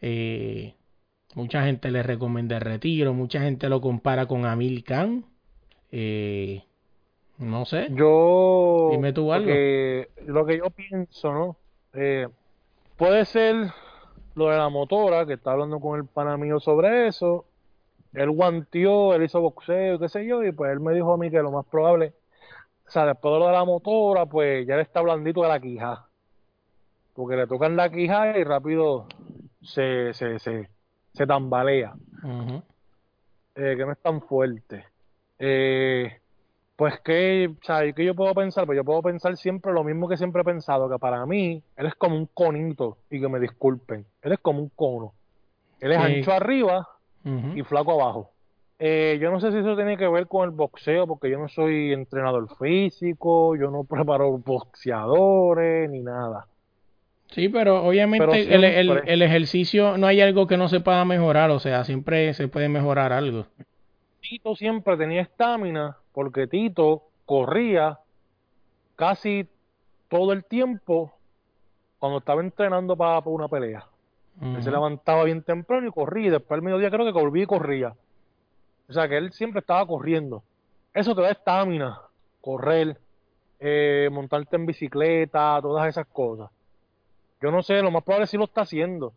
Eh, 0.00 0.74
mucha 1.34 1.64
gente 1.64 1.90
le 1.90 2.04
recomienda 2.04 2.56
el 2.56 2.62
retiro, 2.62 3.12
mucha 3.12 3.40
gente 3.40 3.68
lo 3.68 3.80
compara 3.80 4.26
con 4.26 4.46
Amil 4.46 4.84
Khan. 4.84 5.24
Eh, 5.90 6.62
no 7.38 7.64
sé. 7.64 7.88
Yo. 7.90 8.90
Dime 8.92 9.12
tú 9.12 9.32
algo. 9.32 9.48
Lo 9.48 9.52
que, 9.52 10.08
lo 10.26 10.46
que 10.46 10.58
yo 10.58 10.70
pienso, 10.70 11.32
¿no? 11.32 11.56
Eh, 11.92 12.28
puede 12.96 13.24
ser 13.24 13.72
lo 14.36 14.50
de 14.50 14.58
la 14.58 14.68
motora, 14.68 15.26
que 15.26 15.32
está 15.32 15.52
hablando 15.52 15.80
con 15.80 15.98
el 15.98 16.06
pana 16.06 16.36
mío 16.36 16.60
sobre 16.60 17.08
eso. 17.08 17.45
Él 18.16 18.30
guanteó, 18.30 19.14
él 19.14 19.24
hizo 19.24 19.40
boxeo, 19.40 19.98
qué 19.98 20.08
sé 20.08 20.26
yo, 20.26 20.42
y 20.42 20.50
pues 20.52 20.72
él 20.72 20.80
me 20.80 20.94
dijo 20.94 21.12
a 21.12 21.18
mí 21.18 21.30
que 21.30 21.36
lo 21.42 21.50
más 21.50 21.66
probable, 21.66 22.14
o 22.86 22.90
sea, 22.90 23.04
después 23.04 23.34
de 23.34 23.38
lo 23.40 23.46
de 23.46 23.52
la 23.52 23.64
motora, 23.64 24.24
pues 24.26 24.66
ya 24.66 24.74
él 24.74 24.80
está 24.80 25.02
blandito 25.02 25.42
de 25.42 25.48
la 25.48 25.60
quija. 25.60 26.06
Porque 27.14 27.36
le 27.36 27.46
tocan 27.46 27.76
la 27.76 27.90
quija 27.90 28.38
y 28.38 28.44
rápido 28.44 29.06
se, 29.62 30.14
se, 30.14 30.38
se, 30.38 30.68
se 31.12 31.26
tambalea. 31.26 31.94
Eh, 33.54 33.74
que 33.76 33.84
no 33.84 33.92
es 33.92 33.98
tan 33.98 34.20
fuerte. 34.22 34.84
Eh, 35.38 36.18
pues 36.76 37.00
que, 37.00 37.48
o 37.60 37.64
sea, 37.64 37.90
¿qué 37.92 38.04
yo 38.04 38.14
puedo 38.14 38.34
pensar? 38.34 38.66
Pues 38.66 38.76
yo 38.76 38.84
puedo 38.84 39.02
pensar 39.02 39.36
siempre 39.36 39.72
lo 39.72 39.82
mismo 39.84 40.08
que 40.08 40.16
siempre 40.16 40.42
he 40.42 40.44
pensado, 40.44 40.88
que 40.90 40.98
para 40.98 41.24
mí 41.26 41.62
él 41.76 41.86
es 41.86 41.94
como 41.96 42.16
un 42.16 42.26
conito, 42.26 42.98
y 43.10 43.20
que 43.20 43.28
me 43.28 43.40
disculpen, 43.40 44.06
él 44.22 44.32
es 44.32 44.38
como 44.40 44.60
un 44.60 44.70
cono. 44.70 45.12
Él 45.80 45.92
es 45.92 45.98
Sí. 45.98 46.04
ancho 46.18 46.32
arriba 46.32 46.86
Y 47.54 47.62
flaco 47.62 48.00
abajo. 48.00 48.30
Eh, 48.78 49.18
yo 49.20 49.30
no 49.30 49.40
sé 49.40 49.50
si 49.52 49.58
eso 49.58 49.74
tiene 49.74 49.96
que 49.96 50.06
ver 50.06 50.26
con 50.26 50.44
el 50.44 50.50
boxeo, 50.50 51.06
porque 51.06 51.30
yo 51.30 51.38
no 51.38 51.48
soy 51.48 51.92
entrenador 51.92 52.46
físico, 52.56 53.56
yo 53.56 53.70
no 53.70 53.84
preparo 53.84 54.38
boxeadores 54.38 55.90
ni 55.90 56.00
nada. 56.02 56.46
Sí, 57.30 57.48
pero 57.48 57.84
obviamente 57.84 58.24
Pero 58.26 58.32
el, 58.54 58.64
el- 58.64 59.02
el 59.06 59.22
ejercicio 59.22 59.98
no 59.98 60.06
hay 60.06 60.20
algo 60.20 60.46
que 60.46 60.56
no 60.56 60.68
se 60.68 60.80
pueda 60.80 61.04
mejorar, 61.04 61.50
o 61.50 61.58
sea, 61.58 61.82
siempre 61.84 62.32
se 62.34 62.48
puede 62.48 62.68
mejorar 62.68 63.12
algo. 63.12 63.46
Tito 64.20 64.54
siempre 64.54 64.96
tenía 64.96 65.22
estamina 65.22 65.96
porque 66.12 66.46
Tito 66.46 67.02
corría 67.24 67.98
casi 68.94 69.48
todo 70.08 70.32
el 70.32 70.44
tiempo 70.44 71.12
cuando 71.98 72.18
estaba 72.18 72.40
entrenando 72.42 72.96
para, 72.96 73.20
para 73.20 73.30
una 73.30 73.48
pelea. 73.48 73.84
Él 74.40 74.62
se 74.62 74.70
levantaba 74.70 75.24
bien 75.24 75.42
temprano 75.42 75.88
y 75.88 75.90
corría, 75.90 76.26
y 76.26 76.30
después 76.30 76.58
al 76.58 76.62
mediodía 76.62 76.90
creo 76.90 77.06
que 77.06 77.12
volvía 77.12 77.44
y 77.44 77.46
corría. 77.46 77.94
O 78.88 78.92
sea 78.92 79.08
que 79.08 79.16
él 79.16 79.32
siempre 79.32 79.60
estaba 79.60 79.86
corriendo. 79.86 80.42
Eso 80.92 81.14
te 81.14 81.22
da 81.22 81.30
estamina, 81.30 82.00
correr, 82.40 82.98
eh, 83.58 84.08
montarte 84.12 84.56
en 84.56 84.66
bicicleta, 84.66 85.58
todas 85.62 85.88
esas 85.88 86.06
cosas. 86.06 86.50
Yo 87.40 87.50
no 87.50 87.62
sé, 87.62 87.80
lo 87.82 87.90
más 87.90 88.04
probable 88.04 88.26
sí 88.26 88.36
lo 88.36 88.44
está 88.44 88.62
haciendo. 88.62 89.12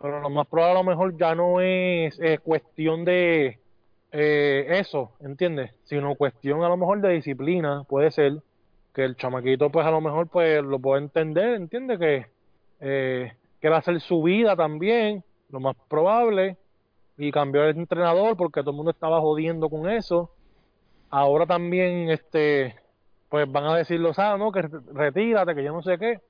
Pero 0.00 0.20
lo 0.20 0.30
más 0.30 0.46
probable 0.46 0.78
a 0.78 0.82
lo 0.82 0.90
mejor 0.90 1.16
ya 1.18 1.34
no 1.34 1.60
es 1.60 2.18
eh, 2.20 2.38
cuestión 2.42 3.04
de 3.04 3.58
eh, 4.12 4.66
eso, 4.70 5.12
¿entiendes? 5.20 5.72
Sino 5.84 6.14
cuestión 6.14 6.64
a 6.64 6.68
lo 6.68 6.78
mejor 6.78 7.02
de 7.02 7.10
disciplina, 7.10 7.84
puede 7.84 8.10
ser 8.10 8.38
que 8.94 9.04
el 9.04 9.16
chamaquito 9.16 9.70
pues 9.70 9.86
a 9.86 9.90
lo 9.90 10.00
mejor 10.00 10.28
pues 10.28 10.62
lo 10.64 10.78
puede 10.78 11.02
entender, 11.02 11.54
¿entiendes? 11.54 11.98
Que 11.98 12.26
quiere 13.60 13.76
hacer 13.76 14.00
su 14.00 14.22
vida 14.22 14.56
también, 14.56 15.22
lo 15.50 15.60
más 15.60 15.76
probable, 15.88 16.56
y 17.16 17.30
cambió 17.30 17.64
el 17.64 17.76
entrenador 17.76 18.36
porque 18.36 18.60
todo 18.60 18.70
el 18.70 18.76
mundo 18.76 18.90
estaba 18.90 19.20
jodiendo 19.20 19.68
con 19.68 19.88
eso. 19.88 20.30
Ahora 21.10 21.46
también, 21.46 22.10
este, 22.10 22.76
pues 23.28 23.50
van 23.50 23.64
a 23.64 23.76
decirlo, 23.76 24.12
ah, 24.16 24.36
no, 24.38 24.50
que 24.52 24.62
retírate, 24.62 25.54
que 25.54 25.64
yo 25.64 25.72
no 25.72 25.82
sé 25.82 25.98
qué. 25.98 26.20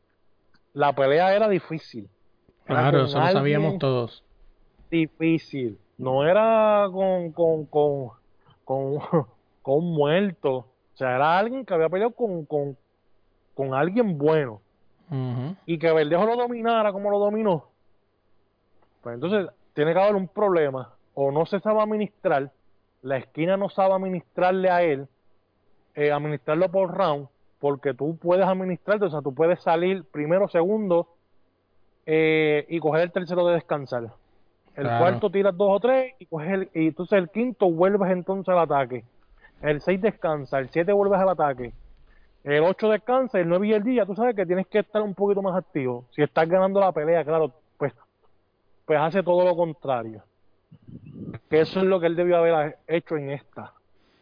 La 0.73 0.93
pelea 0.95 1.35
era 1.35 1.49
difícil. 1.49 2.09
Era 2.67 2.83
Claro, 2.83 3.05
eso 3.05 3.21
lo 3.21 3.31
sabíamos 3.31 3.79
todos. 3.79 4.25
difícil. 4.91 5.79
No 5.99 6.27
era 6.27 6.89
con, 6.93 7.33
con, 7.33 7.67
con, 7.67 8.11
con, 8.65 8.99
con 9.63 9.75
un 9.75 9.95
muerto. 9.95 10.57
O 10.57 10.97
sea, 10.97 11.15
era 11.17 11.39
alguien 11.39 11.65
que 11.65 11.75
había 11.75 11.89
peleado 11.89 12.13
con, 12.13 12.45
con, 12.47 12.77
con 13.55 13.75
alguien 13.75 14.19
bueno. 14.19 14.61
Y 15.67 15.79
que 15.79 15.93
Verdejo 15.93 16.25
lo 16.27 16.37
dominara 16.37 16.93
como 16.93 17.11
lo 17.11 17.19
dominó. 17.19 17.65
Pues 19.03 19.15
entonces 19.15 19.49
tiene 19.75 19.93
que 19.93 20.01
haber 20.01 20.15
un 20.15 20.29
problema. 20.29 20.91
O 21.15 21.31
no 21.33 21.47
se 21.47 21.59
sabe 21.61 21.81
administrar. 21.81 22.51
La 23.03 23.17
esquina 23.17 23.57
no 23.57 23.69
sabe 23.71 23.95
administrarle 23.95 24.71
a 24.71 24.83
él. 24.83 25.07
eh, 25.97 26.13
administrarlo 26.13 26.69
por 26.71 26.97
round. 26.97 27.27
Porque 27.59 27.93
tú 27.95 28.17
puedes 28.17 28.47
administrarte. 28.47 29.07
O 29.07 29.11
sea, 29.11 29.21
tú 29.23 29.35
puedes 29.35 29.61
salir 29.61 30.05
primero, 30.05 30.49
segundo. 30.49 31.09
eh, 32.07 32.65
y 32.69 32.81
coger 32.81 33.03
el 33.03 33.13
tercero 33.13 33.47
de 33.47 33.55
descansar. 33.55 34.05
El 34.75 34.85
Claro. 34.85 34.99
cuarto 34.99 35.31
tiras 35.31 35.57
dos 35.57 35.69
o 35.71 35.81
tres 35.81 36.15
y 36.19 36.27
coges 36.27 36.51
el, 36.51 36.71
y 36.75 36.89
entonces 36.89 37.19
el 37.19 37.29
quinto 37.29 37.71
vuelves 37.71 38.11
entonces 38.11 38.49
al 38.49 38.61
ataque. 38.61 39.05
El 39.61 39.81
seis 39.81 40.01
descansa, 40.01 40.59
el 40.59 40.71
siete 40.71 40.93
vuelves 40.93 41.21
al 41.21 41.29
ataque. 41.29 41.73
El 42.45 42.63
8 42.63 42.89
descansa, 42.89 43.39
el 43.39 43.49
9 43.49 43.69
y 43.69 43.73
el 43.75 43.83
10, 43.83 43.97
ya 43.97 44.07
tú 44.07 44.15
sabes 44.15 44.35
que 44.35 44.47
tienes 44.47 44.67
que 44.67 44.79
estar 44.79 45.03
un 45.03 45.15
poquito 45.15 45.43
más 45.43 45.57
activo. 45.57 46.07
Si 46.15 46.23
estás 46.23 46.49
ganando 46.49 46.81
la 46.81 46.93
pelea, 46.93 47.25
claro, 47.25 47.53
pues, 47.77 47.93
pues 48.87 48.99
hace 48.99 49.23
todo 49.23 49.45
lo 49.45 49.55
contrario. 49.55 50.23
Que 51.51 51.61
eso 51.61 51.81
es 51.81 51.87
lo 51.87 52.01
que 52.01 52.07
él 52.07 52.17
debió 52.17 52.39
haber 52.39 52.79
hecho 52.87 53.17
en 53.17 53.31
esta. 53.31 53.75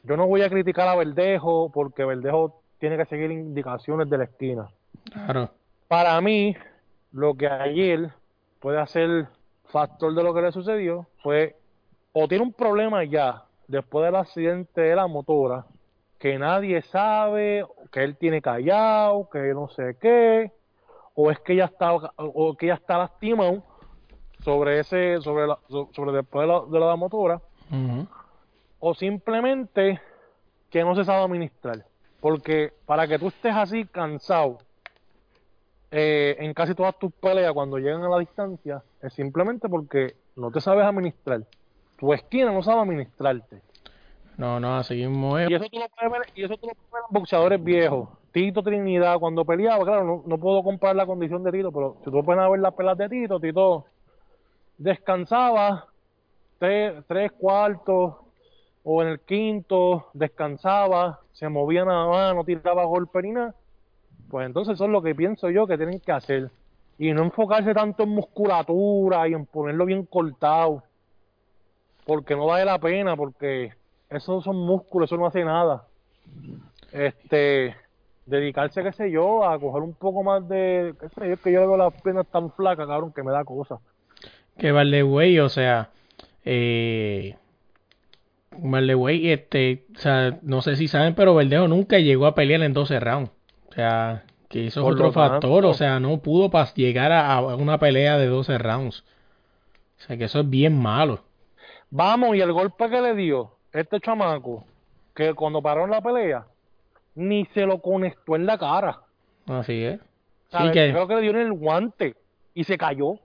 Yo 0.03 0.17
no 0.17 0.27
voy 0.27 0.43
a 0.43 0.51
criticar 0.51 0.89
a 0.89 0.97
Verdejo 0.97 1.71
porque 1.71 2.05
Verdejo 2.05 2.61
tiene 2.79 2.97
que 2.97 3.05
seguir 3.05 3.31
indicaciones 3.31 4.09
de 4.11 4.19
la 4.19 4.25
esquina. 4.25 4.69
Claro. 5.13 5.51
Para 5.87 6.21
mí, 6.21 6.57
lo 7.13 7.35
que 7.35 7.47
ayer 7.47 8.11
puede 8.61 8.85
ser 8.89 9.29
factor 9.67 10.15
de 10.15 10.23
lo 10.23 10.35
que 10.35 10.43
le 10.43 10.53
sucedió 10.53 11.07
fue 11.23 11.57
o 12.13 12.27
tiene 12.27 12.45
un 12.45 12.53
problema 12.53 13.05
ya 13.05 13.45
después 13.67 14.05
del 14.05 14.17
accidente 14.17 14.81
de 14.81 14.97
la 14.97 15.07
motora 15.07 15.67
que 16.19 16.39
nadie 16.39 16.83
sabe, 16.83 17.65
que 17.93 18.03
él 18.05 18.17
tiene 18.17 18.43
callado, 18.43 19.29
que 19.31 19.39
no 19.55 19.69
sé 19.69 19.97
qué, 20.01 20.53
o 21.15 21.31
es 21.31 21.39
que 21.41 21.57
ya 21.57 21.67
está 21.67 21.95
o 21.95 22.57
que 22.57 22.67
ya 22.67 22.75
está 22.75 22.99
lastimado 22.99 23.65
sobre 24.41 24.81
ese 24.81 25.21
sobre 25.21 25.47
la, 25.47 25.59
so- 25.69 25.89
sobre 25.93 26.13
después 26.13 26.47
de 26.47 26.53
la, 26.53 26.63
de 26.69 26.81
la 26.81 26.97
motora 26.97 27.41
o 28.81 28.95
simplemente 28.95 30.01
que 30.71 30.85
no 30.85 30.95
se 30.95 31.05
sabe 31.05 31.25
administrar. 31.25 31.85
Porque 32.21 32.73
para 32.87 33.07
que 33.09 33.19
tú 33.19 33.29
estés 33.29 33.55
así 33.55 33.85
cansado 33.87 34.59
eh, 35.91 36.37
en 36.41 36.53
casi 36.53 36.75
todas 36.75 36.99
tus 36.99 37.13
peleas 37.13 37.53
cuando 37.53 37.79
llegan 37.79 38.03
a 38.05 38.09
la 38.09 38.19
distancia, 38.19 38.83
es 39.01 39.13
simplemente 39.15 39.69
porque 39.69 40.15
no 40.37 40.51
te 40.51 40.61
sabes 40.61 40.85
administrar. 40.85 41.43
Tu 41.97 42.13
esquina 42.13 42.53
no 42.53 42.63
sabe 42.63 42.83
administrarte. 42.83 43.63
No, 44.39 44.61
no, 44.61 44.77
así 44.77 44.95
mismo. 44.95 45.39
Y 45.41 45.53
eso 45.53 45.67
tú 45.69 45.81
lo 45.81 45.89
puedes 45.89 46.13
ver, 46.13 46.23
y 46.37 46.45
eso 46.45 46.57
tú 46.57 46.69
lo 46.69 46.75
puedes 46.75 46.93
ver 46.93 47.03
en 47.09 47.15
boxeadores 47.15 47.63
viejos. 47.63 48.09
Tito 48.31 48.63
Trinidad, 48.63 49.19
cuando 49.19 49.45
peleaba, 49.45 49.85
claro, 49.85 50.23
no, 50.25 50.39
puedo 50.39 50.63
comparar 50.63 50.95
la 50.95 51.07
condición 51.07 51.43
de 51.43 51.51
Tito, 51.51 51.73
pero 51.73 51.97
si 52.05 52.11
tú 52.11 52.25
puedes 52.25 52.49
ver 52.49 52.61
las 52.61 52.73
peleas 52.73 52.97
de 52.97 53.09
Tito, 53.09 53.41
Tito 53.41 53.85
descansaba 54.79 55.87
tres, 56.59 57.03
tres 57.09 57.33
cuartos 57.33 58.15
o 58.85 59.03
en 59.03 59.09
el 59.09 59.21
quinto, 59.21 60.07
descansaba, 60.13 61.19
se 61.33 61.49
movía 61.49 61.85
nada 61.85 62.07
más, 62.07 62.35
no 62.37 62.45
tiraba 62.45 62.85
golpe 62.85 63.21
ni 63.23 63.33
nada. 63.33 63.57
Pues 64.31 64.47
entonces 64.47 64.75
eso 64.75 64.85
es 64.85 64.91
lo 64.91 65.03
que 65.03 65.17
pienso 65.17 65.51
yo 65.51 65.67
que 65.67 65.77
tienen 65.77 65.99
que 65.99 66.13
hacer. 66.13 66.51
Y 66.97 67.13
no 67.13 67.25
enfocarse 67.25 67.75
tanto 67.75 68.05
en 68.05 68.11
musculatura 68.11 69.27
y 69.27 69.35
en 69.35 69.47
ponerlo 69.47 69.85
bien 69.85 70.07
cortado. 70.07 70.85
Porque 72.07 72.37
no 72.37 72.47
vale 72.47 72.65
la 72.65 72.79
pena, 72.79 73.17
porque 73.17 73.73
esos 74.11 74.45
son 74.45 74.57
músculos, 74.57 75.09
eso 75.09 75.17
no 75.17 75.27
hace 75.27 75.45
nada. 75.45 75.85
Este, 76.93 77.75
dedicarse, 78.27 78.83
qué 78.83 78.93
sé 78.93 79.11
yo, 79.11 79.45
a 79.45 79.59
coger 79.59 79.83
un 79.83 79.95
poco 79.95 80.23
más 80.23 80.49
de, 80.49 80.95
qué 81.01 81.09
sé 81.09 81.29
yo, 81.29 81.35
es 81.35 81.41
que 81.41 81.53
yo 81.53 81.61
veo 81.61 81.77
las 81.77 82.01
piernas 82.03 82.27
tan 82.31 82.51
flacas, 82.53 82.87
cabrón, 82.87 83.13
que 83.13 83.23
me 83.23 83.33
da 83.33 83.45
cosa. 83.45 83.79
Que 84.57 84.73
Valdewey, 84.73 85.39
o 85.39 85.49
sea, 85.49 85.91
eh, 86.45 87.37
Valdewey, 88.57 89.31
este, 89.31 89.85
o 89.95 89.99
sea, 89.99 90.39
no 90.43 90.63
sé 90.63 90.77
si 90.77 90.89
saben, 90.89 91.15
pero 91.15 91.35
Verdejo 91.35 91.69
nunca 91.69 91.99
llegó 91.99 92.27
a 92.27 92.35
pelear 92.35 92.63
en 92.63 92.73
12 92.73 93.01
rounds. 93.01 93.31
O 93.69 93.73
sea, 93.73 94.25
que 94.49 94.67
eso 94.67 94.81
es 94.81 94.87
otro 94.87 95.13
factor, 95.13 95.67
o 95.67 95.75
sea, 95.75 96.01
no 96.01 96.19
pudo 96.19 96.51
pas 96.51 96.75
llegar 96.75 97.13
a, 97.13 97.35
a 97.35 97.57
una 97.57 97.79
pelea 97.79 98.17
de 98.17 98.27
12 98.27 98.59
rounds. 98.59 99.05
O 99.99 100.01
sea, 100.01 100.17
que 100.17 100.25
eso 100.25 100.41
es 100.41 100.51
bien 100.51 100.77
malo. 100.79 101.21
Vamos, 101.91 102.37
y 102.37 102.41
el 102.41 102.53
golpe 102.53 102.89
que 102.89 103.01
le 103.01 103.15
dio 103.15 103.58
este 103.79 104.01
chamaco, 104.01 104.65
que 105.15 105.35
cuando 105.35 105.63
paró 105.63 105.85
en 105.85 105.91
la 105.91 106.01
pelea, 106.01 106.47
ni 107.15 107.45
se 107.47 107.67
lo 107.67 107.81
conectó 107.81 108.37
en 108.37 108.47
la 108.47 108.59
cara. 108.59 109.01
Así 109.47 109.85
es. 109.85 110.01
Sí, 110.51 110.71
que, 110.73 110.93
Creo 110.93 111.09
que 111.09 111.15
le 111.17 111.21
dio 111.21 111.31
en 111.33 111.39
el 111.39 111.53
guante 111.53 112.15
y 112.55 112.65
se 112.65 112.79
cayó. 112.79 113.19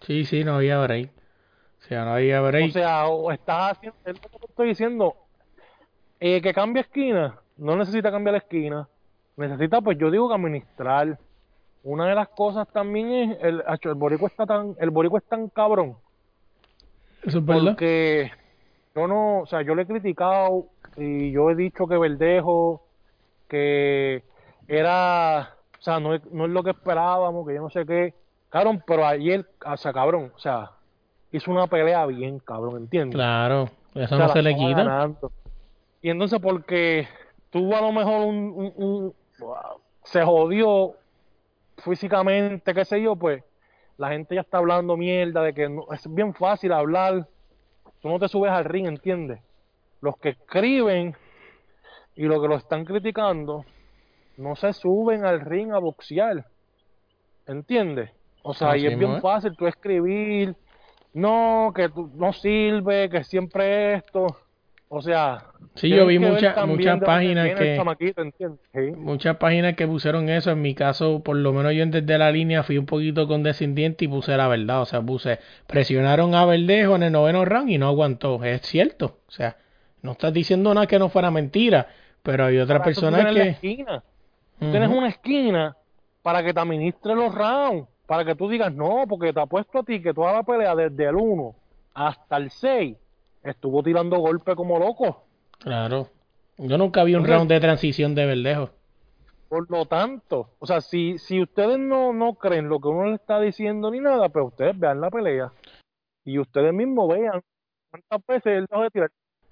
sí, 0.00 0.24
sí, 0.24 0.44
no 0.44 0.56
había 0.56 0.80
break. 0.80 1.10
O 1.80 1.86
sea, 1.86 2.04
no 2.04 2.14
había 2.14 2.40
break. 2.40 2.70
O 2.70 2.72
sea, 2.72 3.06
o 3.08 3.30
estás 3.30 3.72
haciendo, 3.72 3.98
es 4.04 4.14
lo 4.14 4.30
que 4.30 4.38
te 4.38 4.46
estoy 4.46 4.68
diciendo, 4.68 5.14
eh, 6.20 6.40
que 6.40 6.54
cambie 6.54 6.82
esquina, 6.82 7.38
no 7.56 7.76
necesita 7.76 8.10
cambiar 8.10 8.32
la 8.32 8.38
esquina, 8.38 8.88
necesita, 9.36 9.80
pues 9.80 9.98
yo 9.98 10.10
digo 10.10 10.28
que 10.28 10.34
administrar. 10.34 11.18
Una 11.82 12.06
de 12.06 12.14
las 12.14 12.28
cosas 12.28 12.66
también 12.68 13.12
es, 13.12 13.38
el, 13.42 13.62
el 13.82 13.94
boricua 13.94 14.28
está 14.28 14.46
tan, 14.46 14.74
el 14.78 14.88
boricua 14.88 15.18
es 15.18 15.26
tan 15.26 15.50
cabrón, 15.50 15.96
Eso 17.22 17.40
es 17.40 17.44
verdad. 17.44 17.72
Porque 17.72 18.30
yo 18.94 19.06
no, 19.08 19.40
o 19.40 19.46
sea, 19.46 19.62
yo 19.62 19.74
le 19.74 19.82
he 19.82 19.86
criticado 19.86 20.66
y 20.96 21.32
yo 21.32 21.50
he 21.50 21.54
dicho 21.56 21.86
que 21.86 21.98
Verdejo, 21.98 22.82
que 23.48 24.22
era, 24.68 25.54
o 25.78 25.82
sea, 25.82 25.98
no 26.00 26.14
es, 26.14 26.24
no 26.30 26.44
es 26.44 26.50
lo 26.50 26.62
que 26.62 26.70
esperábamos, 26.70 27.46
que 27.46 27.54
yo 27.54 27.62
no 27.62 27.70
sé 27.70 27.84
qué. 27.86 28.14
Cabrón, 28.50 28.82
pero 28.86 29.04
ayer, 29.06 29.44
o 29.66 29.76
sea, 29.76 29.92
cabrón, 29.92 30.32
o 30.34 30.38
sea, 30.38 30.70
hizo 31.32 31.50
una 31.50 31.66
pelea 31.66 32.06
bien, 32.06 32.38
cabrón, 32.38 32.76
¿entiendes? 32.76 33.16
Claro, 33.16 33.68
eso 33.94 34.14
O 34.14 34.18
sea, 34.18 34.26
no 34.28 34.32
se 34.32 34.42
le 34.42 34.54
quita. 34.54 34.84
ganando. 34.84 35.32
Y 36.00 36.10
entonces 36.10 36.38
porque 36.40 37.08
tuvo 37.50 37.76
a 37.76 37.80
lo 37.80 37.90
mejor 37.92 38.26
un, 38.26 38.36
un- 38.54 38.72
un- 38.76 39.14
se 40.04 40.22
jodió 40.22 40.92
físicamente, 41.78 42.72
qué 42.74 42.84
sé 42.84 43.02
yo, 43.02 43.16
pues 43.16 43.42
la 43.96 44.10
gente 44.10 44.34
ya 44.36 44.42
está 44.42 44.58
hablando 44.58 44.96
mierda 44.96 45.42
de 45.42 45.52
que 45.54 45.68
no- 45.68 45.86
es 45.92 46.12
bien 46.12 46.34
fácil 46.34 46.72
hablar, 46.72 47.26
tú 48.04 48.10
no 48.10 48.18
te 48.18 48.28
subes 48.28 48.52
al 48.52 48.66
ring, 48.66 48.86
¿entiendes? 48.86 49.40
Los 50.02 50.18
que 50.18 50.28
escriben 50.28 51.16
y 52.14 52.24
los 52.24 52.42
que 52.42 52.48
lo 52.48 52.56
están 52.56 52.84
criticando 52.84 53.64
no 54.36 54.56
se 54.56 54.74
suben 54.74 55.24
al 55.24 55.40
ring 55.40 55.72
a 55.72 55.78
boxear, 55.78 56.44
¿entiendes? 57.46 58.10
O 58.42 58.52
sea, 58.52 58.76
y 58.76 58.86
es 58.86 58.98
bien 58.98 59.22
fácil 59.22 59.56
tú 59.56 59.66
escribir, 59.66 60.54
no, 61.14 61.72
que 61.74 61.88
tú 61.88 62.10
no 62.14 62.34
sirve, 62.34 63.08
que 63.08 63.24
siempre 63.24 63.94
esto, 63.94 64.36
o 64.94 65.02
sea, 65.02 65.46
Sí, 65.74 65.88
yo 65.88 66.06
vi 66.06 66.20
muchas 66.20 66.66
muchas 66.68 67.00
páginas 67.00 67.50
que 67.54 67.82
muchas 68.96 69.36
páginas 69.38 69.74
que 69.74 69.86
pusieron 69.88 70.28
eso. 70.28 70.52
En 70.52 70.62
mi 70.62 70.74
caso, 70.74 71.20
por 71.24 71.36
lo 71.36 71.52
menos 71.52 71.72
yo 71.74 71.84
desde 71.86 72.16
la 72.16 72.30
línea 72.30 72.62
fui 72.62 72.78
un 72.78 72.86
poquito 72.86 73.26
condescendiente 73.26 74.04
y 74.04 74.08
puse 74.08 74.36
la 74.36 74.46
verdad. 74.46 74.82
O 74.82 74.84
sea, 74.84 75.02
puse 75.02 75.40
presionaron 75.66 76.34
a 76.36 76.44
Verdejo 76.44 76.94
en 76.94 77.02
el 77.02 77.12
noveno 77.12 77.44
round 77.44 77.70
y 77.70 77.78
no 77.78 77.88
aguantó. 77.88 78.42
Es 78.44 78.62
cierto. 78.62 79.18
O 79.26 79.30
sea, 79.32 79.56
no 80.02 80.12
estás 80.12 80.32
diciendo 80.32 80.72
nada 80.72 80.86
que 80.86 80.98
no 80.98 81.08
fuera 81.08 81.32
mentira. 81.32 81.88
Pero 82.22 82.46
hay 82.46 82.58
otras 82.58 82.78
Para 82.78 82.90
eso 82.92 83.10
tú 83.10 83.34
que. 83.34 83.48
esquina. 83.48 84.02
Tú 84.60 84.70
tienes 84.70 84.88
una 84.88 85.08
esquina 85.08 85.76
para 86.22 86.44
que 86.44 86.54
te 86.54 86.60
administre 86.60 87.16
los 87.16 87.34
rounds, 87.34 87.88
para 88.06 88.24
que 88.24 88.36
tú 88.36 88.48
digas, 88.48 88.72
no, 88.72 89.04
porque 89.08 89.32
te 89.32 89.40
apuesto 89.40 89.80
a 89.80 89.82
ti 89.82 90.00
que 90.00 90.14
toda 90.14 90.32
la 90.32 90.42
pelea 90.44 90.74
desde 90.76 91.04
el 91.06 91.16
1 91.16 91.54
hasta 91.94 92.36
el 92.36 92.50
6 92.50 92.96
estuvo 93.44 93.82
tirando 93.82 94.18
golpes 94.18 94.54
como 94.54 94.78
loco. 94.78 95.24
Claro. 95.58 96.08
Yo 96.58 96.78
nunca 96.78 97.04
vi 97.04 97.12
un 97.14 97.20
Entonces- 97.20 97.36
round 97.36 97.50
de 97.50 97.60
transición 97.60 98.14
de 98.14 98.26
Verdejo. 98.26 98.70
Por 99.48 99.70
lo 99.70 99.86
tanto, 99.86 100.48
o 100.58 100.66
sea, 100.66 100.80
si, 100.80 101.18
si 101.18 101.40
ustedes 101.40 101.78
no, 101.78 102.12
no 102.12 102.34
creen 102.34 102.68
lo 102.68 102.80
que 102.80 102.88
uno 102.88 103.06
le 103.10 103.14
está 103.16 103.40
diciendo 103.40 103.90
ni 103.90 104.00
nada, 104.00 104.28
pues 104.28 104.46
ustedes 104.46 104.76
vean 104.78 105.00
la 105.00 105.10
pelea 105.10 105.52
y 106.24 106.38
ustedes 106.38 106.72
mismos 106.72 107.08
vean 107.08 107.40
cuántas 107.90 108.26
veces 108.26 108.46
él 108.58 108.66
dejó 108.68 108.82
de 108.82 108.90
tirar. 108.90 109.10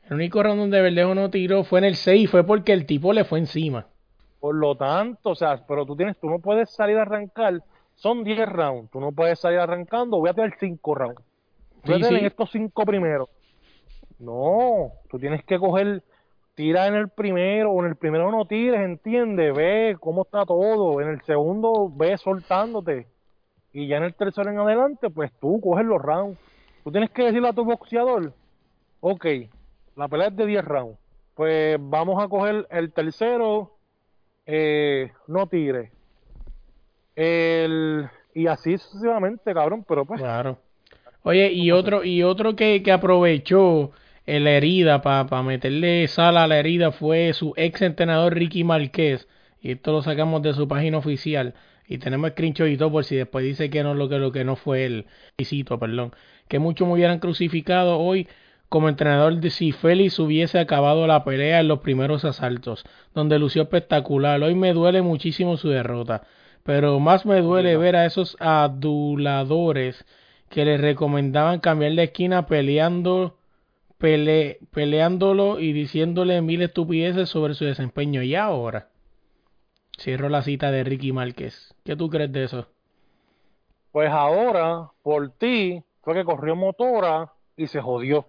El 0.09 0.15
único 0.15 0.43
round 0.43 0.59
donde 0.61 0.83
Verdejo 0.83 1.15
no 1.15 1.31
tiró 1.31 1.63
fue 1.63 1.79
en 1.79 1.85
el 1.85 1.95
6 1.95 2.23
y 2.23 2.27
fue 2.27 2.43
porque 2.45 2.73
el 2.73 2.87
tipo 2.87 3.13
le 3.13 3.25
fue 3.25 3.39
encima. 3.39 3.87
Por 4.41 4.57
lo 4.57 4.75
tanto, 4.75 5.31
o 5.31 5.35
sea, 5.37 5.65
pero 5.69 5.87
tú 5.87 5.95
tienes, 5.95 6.19
tú 6.19 6.29
no 6.29 6.41
puedes 6.41 6.71
salir 6.71 6.97
a 6.99 7.03
arrancar, 7.03 7.63
son 7.95 8.25
10 8.25 8.49
rounds, 8.49 8.91
tú 8.91 8.99
no 8.99 9.13
puedes 9.13 9.39
salir 9.39 9.61
arrancando, 9.61 10.19
voy 10.19 10.31
a 10.31 10.35
tirar 10.35 10.53
5 10.59 10.95
rounds. 10.97 11.21
Voy 11.85 11.95
a 12.03 12.09
Sí, 12.09 12.17
sí. 12.19 12.25
estos 12.25 12.51
5 12.51 12.85
primeros. 12.85 13.29
No, 14.23 14.93
tú 15.11 15.19
tienes 15.19 15.45
que 15.45 15.59
coger, 15.59 16.01
tira 16.55 16.87
en 16.87 16.95
el 16.95 17.09
primero, 17.09 17.73
o 17.73 17.81
en 17.83 17.89
el 17.89 17.97
primero 17.97 18.31
no 18.31 18.45
tires, 18.47 18.81
entiende, 18.81 19.51
ve 19.51 19.97
cómo 19.99 20.23
está 20.23 20.47
todo, 20.47 21.01
en 21.01 21.09
el 21.09 21.21
segundo 21.23 21.91
ve 21.93 22.17
soltándote, 22.17 23.09
y 23.73 23.89
ya 23.89 23.97
en 23.97 24.05
el 24.05 24.15
tercero 24.15 24.49
en 24.49 24.61
adelante, 24.61 25.11
pues 25.11 25.33
tú 25.41 25.61
coges 25.61 25.85
los 25.85 26.01
rounds. 26.01 26.39
Tú 26.85 26.93
tienes 26.93 27.11
que 27.11 27.25
decirle 27.25 27.49
a 27.49 27.53
tu 27.53 27.65
boxeador, 27.65 28.33
ok, 29.01 29.27
la 29.97 30.07
pelea 30.07 30.29
es 30.29 30.37
de 30.37 30.47
10 30.47 30.65
rounds, 30.65 30.99
pues 31.35 31.77
vamos 31.81 32.23
a 32.23 32.29
coger 32.29 32.69
el 32.71 32.93
tercero, 32.93 33.73
eh, 34.47 35.11
no 35.27 35.49
tire. 35.49 35.91
El, 37.17 38.09
y 38.35 38.47
así 38.47 38.79
sucesivamente, 38.79 39.53
cabrón, 39.53 39.85
pero 39.87 40.05
pues, 40.05 40.21
Claro. 40.21 40.59
Oye, 41.25 41.53
y 41.53 41.71
otro, 41.73 42.05
y 42.05 42.23
otro 42.23 42.57
que, 42.57 42.83
que 42.83 42.93
aprovechó 42.93 43.93
la 44.27 44.51
herida 44.51 45.03
para 45.03 45.43
meterle 45.43 46.07
sal 46.09 46.37
a 46.37 46.47
la 46.47 46.59
herida 46.59 46.93
fue 46.93 47.33
su 47.33 47.55
ex 47.57 47.83
entrenador 47.83 48.35
Ricky 48.35 48.65
Márquez. 48.65 49.29
Y 49.61 49.73
esto 49.73 49.93
lo 49.93 50.03
sacamos 50.03 50.43
de 50.43 50.55
su 50.55 50.69
página 50.69 50.99
oficial. 50.99 51.55
Y 51.87 51.99
tenemos 51.99 52.31
screenshot 52.31 52.69
y 52.69 52.77
todo 52.77 52.93
por 52.93 53.05
si 53.05 53.17
después 53.17 53.45
dice 53.45 53.71
que 53.71 53.83
no 53.83 53.95
lo 53.95 54.09
que 54.09 54.19
lo 54.19 54.33
que 54.33 54.45
no 54.45 54.57
fue 54.57 54.85
el 54.87 55.07
visito, 55.37 55.79
perdón. 55.79 56.13
Que 56.49 56.59
muchos 56.59 56.87
me 56.87 56.95
hubieran 56.95 57.19
crucificado 57.19 57.99
hoy 57.99 58.29
como 58.69 58.89
entrenador 58.89 59.37
de 59.41 59.51
si 59.51 59.73
Félix 59.73 60.19
hubiese 60.19 60.59
acabado 60.59 61.07
la 61.07 61.25
pelea 61.25 61.61
en 61.61 61.69
los 61.69 61.81
primeros 61.81 62.25
asaltos, 62.25 62.85
donde 63.15 63.39
lució 63.39 63.63
espectacular. 63.63 64.43
Hoy 64.43 64.55
me 64.55 64.73
duele 64.73 65.03
muchísimo 65.03 65.57
su 65.57 65.69
derrota. 65.69 66.23
Pero 66.63 66.99
más 67.01 67.27
me 67.27 67.43
duele 67.43 67.77
ver 67.77 67.97
a 67.97 68.07
esos 68.07 68.37
aduladores 68.41 70.05
que 70.49 70.65
le 70.65 70.79
recomendaban 70.79 71.61
cambiar 71.61 71.93
de 71.93 72.05
esquina 72.05 72.47
peleando 72.47 73.37
pele, 74.03 74.59
peleándolo 74.73 75.61
y 75.61 75.73
diciéndole 75.73 76.43
mil 76.43 76.61
estupideces 76.61 77.29
sobre 77.29 77.55
su 77.55 77.65
desempeño. 77.65 78.21
Y 78.23 78.35
ahora 78.35 78.89
cierro 79.97 80.29
la 80.29 80.43
cita 80.43 80.73
de 80.73 80.83
Ricky 80.83 81.13
Márquez. 81.13 81.73
¿Qué 81.85 81.95
tú 81.95 82.11
crees 82.11 82.33
de 82.33 82.45
eso? 82.45 82.67
Pues 83.93 84.11
ahora, 84.11 84.91
por 85.05 85.31
ti, 85.31 85.85
fue 86.03 86.15
que 86.15 86.25
corrió 86.25 86.57
motora 86.57 87.33
y 87.57 87.69
se 87.69 87.81
jodió. 87.81 88.27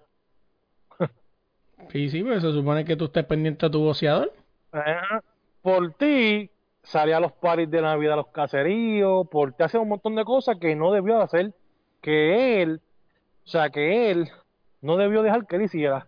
Sí, 1.90 2.10
sí, 2.10 2.24
pero 2.24 2.40
se 2.40 2.52
supone 2.52 2.86
que 2.86 2.96
tú 2.96 3.06
estés 3.06 3.26
pendiente 3.26 3.66
a 3.66 3.72
tu 3.72 3.82
boxeador. 3.82 4.32
Ajá. 4.72 5.24
Por 5.64 5.94
ti, 5.96 6.52
salía 6.84 7.18
a 7.18 7.20
los 7.20 7.32
paris 7.32 7.70
de 7.72 7.82
Navidad 7.82 8.14
a 8.14 8.18
los 8.18 8.28
caseríos, 8.28 9.28
por 9.28 9.54
ti 9.54 9.64
hacía 9.64 9.80
un 9.80 9.90
montón 9.90 10.16
de 10.16 10.24
cosas 10.24 10.58
que 10.60 10.76
no 10.76 10.92
debió 10.92 11.18
de 11.18 11.24
hacer, 11.24 11.54
que 12.00 12.62
él, 12.62 12.80
o 13.44 13.48
sea, 13.48 13.70
que 13.70 14.12
él 14.12 14.30
no 14.84 14.98
debió 14.98 15.24
dejar 15.24 15.48
que 15.48 15.56
él 15.56 15.64
hiciera. 15.64 16.08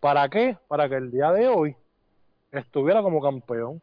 ¿Para 0.00 0.28
qué? 0.28 0.58
Para 0.68 0.88
que 0.88 0.96
el 0.96 1.10
día 1.10 1.30
de 1.32 1.48
hoy 1.48 1.76
estuviera 2.50 3.00
como 3.00 3.22
campeón. 3.22 3.80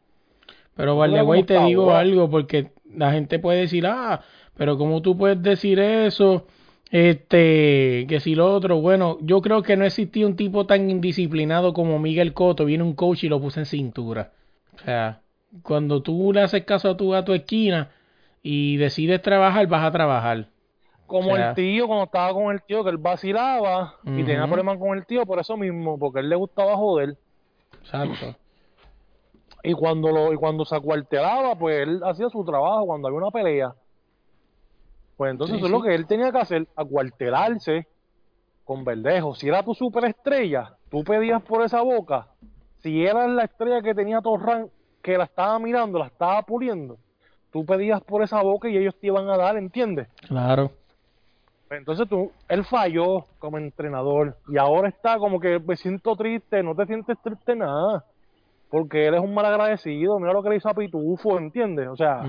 Pero 0.75 0.95
Guardeway 0.95 1.41
cómo 1.41 1.45
te 1.45 1.65
digo 1.65 1.83
ahora. 1.83 1.99
algo 1.99 2.29
porque 2.29 2.71
la 2.93 3.11
gente 3.11 3.39
puede 3.39 3.61
decir, 3.61 3.87
ah, 3.87 4.21
pero 4.55 4.77
¿cómo 4.77 5.01
tú 5.01 5.17
puedes 5.17 5.41
decir 5.41 5.79
eso? 5.79 6.45
Este, 6.91 8.05
que 8.07 8.19
si 8.19 8.35
lo 8.35 8.53
otro, 8.53 8.81
bueno, 8.81 9.17
yo 9.21 9.41
creo 9.41 9.61
que 9.61 9.77
no 9.77 9.85
existía 9.85 10.27
un 10.27 10.35
tipo 10.35 10.65
tan 10.65 10.89
indisciplinado 10.89 11.73
como 11.73 11.97
Miguel 11.99 12.33
Cotto, 12.33 12.65
viene 12.65 12.83
un 12.83 12.93
coach 12.93 13.23
y 13.23 13.29
lo 13.29 13.39
puso 13.39 13.59
en 13.59 13.65
cintura. 13.65 14.33
O 14.75 14.79
sea, 14.79 15.21
cuando 15.63 16.01
tú 16.01 16.33
le 16.33 16.41
haces 16.41 16.65
caso 16.65 16.89
a 16.89 16.97
tu, 16.97 17.13
a 17.13 17.23
tu 17.23 17.33
esquina 17.33 17.91
y 18.43 18.77
decides 18.77 19.21
trabajar, 19.21 19.67
vas 19.67 19.85
a 19.85 19.91
trabajar. 19.91 20.47
Como 21.09 21.33
O 21.33 21.35
sea- 21.35 21.49
el 21.49 21.55
tío, 21.55 21.87
cuando 21.87 22.05
estaba 22.05 22.31
con 22.33 22.53
el 22.53 22.61
tío, 22.61 22.83
que 22.83 22.91
él 22.91 22.97
vacilaba 22.97 23.95
y 24.05 24.23
tenía 24.23 24.45
problemas 24.45 24.77
con 24.77 24.95
el 24.95 25.05
tío 25.07 25.25
por 25.25 25.39
eso 25.39 25.57
mismo, 25.57 25.97
porque 25.97 26.19
a 26.19 26.21
él 26.21 26.29
le 26.29 26.35
gustaba 26.35 26.77
joder. 26.77 27.17
Exacto. 27.81 28.35
Y 29.63 29.73
cuando 29.73 30.11
lo, 30.11 30.31
y 30.31 30.35
cuando 30.37 30.63
se 30.65 30.75
acuartelaba, 30.75 31.55
pues 31.55 31.79
él 31.79 32.01
hacía 32.05 32.29
su 32.29 32.45
trabajo 32.45 32.85
cuando 32.85 33.07
había 33.07 33.17
una 33.17 33.31
pelea. 33.31 33.73
Pues 35.17 35.31
entonces 35.31 35.55
Sí, 35.55 35.57
eso 35.57 35.65
es 35.65 35.71
lo 35.71 35.81
que 35.81 35.95
él 35.95 36.05
tenía 36.05 36.31
que 36.31 36.37
hacer, 36.37 36.67
acuartelarse 36.75 37.87
con 38.63 38.85
Verdejo. 38.85 39.33
Si 39.35 39.47
era 39.47 39.63
tu 39.63 39.73
superestrella, 39.73 40.75
tú 40.91 41.03
pedías 41.03 41.41
por 41.41 41.63
esa 41.63 41.81
boca. 41.81 42.27
Si 42.77 43.03
era 43.03 43.27
la 43.27 43.45
estrella 43.45 43.81
que 43.81 43.95
tenía 43.95 44.21
Torran, 44.21 44.69
que 45.01 45.17
la 45.17 45.23
estaba 45.25 45.57
mirando, 45.59 45.97
la 45.99 46.05
estaba 46.05 46.41
puliendo, 46.43 46.97
tú 47.51 47.65
pedías 47.65 47.99
por 48.01 48.21
esa 48.21 48.41
boca 48.43 48.69
y 48.69 48.77
ellos 48.77 48.95
te 48.99 49.07
iban 49.07 49.27
a 49.27 49.35
dar, 49.37 49.57
¿entiendes? 49.57 50.07
Claro. 50.27 50.71
Entonces 51.69 52.07
tú, 52.09 52.31
él 52.47 52.65
falló 52.65 53.25
como 53.37 53.57
entrenador 53.57 54.35
y 54.47 54.57
ahora 54.57 54.89
está 54.89 55.17
como 55.19 55.39
que 55.39 55.59
me 55.59 55.75
siento 55.75 56.15
triste, 56.15 56.63
no 56.63 56.75
te 56.75 56.85
sientes 56.87 57.17
triste 57.23 57.55
nada, 57.55 58.05
porque 58.69 59.07
él 59.07 59.13
es 59.13 59.21
un 59.21 59.33
mal 59.33 59.45
agradecido, 59.45 60.19
mira 60.19 60.33
lo 60.33 60.41
que 60.41 60.49
le 60.49 60.55
hizo 60.55 60.69
a 60.69 60.73
Pitufo, 60.73 61.37
¿entiendes? 61.37 61.87
O 61.87 61.95
sea. 61.95 62.23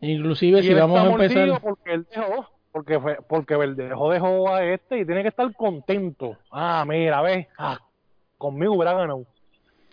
Inclusive 0.00 0.62
si 0.62 0.72
vamos 0.72 0.98
a 0.98 1.10
empezar... 1.10 1.60
porque 1.60 1.92
él 1.92 2.06
dejó, 2.10 2.46
porque 2.72 3.00
fue, 3.00 3.18
porque 3.28 3.56
Verdejo 3.56 4.10
dejó 4.10 4.54
a 4.54 4.64
este 4.64 4.98
y 4.98 5.06
tiene 5.06 5.22
que 5.22 5.28
estar 5.28 5.50
contento. 5.54 6.36
Ah, 6.50 6.84
mira, 6.86 7.20
ve, 7.22 7.48
ah, 7.58 7.78
conmigo 8.38 8.74
hubiera 8.74 8.92
ganado. 8.94 9.26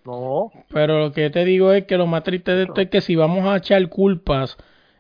No, 0.06 0.52
Pero 0.70 1.00
lo 1.00 1.12
que 1.14 1.30
te 1.30 1.46
digo 1.46 1.72
es 1.72 1.86
que 1.86 1.98
lo 1.98 2.08
más 2.08 2.24
triste 2.24 2.52
de 2.52 2.64
esto 2.64 2.82
es 2.82 2.90
que 2.90 3.00
si 3.00 3.16
vamos 3.16 3.46
a 3.46 3.56
echar 3.56 3.88
culpas, 3.88 4.58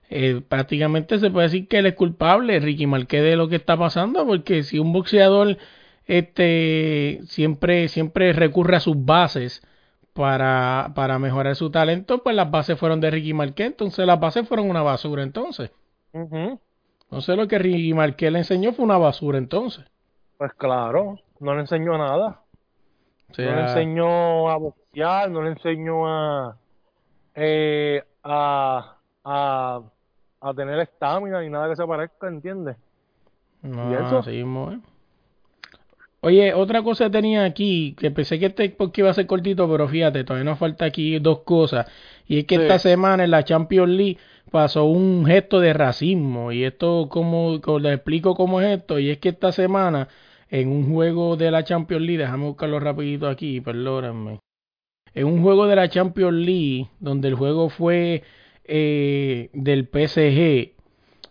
eh, 0.09 0.41
prácticamente 0.47 1.19
se 1.19 1.31
puede 1.31 1.47
decir 1.47 1.67
que 1.67 1.79
él 1.79 1.85
es 1.85 1.95
culpable, 1.95 2.59
Ricky 2.59 2.85
Marquez, 2.87 3.23
de 3.23 3.35
lo 3.35 3.47
que 3.47 3.55
está 3.55 3.77
pasando, 3.77 4.25
porque 4.25 4.63
si 4.63 4.79
un 4.79 4.93
boxeador 4.93 5.57
este 6.05 7.21
siempre 7.25 7.87
siempre 7.87 8.33
recurre 8.33 8.75
a 8.75 8.81
sus 8.81 9.05
bases 9.05 9.65
para, 10.13 10.91
para 10.95 11.17
mejorar 11.19 11.55
su 11.55 11.71
talento, 11.71 12.21
pues 12.23 12.35
las 12.35 12.51
bases 12.51 12.77
fueron 12.77 12.99
de 13.01 13.11
Ricky 13.11 13.33
Marquez, 13.33 13.67
entonces 13.67 14.05
las 14.05 14.19
bases 14.19 14.47
fueron 14.47 14.69
una 14.69 14.83
basura 14.83 15.23
entonces. 15.23 15.71
Entonces 16.13 17.37
lo 17.37 17.47
que 17.47 17.59
Ricky 17.59 17.93
Marquez 17.93 18.31
le 18.31 18.39
enseñó 18.39 18.73
fue 18.73 18.85
una 18.85 18.97
basura 18.97 19.37
entonces. 19.37 19.85
Pues 20.37 20.53
claro, 20.53 21.19
no 21.39 21.55
le 21.55 21.61
enseñó 21.61 21.97
nada. 21.97 22.41
O 23.29 23.41
No 23.41 23.55
le 23.55 23.61
enseñó 23.61 24.49
a 24.49 24.57
boxear, 24.57 25.31
no 25.31 25.41
le 25.41 25.51
enseñó 25.51 26.07
a, 26.07 26.57
eh, 27.35 28.03
a, 28.23 28.97
a, 29.23 29.81
a 30.43 30.53
tener 30.53 30.79
estamina 30.79 31.41
ni 31.41 31.49
nada 31.49 31.69
que 31.69 31.75
se 31.75 31.85
parezca, 31.87 32.27
¿entiendes? 32.27 32.75
No, 33.61 33.89
¿Y 33.91 33.93
eso? 33.93 34.23
mismo, 34.29 34.71
¿eh? 34.71 34.79
Oye, 36.21 36.53
otra 36.53 36.81
cosa 36.83 37.09
tenía 37.09 37.43
aquí, 37.43 37.95
que 37.99 38.09
pensé 38.11 38.39
que 38.39 38.45
este 38.47 38.69
porque 38.69 39.01
iba 39.01 39.09
a 39.09 39.13
ser 39.13 39.27
cortito, 39.27 39.69
pero 39.69 39.87
fíjate, 39.89 40.23
todavía 40.23 40.49
nos 40.49 40.59
falta 40.59 40.85
aquí 40.85 41.19
dos 41.19 41.39
cosas. 41.39 41.85
Y 42.27 42.39
es 42.39 42.45
que 42.45 42.55
Sí. 42.55 42.61
esta 42.61 42.79
semana 42.79 43.25
en 43.25 43.31
la 43.31 43.43
Champions 43.43 43.89
League 43.89 44.17
pasó 44.51 44.85
un 44.85 45.25
gesto 45.25 45.59
de 45.59 45.73
racismo. 45.73 46.51
Y 46.53 46.63
esto, 46.63 47.07
como, 47.09 47.59
como 47.61 47.79
les 47.79 47.95
explico 47.95 48.35
cómo 48.35 48.61
es 48.61 48.77
esto, 48.79 48.99
y 48.99 49.09
es 49.09 49.17
que 49.17 49.29
esta 49.29 49.51
semana, 49.51 50.07
en 50.49 50.69
un 50.69 50.93
juego 50.93 51.35
de 51.35 51.51
la 51.51 51.63
Champions 51.65 52.03
League, 52.05 52.19
déjame 52.23 52.45
buscarlo 52.45 52.79
rapidito 52.79 53.27
aquí, 53.27 53.59
perdónenme. 53.59 54.39
En 55.13 55.27
un 55.27 55.41
juego 55.41 55.67
de 55.67 55.75
la 55.75 55.89
Champions 55.89 56.33
League, 56.37 56.87
donde 56.99 57.27
el 57.27 57.35
juego 57.35 57.69
fue 57.69 58.23
eh, 58.65 59.49
del 59.53 59.87
PSG, 59.87 60.73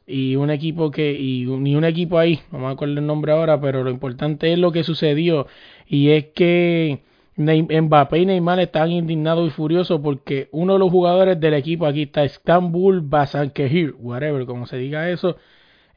y 0.06 0.36
un 0.36 0.50
equipo 0.50 0.90
que 0.90 1.12
y 1.12 1.46
ni 1.46 1.76
un 1.76 1.84
equipo 1.84 2.18
ahí 2.18 2.40
no 2.50 2.58
me 2.58 2.66
acuerdo 2.66 2.98
el 2.98 3.06
nombre 3.06 3.32
ahora 3.32 3.60
pero 3.60 3.84
lo 3.84 3.90
importante 3.90 4.52
es 4.52 4.58
lo 4.58 4.72
que 4.72 4.82
sucedió 4.82 5.46
y 5.86 6.10
es 6.10 6.26
que 6.34 7.02
Mbappé 7.36 8.18
y 8.18 8.26
Neymar 8.26 8.58
estaban 8.60 8.90
indignados 8.90 9.46
y 9.46 9.50
furiosos 9.50 10.00
porque 10.02 10.48
uno 10.50 10.74
de 10.74 10.78
los 10.80 10.90
jugadores 10.90 11.38
del 11.40 11.54
equipo 11.54 11.86
aquí 11.86 12.02
está 12.02 12.24
Istanbul 12.24 13.00
Basankehir 13.00 13.94
whatever 14.00 14.44
como 14.44 14.66
se 14.66 14.76
diga 14.76 15.08
eso 15.08 15.36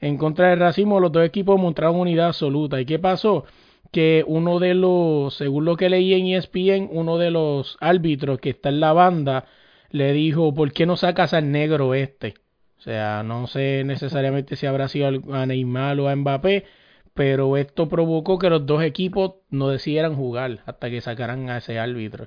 en 0.01 0.17
contra 0.17 0.49
del 0.49 0.59
racismo 0.59 0.99
los 0.99 1.11
dos 1.11 1.25
equipos 1.25 1.59
mostraron 1.59 1.99
unidad 1.99 2.27
absoluta. 2.27 2.79
Y 2.79 2.85
qué 2.85 2.99
pasó 2.99 3.45
que 3.91 4.23
uno 4.27 4.59
de 4.59 4.73
los 4.73 5.35
según 5.35 5.65
lo 5.65 5.77
que 5.77 5.89
leí 5.89 6.13
en 6.13 6.27
ESPN 6.27 6.89
uno 6.91 7.17
de 7.17 7.31
los 7.31 7.77
árbitros 7.79 8.39
que 8.39 8.51
está 8.51 8.69
en 8.69 8.79
la 8.81 8.93
banda 8.93 9.45
le 9.89 10.13
dijo 10.13 10.53
¿por 10.53 10.71
qué 10.73 10.85
no 10.85 10.97
sacas 10.97 11.33
al 11.33 11.51
negro 11.51 11.93
este? 11.93 12.35
O 12.77 12.81
sea, 12.81 13.23
no 13.23 13.47
sé 13.47 13.83
necesariamente 13.85 14.55
si 14.55 14.65
habrá 14.67 14.87
sido 14.87 15.07
a 15.33 15.45
Neymar 15.45 15.99
o 15.99 16.07
a 16.09 16.15
Mbappé, 16.15 16.65
pero 17.13 17.57
esto 17.57 17.87
provocó 17.89 18.37
que 18.39 18.49
los 18.49 18.65
dos 18.65 18.83
equipos 18.83 19.35
no 19.49 19.69
decidieran 19.69 20.15
jugar 20.15 20.59
hasta 20.65 20.89
que 20.89 21.01
sacaran 21.01 21.49
a 21.49 21.57
ese 21.57 21.79
árbitro. 21.79 22.25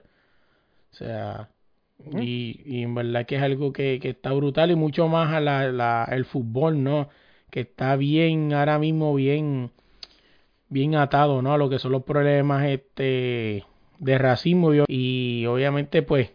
O 0.92 0.96
sea, 0.96 1.50
y, 2.20 2.62
y 2.66 2.82
en 2.82 2.94
verdad 2.94 3.26
que 3.26 3.36
es 3.36 3.42
algo 3.42 3.72
que, 3.72 3.98
que 4.00 4.10
está 4.10 4.32
brutal 4.32 4.70
y 4.70 4.76
mucho 4.76 5.08
más 5.08 5.32
a 5.34 5.40
la, 5.40 5.70
la- 5.72 6.08
el 6.12 6.24
fútbol, 6.24 6.82
¿no? 6.84 7.08
Que 7.50 7.60
está 7.60 7.96
bien, 7.96 8.52
ahora 8.54 8.78
mismo 8.78 9.14
bien, 9.14 9.70
bien 10.68 10.94
atado, 10.94 11.42
¿no? 11.42 11.52
A 11.54 11.58
lo 11.58 11.68
que 11.70 11.78
son 11.78 11.92
los 11.92 12.04
problemas 12.04 12.64
este 12.66 13.64
de 13.98 14.18
racismo 14.18 14.74
y, 14.74 14.84
y 14.88 15.46
obviamente 15.46 16.02
pues 16.02 16.30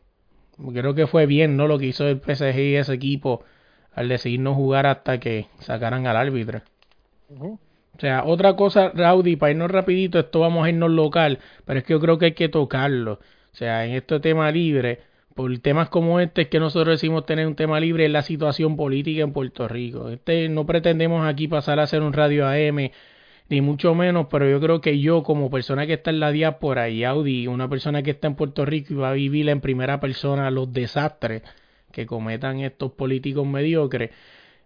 creo 0.74 0.93
que 0.95 1.08
fue 1.08 1.26
bien, 1.26 1.58
¿no? 1.58 1.68
Lo 1.68 1.80
que 1.80 1.88
hizo 1.88 2.08
el 2.08 2.20
PSG 2.20 2.60
y 2.60 2.76
ese 2.76 2.93
equipo 2.93 3.43
al 3.93 4.10
decidir 4.10 4.39
no 4.39 4.56
jugar 4.56 4.86
hasta 4.88 5.20
que 5.20 5.47
sacaran 5.60 6.08
al 6.08 6.18
árbitro. 6.18 6.62
O 7.95 7.99
sea, 7.99 8.24
otra 8.26 8.56
cosa, 8.56 8.91
Rowdy, 8.93 9.36
para 9.36 9.51
irnos 9.51 9.70
rapidito, 9.70 10.20
esto 10.20 10.39
vamos 10.39 10.66
a 10.66 10.70
irnos 10.70 10.91
local, 10.91 11.39
pero 11.66 11.80
es 11.80 11.86
que 11.86 11.93
yo 11.93 11.99
creo 11.99 12.18
que 12.18 12.26
hay 12.26 12.34
que 12.34 12.49
tocarlo. 12.49 13.14
O 13.14 13.56
sea, 13.56 13.86
en 13.86 13.91
este 13.91 14.20
tema 14.20 14.51
libre, 14.51 15.01
por 15.36 15.58
temas 15.60 15.89
como 15.89 16.20
este, 16.20 16.43
es 16.43 16.47
que 16.47 16.60
nosotros 16.60 16.95
decimos 16.95 17.26
tener 17.26 17.45
un 17.47 17.56
tema 17.56 17.80
libre, 17.80 18.06
es 18.06 18.12
la 18.12 18.24
situación 18.24 18.76
política 18.76 19.22
en 19.22 19.32
Puerto 19.32 19.68
Rico. 19.68 20.10
Este 20.10 20.49
no 20.49 20.66
pretendemos 20.66 21.28
aquí 21.28 21.47
pasar 21.47 21.80
a 21.80 21.84
hacer 21.84 22.01
un 22.01 22.14
radio 22.14 22.47
AM, 22.47 22.89
ni 23.50 23.62
mucho 23.62 23.94
menos, 23.96 24.28
pero 24.32 24.50
yo 24.50 24.60
creo 24.60 24.82
que 24.82 25.00
yo, 25.00 25.24
como 25.24 25.50
persona 25.50 25.86
que 25.88 25.94
está 25.94 26.12
en 26.12 26.20
la 26.20 26.32
diáspora 26.32 26.89
y 26.89 27.04
Audi, 27.04 27.48
una 27.48 27.70
persona 27.70 28.04
que 28.04 28.12
está 28.12 28.28
en 28.28 28.36
Puerto 28.36 28.66
Rico 28.66 28.94
y 28.94 28.98
va 28.98 29.10
a 29.10 29.14
vivir 29.14 29.50
en 29.50 29.62
primera 29.62 30.00
persona 30.00 30.50
los 30.52 30.72
desastres 30.74 31.44
que 31.91 32.06
cometan 32.06 32.62
estos 32.62 32.94
políticos 32.94 33.46
mediocres, 33.46 34.12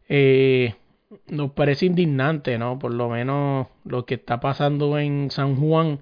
eh, 0.10 0.76
nos 1.28 1.52
parece 1.52 1.86
indignante, 1.86 2.58
¿no? 2.58 2.80
Por 2.80 2.94
lo 2.94 3.10
menos 3.10 3.68
lo 3.86 4.06
que 4.06 4.16
está 4.16 4.40
pasando 4.40 4.98
en 5.00 5.32
San 5.32 5.56
Juan. 5.58 6.00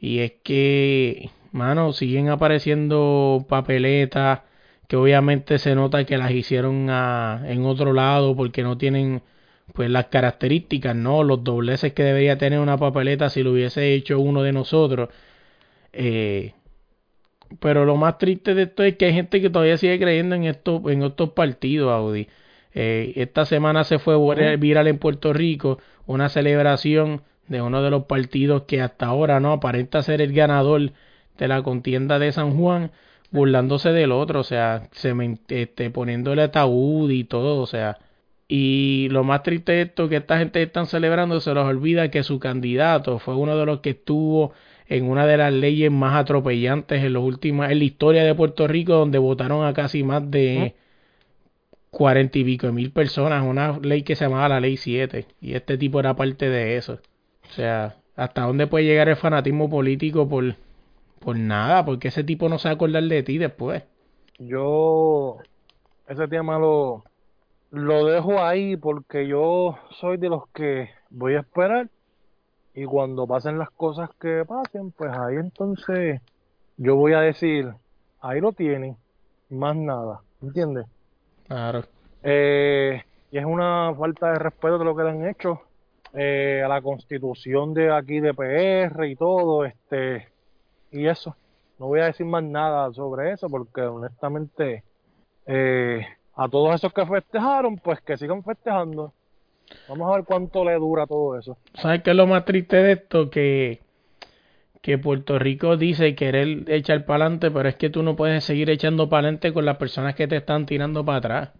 Y 0.00 0.20
es 0.20 0.32
que, 0.42 1.30
mano, 1.52 1.92
siguen 1.92 2.28
apareciendo 2.28 3.46
papeletas 3.48 4.42
que 4.88 4.96
obviamente 4.96 5.58
se 5.58 5.74
nota 5.74 6.04
que 6.04 6.18
las 6.18 6.32
hicieron 6.32 6.90
en 6.90 7.64
otro 7.66 7.92
lado 7.92 8.36
porque 8.36 8.62
no 8.62 8.78
tienen 8.78 9.22
pues 9.72 9.88
las 9.90 10.06
características, 10.06 10.94
¿no? 10.94 11.22
Los 11.24 11.44
dobleces 11.44 11.92
que 11.92 12.02
debería 12.04 12.36
tener 12.38 12.58
una 12.60 12.76
papeleta 12.76 13.30
si 13.30 13.42
lo 13.42 13.52
hubiese 13.52 13.94
hecho 13.94 14.20
uno 14.20 14.42
de 14.42 14.52
nosotros. 14.52 15.08
Eh, 15.92 16.52
pero 17.60 17.84
lo 17.84 17.96
más 17.96 18.18
triste 18.18 18.54
de 18.54 18.62
esto 18.64 18.82
es 18.82 18.96
que 18.96 19.06
hay 19.06 19.12
gente 19.14 19.40
que 19.40 19.50
todavía 19.50 19.76
sigue 19.76 19.98
creyendo 19.98 20.34
en 20.34 20.44
estos, 20.44 20.82
en 20.90 21.02
estos 21.02 21.30
partidos, 21.30 21.90
Audi. 21.92 22.28
Eh, 22.74 23.12
esta 23.16 23.44
semana 23.44 23.84
se 23.84 23.98
fue 23.98 24.14
viral- 24.58 24.88
en 24.88 24.98
Puerto 24.98 25.32
Rico 25.34 25.78
una 26.06 26.28
celebración 26.30 27.22
de 27.48 27.60
uno 27.60 27.82
de 27.82 27.90
los 27.90 28.04
partidos 28.04 28.62
que 28.62 28.80
hasta 28.80 29.06
ahora 29.06 29.40
no 29.40 29.52
aparenta 29.52 30.02
ser 30.02 30.22
el 30.22 30.32
ganador 30.32 30.92
de 31.36 31.48
la 31.48 31.62
contienda 31.62 32.18
de 32.18 32.32
San 32.32 32.56
Juan, 32.56 32.90
burlándose 33.30 33.90
del 33.92 34.12
otro, 34.12 34.40
o 34.40 34.44
sea, 34.44 34.88
semen- 34.92 35.40
este, 35.48 35.90
poniéndole 35.90 36.42
ataúd 36.42 37.10
y 37.10 37.24
todo, 37.24 37.60
o 37.60 37.66
sea. 37.66 37.98
Y 38.54 39.08
lo 39.08 39.24
más 39.24 39.42
triste 39.42 39.72
de 39.72 39.80
esto 39.80 40.10
que 40.10 40.16
esta 40.16 40.36
gente 40.36 40.62
están 40.62 40.84
celebrando 40.84 41.40
se 41.40 41.54
les 41.54 41.64
olvida 41.64 42.10
que 42.10 42.22
su 42.22 42.38
candidato 42.38 43.18
fue 43.18 43.34
uno 43.34 43.56
de 43.56 43.64
los 43.64 43.80
que 43.80 43.90
estuvo 43.90 44.52
en 44.88 45.08
una 45.08 45.26
de 45.26 45.38
las 45.38 45.54
leyes 45.54 45.90
más 45.90 46.16
atropellantes 46.16 47.02
en 47.02 47.14
los 47.14 47.24
últimos 47.24 47.70
en 47.70 47.78
la 47.78 47.84
historia 47.84 48.24
de 48.24 48.34
Puerto 48.34 48.66
Rico 48.66 48.92
donde 48.92 49.16
votaron 49.16 49.64
a 49.64 49.72
casi 49.72 50.02
más 50.02 50.30
de 50.30 50.74
cuarenta 51.90 52.38
y 52.38 52.44
pico 52.44 52.66
de 52.66 52.74
mil 52.74 52.92
personas, 52.92 53.42
una 53.42 53.78
ley 53.78 54.02
que 54.02 54.16
se 54.16 54.26
llamaba 54.26 54.50
la 54.50 54.60
ley 54.60 54.76
7 54.76 55.28
y 55.40 55.54
este 55.54 55.78
tipo 55.78 55.98
era 55.98 56.14
parte 56.14 56.50
de 56.50 56.76
eso. 56.76 57.00
O 57.48 57.52
sea, 57.54 57.96
¿hasta 58.16 58.42
dónde 58.42 58.66
puede 58.66 58.84
llegar 58.84 59.08
el 59.08 59.16
fanatismo 59.16 59.70
político 59.70 60.28
por 60.28 60.56
por 61.20 61.38
nada? 61.38 61.86
Porque 61.86 62.08
ese 62.08 62.22
tipo 62.22 62.50
no 62.50 62.58
se 62.58 62.68
va 62.68 62.72
a 62.72 62.74
acordar 62.74 63.04
de 63.04 63.22
ti 63.22 63.38
después. 63.38 63.82
Yo 64.38 65.38
ese 66.06 66.28
tema 66.28 66.58
lo, 66.58 67.04
lo 67.72 68.04
dejo 68.04 68.42
ahí 68.42 68.76
porque 68.76 69.26
yo 69.26 69.78
soy 69.98 70.18
de 70.18 70.28
los 70.28 70.46
que 70.48 70.90
voy 71.08 71.34
a 71.34 71.40
esperar 71.40 71.88
y 72.74 72.84
cuando 72.84 73.26
pasen 73.26 73.58
las 73.58 73.70
cosas 73.70 74.10
que 74.20 74.44
pasen, 74.46 74.92
pues 74.92 75.10
ahí 75.10 75.36
entonces 75.36 76.20
yo 76.76 76.96
voy 76.96 77.14
a 77.14 77.20
decir, 77.20 77.72
ahí 78.20 78.40
lo 78.40 78.52
tienen, 78.52 78.96
más 79.48 79.74
nada, 79.74 80.20
¿entiendes? 80.42 80.86
Claro. 81.48 81.82
Eh, 82.22 83.02
y 83.30 83.38
es 83.38 83.44
una 83.44 83.94
falta 83.98 84.32
de 84.32 84.38
respeto 84.38 84.78
de 84.78 84.84
lo 84.84 84.94
que 84.94 85.04
le 85.04 85.10
han 85.10 85.26
hecho 85.26 85.62
eh, 86.12 86.62
a 86.62 86.68
la 86.68 86.82
constitución 86.82 87.72
de 87.72 87.90
aquí 87.90 88.20
de 88.20 88.34
PR 88.34 89.06
y 89.06 89.16
todo, 89.16 89.64
este, 89.64 90.28
y 90.90 91.06
eso. 91.06 91.34
No 91.78 91.86
voy 91.86 92.00
a 92.00 92.06
decir 92.06 92.26
más 92.26 92.44
nada 92.44 92.92
sobre 92.92 93.32
eso 93.32 93.48
porque 93.48 93.80
honestamente 93.80 94.84
eh, 95.46 96.06
a 96.42 96.48
todos 96.48 96.74
esos 96.74 96.92
que 96.92 97.06
festejaron, 97.06 97.76
pues 97.76 98.00
que 98.00 98.16
sigan 98.16 98.42
festejando. 98.42 99.12
Vamos 99.88 100.10
a 100.10 100.16
ver 100.16 100.24
cuánto 100.24 100.64
le 100.64 100.74
dura 100.74 101.06
todo 101.06 101.38
eso. 101.38 101.56
¿Sabes 101.74 102.02
qué 102.02 102.10
es 102.10 102.16
lo 102.16 102.26
más 102.26 102.44
triste 102.44 102.76
de 102.76 102.92
esto? 102.92 103.30
Que, 103.30 103.80
que 104.80 104.98
Puerto 104.98 105.38
Rico 105.38 105.76
dice 105.76 106.14
querer 106.14 106.64
echar 106.68 107.04
para 107.04 107.24
adelante, 107.24 107.50
pero 107.50 107.68
es 107.68 107.76
que 107.76 107.90
tú 107.90 108.02
no 108.02 108.16
puedes 108.16 108.44
seguir 108.44 108.70
echando 108.70 109.08
para 109.08 109.20
adelante 109.20 109.52
con 109.52 109.64
las 109.64 109.76
personas 109.76 110.14
que 110.14 110.26
te 110.26 110.36
están 110.36 110.66
tirando 110.66 111.04
para 111.04 111.18
atrás. 111.18 111.50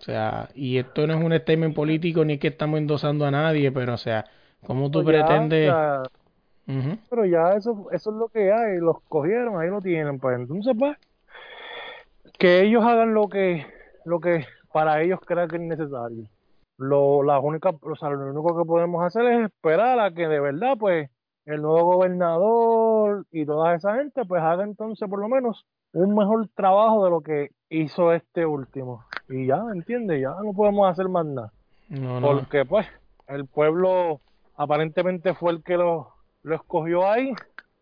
O 0.00 0.04
sea, 0.04 0.48
y 0.54 0.78
esto 0.78 1.06
no 1.06 1.14
es 1.14 1.24
un 1.24 1.32
statement 1.32 1.74
político 1.74 2.24
ni 2.24 2.34
es 2.34 2.40
que 2.40 2.48
estamos 2.48 2.78
endosando 2.78 3.24
a 3.24 3.30
nadie, 3.30 3.70
pero 3.70 3.94
o 3.94 3.98
sea, 3.98 4.24
¿cómo 4.66 4.90
tú 4.90 5.04
pretendes? 5.04 5.68
ya, 5.68 6.02
pero 7.08 7.24
ya 7.24 7.52
eso, 7.56 7.86
eso 7.92 8.10
es 8.10 8.16
lo 8.16 8.28
que 8.28 8.52
hay, 8.52 8.78
los 8.78 9.00
cogieron, 9.08 9.60
ahí 9.60 9.68
lo 9.68 9.80
tienen, 9.80 10.18
pues 10.18 10.38
entonces 10.38 10.74
pues 10.76 10.96
que 12.36 12.62
ellos 12.62 12.84
hagan 12.84 13.14
lo 13.14 13.28
que, 13.28 13.64
lo 14.04 14.20
que 14.20 14.46
para 14.72 15.02
ellos 15.02 15.20
crean 15.24 15.48
que 15.48 15.56
es 15.56 15.62
necesario. 15.62 16.26
Lo, 16.78 17.22
la 17.22 17.38
única, 17.38 17.70
o 17.80 17.96
sea, 17.96 18.10
lo 18.10 18.30
único 18.30 18.56
que 18.56 18.66
podemos 18.66 19.04
hacer 19.04 19.24
es 19.26 19.44
esperar 19.46 20.00
a 20.00 20.12
que 20.12 20.26
de 20.26 20.40
verdad 20.40 20.76
pues 20.78 21.10
el 21.44 21.60
nuevo 21.60 21.96
gobernador 21.96 23.26
y 23.30 23.44
toda 23.44 23.74
esa 23.74 23.96
gente 23.96 24.24
pues 24.24 24.42
haga 24.42 24.64
entonces 24.64 25.08
por 25.08 25.20
lo 25.20 25.28
menos 25.28 25.66
un 25.92 26.14
mejor 26.14 26.48
trabajo 26.54 27.04
de 27.04 27.10
lo 27.10 27.20
que 27.20 27.50
hizo 27.68 28.12
este 28.12 28.46
último. 28.46 29.04
Y 29.28 29.46
ya, 29.46 29.62
¿entiendes? 29.72 30.20
Ya 30.20 30.30
no 30.42 30.52
podemos 30.54 30.90
hacer 30.90 31.08
más 31.08 31.26
nada. 31.26 31.52
No, 31.88 32.20
no. 32.20 32.26
Porque 32.26 32.64
pues 32.64 32.86
el 33.28 33.46
pueblo 33.46 34.20
aparentemente 34.56 35.34
fue 35.34 35.52
el 35.52 35.62
que 35.62 35.76
lo, 35.76 36.08
lo 36.42 36.54
escogió 36.54 37.10
ahí. 37.10 37.32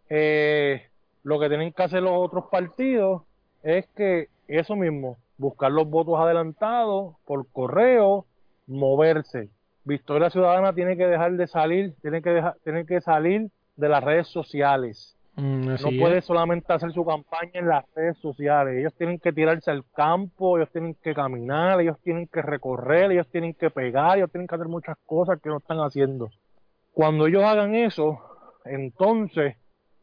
Eh, 0.09 0.83
lo 1.23 1.39
que 1.39 1.49
tienen 1.49 1.73
que 1.73 1.83
hacer 1.83 2.03
los 2.03 2.13
otros 2.15 2.47
partidos 2.51 3.23
es 3.63 3.87
que 3.95 4.29
eso 4.49 4.75
mismo, 4.75 5.17
buscar 5.41 5.73
los 5.73 5.89
votos 5.89 6.19
adelantados 6.21 7.15
por 7.25 7.51
correo, 7.51 8.27
moverse. 8.67 9.49
Victoria 9.85 10.29
Ciudadana 10.29 10.75
tiene 10.75 10.97
que 10.99 11.07
dejar 11.07 11.33
de 11.33 11.47
salir, 11.47 11.95
tiene 12.03 12.21
que 12.21 12.31
dejar, 12.31 12.57
tiene 12.63 12.85
que 12.85 13.01
salir 13.01 13.49
de 13.77 13.89
las 13.89 14.05
redes 14.05 14.29
sociales. 14.29 15.17
Mm, 15.37 15.69
No 15.83 15.91
puede 15.99 16.19
es. 16.19 16.27
solamente 16.27 16.71
hacer 16.73 16.93
su 16.93 17.07
campaña 17.07 17.53
en 17.55 17.69
las 17.69 17.85
redes 17.95 18.19
sociales. 18.19 18.77
Ellos 18.79 18.95
tienen 18.95 19.19
que 19.19 19.33
tirarse 19.33 19.71
al 19.71 19.85
campo, 19.95 20.59
ellos 20.59 20.71
tienen 20.71 20.95
que 21.03 21.15
caminar, 21.15 21.81
ellos 21.81 21.97
tienen 22.03 22.27
que 22.27 22.43
recorrer, 22.43 23.11
ellos 23.11 23.27
tienen 23.31 23.55
que 23.55 23.71
pegar, 23.71 24.19
ellos 24.19 24.31
tienen 24.31 24.47
que 24.47 24.55
hacer 24.57 24.69
muchas 24.69 24.99
cosas 25.07 25.41
que 25.41 25.49
no 25.49 25.57
están 25.57 25.79
haciendo. 25.79 26.29
Cuando 26.93 27.27
ellos 27.27 27.45
hagan 27.45 27.75
eso, 27.75 28.19
entonces 28.67 29.57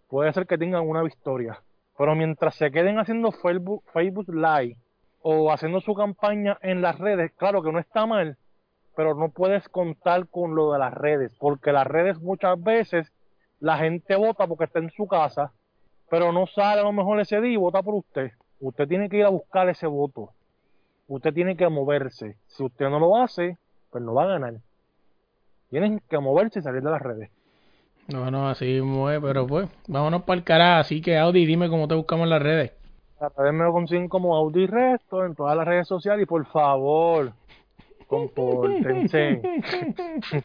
puede 0.10 0.34
ser 0.34 0.48
que 0.48 0.58
tengan 0.58 0.88
una 0.88 1.04
victoria. 1.04 1.62
Pero 1.96 2.16
mientras 2.16 2.56
se 2.56 2.72
queden 2.72 2.98
haciendo 2.98 3.32
Facebook, 3.32 3.84
Facebook 3.94 4.30
Live 4.34 4.78
o 5.30 5.52
haciendo 5.52 5.82
su 5.82 5.94
campaña 5.94 6.58
en 6.62 6.82
las 6.82 6.98
redes, 7.00 7.34
claro 7.36 7.62
que 7.62 7.74
no 7.74 7.80
está 7.80 8.06
mal, 8.06 8.38
pero 8.96 9.14
no 9.14 9.28
puedes 9.28 9.68
contar 9.68 10.30
con 10.30 10.56
lo 10.56 10.72
de 10.72 10.80
las 10.80 10.94
redes, 10.94 11.34
porque 11.38 11.74
las 11.74 11.86
redes 11.86 12.18
muchas 12.22 12.64
veces 12.64 13.12
la 13.60 13.78
gente 13.78 14.16
vota 14.16 14.48
porque 14.48 14.64
está 14.64 14.80
en 14.80 14.90
su 14.92 15.06
casa, 15.06 15.52
pero 16.10 16.32
no 16.32 16.48
sale 16.48 16.80
a 16.80 16.86
lo 16.86 16.94
mejor 16.94 17.20
ese 17.20 17.42
día 17.42 17.52
y 17.52 17.58
vota 17.58 17.84
por 17.84 17.96
usted. 17.96 18.32
Usted 18.62 18.88
tiene 18.88 19.10
que 19.10 19.18
ir 19.18 19.26
a 19.26 19.30
buscar 19.30 19.68
ese 19.68 19.86
voto. 19.86 20.30
Usted 21.10 21.34
tiene 21.34 21.58
que 21.58 21.68
moverse. 21.68 22.38
Si 22.48 22.64
usted 22.64 22.90
no 22.90 22.98
lo 22.98 23.18
hace, 23.18 23.58
pues 23.92 24.02
no 24.02 24.14
va 24.14 24.24
a 24.24 24.28
ganar. 24.28 24.54
Tienen 25.70 26.02
que 26.10 26.20
moverse 26.20 26.60
y 26.60 26.62
salir 26.62 26.82
de 26.82 26.92
las 26.92 27.02
redes. 27.02 27.30
No, 28.08 28.32
no, 28.32 28.48
así 28.48 28.78
es, 28.78 28.84
pero 29.22 29.46
pues, 29.46 29.68
vámonos 29.90 30.24
para 30.24 30.38
el 30.38 30.46
carajo. 30.46 30.80
Así 30.80 31.02
que, 31.02 31.18
Audi, 31.18 31.46
dime 31.46 31.68
cómo 31.68 31.90
te 31.90 31.96
buscamos 31.96 32.24
en 32.24 32.30
las 32.30 32.42
redes. 32.42 32.77
Redes 33.20 33.54
me 33.54 33.64
lo 33.64 33.74
consiguen 33.74 34.08
como 34.08 34.36
Audi 34.36 34.68
Resto 34.68 35.26
en 35.26 35.34
todas 35.36 35.58
las 35.58 35.68
redes 35.68 35.88
sociales 35.88 36.24
y 36.24 36.26
por 36.26 36.46
favor, 36.48 37.32
compórtense. 38.08 39.42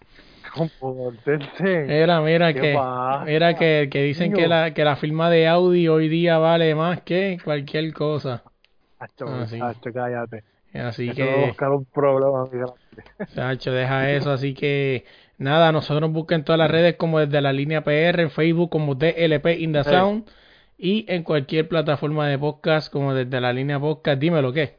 compórtense. 0.54 1.84
Mira, 1.86 2.20
mira 2.20 2.52
¿Qué 2.52 2.60
que, 2.60 2.74
pasa? 2.74 3.24
mira 3.24 3.54
que, 3.54 3.88
que 3.90 4.02
dicen 4.02 4.32
que 4.32 4.48
la, 4.48 4.72
que 4.74 4.84
la 4.84 4.96
firma 4.96 5.30
de 5.30 5.48
Audi 5.48 5.88
hoy 5.88 6.08
día 6.08 6.38
vale 6.38 6.74
más 6.74 7.02
que 7.02 7.38
cualquier 7.44 7.92
cosa. 7.92 8.42
Hacho, 8.98 9.26
Ah, 9.28 9.46
sí. 9.46 9.58
hacho, 9.60 9.92
cállate. 9.92 10.44
Así 10.74 11.10
Eso 11.10 11.12
a 11.12 11.26
que, 11.26 11.46
buscar 11.48 11.70
un 11.70 11.84
problema. 11.84 12.44
Sacho, 13.28 13.72
deja 13.72 14.10
eso. 14.12 14.30
Así 14.32 14.54
que, 14.54 15.04
nada, 15.36 15.70
nosotros 15.72 16.10
busquen 16.10 16.44
todas 16.44 16.58
las 16.58 16.70
redes 16.70 16.96
como 16.96 17.18
desde 17.18 17.40
la 17.42 17.52
línea 17.52 17.82
PR, 17.84 18.22
en 18.22 18.30
Facebook 18.30 18.70
como 18.70 18.94
DLP 18.94 19.58
in 19.58 19.72
the. 19.74 19.84
Sound 19.84 20.24
y 20.82 21.06
en 21.08 21.22
cualquier 21.22 21.68
plataforma 21.68 22.26
de 22.28 22.38
podcast 22.38 22.92
como 22.92 23.14
desde 23.14 23.40
la 23.40 23.52
línea 23.52 23.78
podcast. 23.78 24.18
Dímelo, 24.20 24.52
¿qué? 24.52 24.78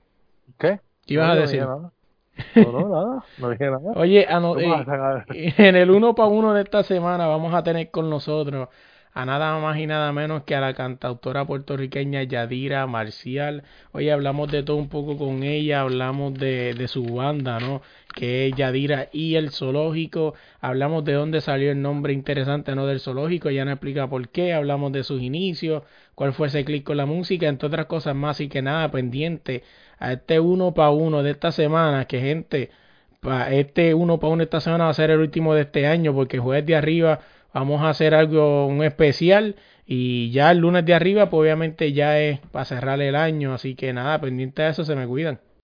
¿Qué? 0.60 0.82
¿Qué 1.06 1.14
ibas 1.14 1.28
No, 1.28 1.34
a 1.34 1.36
decir? 1.38 1.62
No, 1.62 1.66
dije 1.66 1.66
nada. 1.66 1.94
no, 2.56 2.72
no, 2.74 2.90
nada. 2.90 3.24
No 3.38 3.50
dije 3.52 3.66
nada. 3.72 3.92
Oye, 3.96 4.26
ano- 4.30 4.56
¿Qué 4.56 4.66
eh, 5.48 5.54
en 5.58 5.76
el 5.78 5.90
uno 5.92 6.14
para 6.14 6.28
uno 6.30 6.54
de 6.54 6.64
esta 6.64 6.84
semana 6.84 7.28
vamos 7.28 7.54
a 7.54 7.64
tener 7.64 7.90
con 7.90 8.10
nosotros 8.10 8.68
a 9.14 9.26
nada 9.26 9.60
más 9.60 9.78
y 9.78 9.86
nada 9.88 10.12
menos 10.12 10.44
que 10.44 10.56
a 10.56 10.62
la 10.62 10.74
cantautora 10.74 11.46
puertorriqueña 11.46 12.24
Yadira 12.24 12.86
Marcial. 12.88 13.64
Oye, 13.94 14.12
hablamos 14.12 14.52
de 14.52 14.64
todo 14.64 14.78
un 14.78 14.90
poco 14.90 15.18
con 15.18 15.44
ella, 15.44 15.82
hablamos 15.82 16.34
de, 16.34 16.74
de 16.74 16.88
su 16.88 17.06
banda, 17.06 17.60
¿no? 17.60 17.82
Que 18.14 18.48
es 18.48 18.56
Yadira 18.56 19.10
y 19.12 19.36
el 19.36 19.52
zoológico. 19.52 20.34
Hablamos 20.62 21.04
de 21.06 21.14
dónde 21.14 21.42
salió 21.42 21.72
el 21.72 21.82
nombre 21.82 22.14
interesante, 22.14 22.76
¿no? 22.76 22.86
Del 22.88 23.00
zoológico. 23.00 23.50
Ella 23.50 23.66
nos 23.66 23.74
explica 23.74 24.08
por 24.08 24.30
qué. 24.30 24.54
Hablamos 24.54 24.92
de 24.92 25.04
sus 25.04 25.22
inicios, 25.22 25.84
cuál 26.16 26.34
fue 26.34 26.48
ese 26.48 26.64
clic 26.66 26.84
con 26.84 26.98
la 26.98 27.06
música, 27.06 27.48
entre 27.48 27.68
otras 27.68 27.86
cosas 27.88 28.16
más. 28.16 28.40
Y 28.40 28.48
que 28.50 28.62
nada, 28.62 28.90
pendiente 28.92 29.64
a 30.00 30.14
este 30.14 30.40
uno 30.40 30.74
para 30.74 30.92
uno 30.92 31.24
de 31.24 31.32
esta 31.32 31.52
semana, 31.52 32.06
que 32.06 32.20
gente 32.22 32.70
pa- 33.22 33.52
este 33.52 33.94
uno 33.94 34.20
para 34.20 34.34
uno 34.34 34.44
esta 34.44 34.60
semana 34.60 34.86
va 34.86 34.90
a 34.92 34.94
ser 34.94 35.10
el 35.12 35.20
último 35.20 35.54
de 35.56 35.62
este 35.62 35.88
año 35.88 36.14
porque 36.14 36.40
jueves 36.40 36.66
de 36.66 36.76
arriba 36.76 37.20
vamos 37.54 37.82
a 37.82 37.90
hacer 37.90 38.14
algo 38.16 38.66
un 38.68 38.84
especial 38.84 39.56
y 39.86 40.32
ya 40.32 40.52
el 40.52 40.60
lunes 40.60 40.86
de 40.86 40.94
arriba 40.94 41.30
pues 41.30 41.42
obviamente 41.42 41.94
ya 41.94 42.20
es 42.20 42.40
para 42.52 42.66
cerrar 42.66 43.02
el 43.02 43.16
año 43.16 43.54
así 43.54 43.76
que 43.76 43.94
nada 43.94 44.20
pendiente 44.20 44.62
de 44.64 44.70
eso 44.70 44.84
se 44.84 44.96
me 44.96 45.08
cuidan 45.08 45.40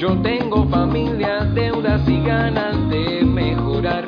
Yo 0.00 0.16
tengo 0.22 0.66
familia, 0.70 1.40
deudas 1.54 2.00
y 2.08 2.22
ganas 2.22 2.88
de 2.88 3.22
mejorar, 3.22 4.06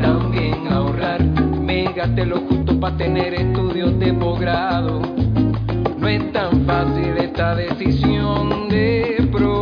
también 0.00 0.66
ahorrar. 0.66 1.22
Me 1.22 1.84
gasté 1.92 2.26
lo 2.26 2.40
justo 2.40 2.80
para 2.80 2.96
tener 2.96 3.34
estudios 3.34 3.96
de 4.00 4.12
posgrado. 4.12 5.00
No 5.98 6.08
es 6.08 6.32
tan 6.32 6.66
fácil 6.66 7.16
esta 7.16 7.54
decisión 7.54 8.68
de 8.70 9.28
progresar, 9.30 9.59